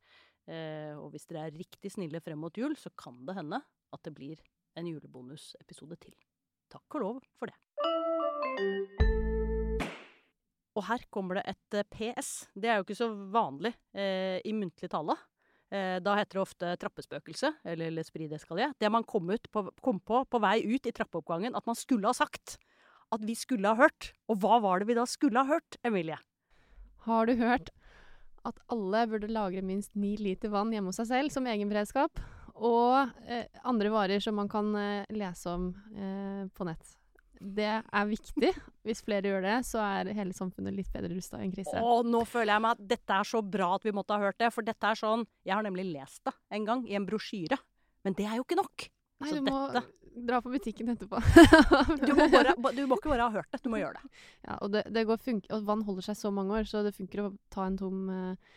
Eh, 0.46 0.92
og 0.94 1.10
hvis 1.14 1.26
dere 1.30 1.48
er 1.48 1.58
riktig 1.58 1.94
snille 1.94 2.22
frem 2.22 2.40
mot 2.40 2.54
jul, 2.56 2.76
så 2.78 2.92
kan 2.98 3.18
det 3.26 3.36
hende 3.38 3.60
at 3.94 4.06
det 4.06 4.14
blir 4.14 4.42
en 4.78 4.88
julebonusepisode 4.90 5.98
til. 6.02 6.14
Takk 6.72 6.98
og 6.98 7.04
lov 7.04 7.20
for 7.38 7.50
det. 7.50 7.58
Og 10.74 10.82
her 10.88 11.04
kommer 11.14 11.38
det 11.38 11.46
et 11.54 11.78
eh, 11.78 11.86
PS. 11.90 12.32
Det 12.54 12.70
er 12.70 12.80
jo 12.80 12.86
ikke 12.86 12.98
så 12.98 13.10
vanlig 13.34 13.74
eh, 13.94 14.40
i 14.42 14.54
muntlig 14.56 14.90
tale. 14.90 15.16
Eh, 15.74 15.98
da 16.02 16.16
heter 16.18 16.38
det 16.38 16.44
ofte 16.44 16.74
trappespøkelse, 16.82 17.52
eller 17.70 17.94
l'esprit. 17.94 18.30
Det 18.30 18.90
man 18.92 19.06
kom, 19.06 19.30
på, 19.50 19.64
kom 19.82 20.00
på 20.00 20.24
på 20.26 20.42
vei 20.42 20.60
ut 20.66 20.86
i 20.86 20.94
trappeoppgangen 20.94 21.54
at 21.54 21.66
man 21.66 21.78
skulle 21.78 22.10
ha 22.10 22.16
sagt. 22.16 22.58
At 23.14 23.22
vi 23.22 23.36
skulle 23.38 23.70
ha 23.70 23.78
hørt. 23.78 24.12
Og 24.28 24.42
hva 24.42 24.58
var 24.64 24.82
det 24.82 24.90
vi 24.90 24.98
da 24.98 25.06
skulle 25.06 25.42
ha 25.42 25.56
hørt, 25.56 25.78
Emilie? 25.86 26.18
Har 27.06 27.26
du 27.28 27.34
hørt 27.40 27.70
at 28.44 28.58
alle 28.72 29.04
burde 29.08 29.30
lagre 29.32 29.62
minst 29.64 29.94
ni 29.96 30.14
liter 30.20 30.52
vann 30.52 30.72
hjemme 30.74 30.90
hos 30.92 30.98
seg 31.00 31.08
selv 31.10 31.32
som 31.32 31.46
egen 31.48 31.70
beredskap? 31.70 32.20
Og 32.54 33.10
eh, 33.26 33.46
andre 33.66 33.90
varer 33.90 34.22
som 34.22 34.36
man 34.38 34.50
kan 34.52 34.68
eh, 34.78 35.06
lese 35.16 35.50
om 35.50 35.70
eh, 35.96 36.44
på 36.54 36.66
nett. 36.68 36.92
Det 37.44 37.66
er 37.82 38.06
viktig. 38.08 38.52
Hvis 38.86 39.02
flere 39.04 39.28
gjør 39.32 39.42
det, 39.44 39.56
så 39.68 39.80
er 39.82 40.12
hele 40.16 40.32
samfunnet 40.36 40.72
litt 40.76 40.92
bedre 40.94 41.10
rusta 41.16 41.40
i 41.40 41.48
en 41.48 41.52
krise. 41.52 41.80
Å, 41.82 41.96
nå 42.06 42.22
føler 42.30 42.54
jeg 42.54 42.64
meg 42.64 42.76
at 42.78 42.84
dette 42.94 43.16
er 43.18 43.28
så 43.28 43.42
bra 43.42 43.72
at 43.76 43.84
vi 43.84 43.92
måtte 43.96 44.14
ha 44.16 44.22
hørt 44.22 44.38
det. 44.40 44.52
For 44.54 44.64
dette 44.64 44.92
er 44.92 45.00
sånn 45.00 45.26
Jeg 45.44 45.56
har 45.56 45.66
nemlig 45.66 45.88
lest 45.90 46.22
det 46.28 46.32
en 46.56 46.68
gang 46.68 46.86
i 46.88 46.96
en 46.96 47.08
brosjyre. 47.08 47.58
Men 48.06 48.16
det 48.16 48.28
er 48.30 48.38
jo 48.38 48.46
ikke 48.46 48.60
nok. 48.60 48.86
Nei, 49.24 49.32
så 49.32 49.42
dette- 49.44 49.84
dra 50.14 50.40
på 50.42 50.52
butikken 50.52 50.92
etterpå. 50.94 51.20
Du 52.04 52.12
må, 52.14 52.28
bare, 52.30 52.54
du 52.76 52.84
må 52.86 52.98
ikke 52.98 53.12
bare 53.12 53.28
ha 53.28 53.40
hørt 53.40 53.50
det, 53.52 53.62
du 53.64 53.70
må 53.72 53.80
gjøre 53.82 53.98
det. 53.98 54.12
Ja, 54.46 54.58
og, 54.60 54.70
det, 54.74 54.84
det 54.94 55.06
og 55.08 55.66
vann 55.66 55.84
holder 55.86 56.10
seg 56.10 56.20
så 56.20 56.30
mange 56.34 56.60
år, 56.60 56.68
så 56.68 56.84
det 56.86 56.94
funker 56.96 57.24
å 57.24 57.32
ta 57.52 57.66
en 57.68 57.78
tom 57.80 58.08
uh, 58.12 58.54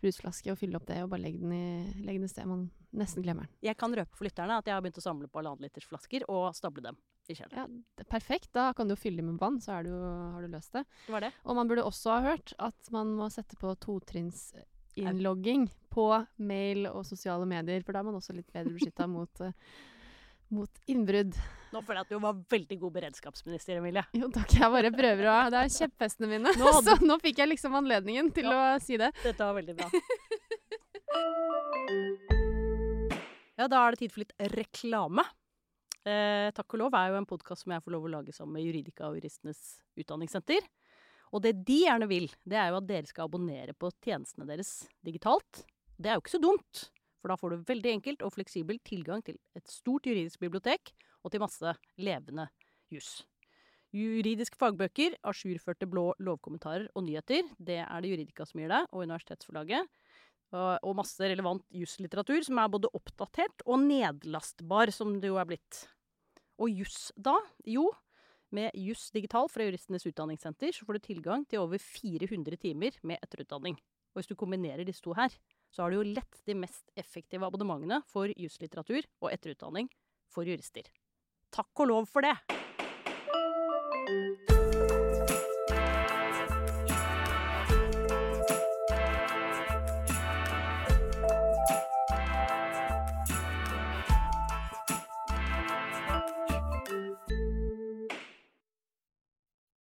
brusflaske 0.00 0.52
og 0.52 0.58
fylle 0.60 0.78
opp 0.78 0.88
det, 0.88 1.00
og 1.04 1.12
bare 1.12 1.24
legge 1.26 1.40
den 1.42 1.52
i 1.54 2.04
legge 2.06 2.20
den 2.20 2.28
et 2.28 2.32
sted 2.32 2.48
man 2.48 2.68
nesten 2.96 3.24
glemmer 3.24 3.46
den. 3.46 3.54
Jeg 3.68 3.78
kan 3.80 3.94
røpe 3.94 4.16
for 4.16 4.26
lytterne 4.26 4.58
at 4.58 4.68
jeg 4.68 4.74
har 4.74 4.82
begynt 4.84 4.98
å 4.98 5.04
samle 5.04 5.28
på 5.30 5.40
halvannenlitersflasker 5.40 6.24
liters 6.24 6.30
flasker 6.30 6.50
og 6.50 6.56
stable 6.58 6.84
dem 6.88 6.98
i 7.30 7.36
kjelleren. 7.36 7.78
Ja, 7.84 8.02
er 8.02 8.10
perfekt. 8.10 8.50
Da 8.56 8.70
kan 8.76 8.88
du 8.88 8.96
jo 8.96 9.00
fylle 9.00 9.22
dem 9.22 9.30
med 9.32 9.40
vann, 9.42 9.60
så 9.62 9.78
du, 9.86 9.92
har 9.94 10.42
du 10.42 10.50
løst 10.50 10.74
det. 10.74 10.84
Det 11.06 11.14
var 11.14 11.26
det. 11.26 11.32
Og 11.44 11.58
man 11.58 11.70
burde 11.70 11.86
også 11.86 12.16
ha 12.16 12.24
hørt 12.32 12.54
at 12.58 12.90
man 12.94 13.14
må 13.18 13.30
sette 13.32 13.58
på 13.60 13.74
totrinnsinnlogging 13.84 15.68
på 15.92 16.08
mail 16.42 16.90
og 16.90 17.04
sosiale 17.06 17.46
medier, 17.50 17.84
for 17.86 17.94
da 17.94 18.02
er 18.02 18.10
man 18.10 18.18
også 18.18 18.34
litt 18.36 18.50
bedre 18.54 18.74
beskytta 18.74 19.06
mot, 19.10 19.44
eh, 19.46 19.54
mot 20.54 20.70
innbrudd. 20.90 21.34
Nå 21.70 21.80
føler 21.86 22.00
jeg 22.00 22.06
at 22.08 22.12
du 22.14 22.22
var 22.24 22.38
veldig 22.50 22.78
god 22.82 22.92
beredskapsminister, 22.96 23.76
Emilie. 23.78 24.02
Jo 24.18 24.26
takk, 24.34 24.50
jeg 24.58 24.72
bare 24.74 24.90
prøver 24.94 25.28
å 25.30 25.36
Det 25.54 25.60
er 25.60 25.74
kjepphestene 25.76 26.30
mine. 26.32 26.54
Nå 26.58 26.72
hadde- 26.74 26.96
Så 26.98 27.06
nå 27.06 27.18
fikk 27.22 27.38
jeg 27.44 27.52
liksom 27.52 27.76
anledningen 27.78 28.32
til 28.34 28.50
å 28.50 28.58
si 28.82 28.98
det. 28.98 29.12
Dette 29.22 29.38
var 29.46 29.54
veldig 29.60 29.76
bra. 29.78 29.90
Ja, 33.60 33.66
da 33.68 33.80
er 33.84 33.92
det 33.92 34.00
tid 34.00 34.12
for 34.14 34.22
litt 34.22 34.32
reklame. 34.54 35.24
Eh, 36.08 36.48
Takk 36.56 36.72
og 36.76 36.80
lov 36.80 36.94
er 36.96 37.10
jo 37.12 37.18
en 37.18 37.26
podkast 37.28 37.66
som 37.66 37.74
jeg 37.74 37.82
får 37.84 37.92
lov 37.92 38.06
å 38.08 38.12
lage 38.14 38.32
sammen 38.32 38.54
med 38.56 38.64
Juridika 38.64 39.10
og 39.10 39.18
Juristenes 39.18 39.58
Utdanningssenter. 40.00 40.64
Og 41.36 41.42
det 41.44 41.52
de 41.68 41.76
gjerne 41.84 42.08
vil, 42.08 42.24
det 42.48 42.56
er 42.56 42.70
jo 42.72 42.78
at 42.80 42.86
dere 42.88 43.10
skal 43.10 43.28
abonnere 43.28 43.74
på 43.76 43.90
tjenestene 44.02 44.48
deres 44.48 44.70
digitalt. 45.04 45.60
Det 46.00 46.08
er 46.08 46.16
jo 46.16 46.22
ikke 46.24 46.32
så 46.38 46.40
dumt, 46.42 46.86
for 47.20 47.32
da 47.32 47.36
får 47.40 47.52
du 47.54 47.66
veldig 47.68 47.92
enkelt 47.98 48.24
og 48.24 48.34
fleksibel 48.34 48.80
tilgang 48.86 49.24
til 49.26 49.38
et 49.56 49.68
stort 49.70 50.08
juridisk 50.08 50.40
bibliotek 50.42 50.94
og 51.24 51.32
til 51.32 51.42
masse 51.42 51.74
levende 52.00 52.48
juss. 52.90 53.20
Juridiske 53.94 54.58
fagbøker, 54.58 55.16
ajourførte 55.26 55.88
blå 55.90 56.12
lovkommentarer 56.22 56.86
og 56.94 57.04
nyheter, 57.08 57.46
det 57.58 57.80
er 57.82 58.02
det 58.02 58.12
Juridika 58.12 58.46
som 58.46 58.62
gir 58.62 58.70
deg, 58.70 58.86
og 58.94 59.02
Universitetsforlaget. 59.02 59.88
Og, 60.50 60.94
masse 60.98 61.22
relevant 61.22 61.62
juslitteratur 61.70 62.42
som 62.42 62.58
er 62.58 62.70
både 62.70 62.90
oppdatert 62.94 63.62
og 63.66 63.82
nedlastbar, 63.84 64.90
som 64.94 65.18
det 65.22 65.30
jo 65.30 65.38
er 65.38 65.46
blitt. 65.46 65.84
Og 66.58 66.70
juss, 66.70 67.10
da? 67.14 67.36
Jo, 67.66 67.86
med 68.54 68.74
Juss 68.74 69.12
digital 69.14 69.46
fra 69.50 69.66
Juristenes 69.66 70.06
Utdanningssenter 70.10 70.74
så 70.74 70.86
får 70.86 70.98
du 70.98 71.06
tilgang 71.06 71.44
til 71.46 71.62
over 71.62 71.78
400 71.78 72.58
timer 72.58 72.96
med 73.06 73.22
etterutdanning. 73.22 73.76
Og 74.10 74.18
hvis 74.18 74.30
du 74.30 74.34
kombinerer 74.38 74.82
disse 74.86 75.04
to 75.04 75.14
her, 75.14 75.30
så 75.70 75.84
har 75.84 75.90
du 75.90 76.00
jo 76.00 76.08
lett 76.14 76.40
de 76.46 76.56
mest 76.58 76.90
effektive 76.98 77.46
abonnementene 77.46 78.02
for 78.10 78.32
juslitteratur 78.34 79.06
og 79.22 79.30
etterutdanning 79.32 79.90
for 80.30 80.46
jurister. 80.46 80.86
Takk 81.54 81.84
og 81.84 81.90
lov 81.90 82.10
for 82.10 82.26
det! 82.26 82.36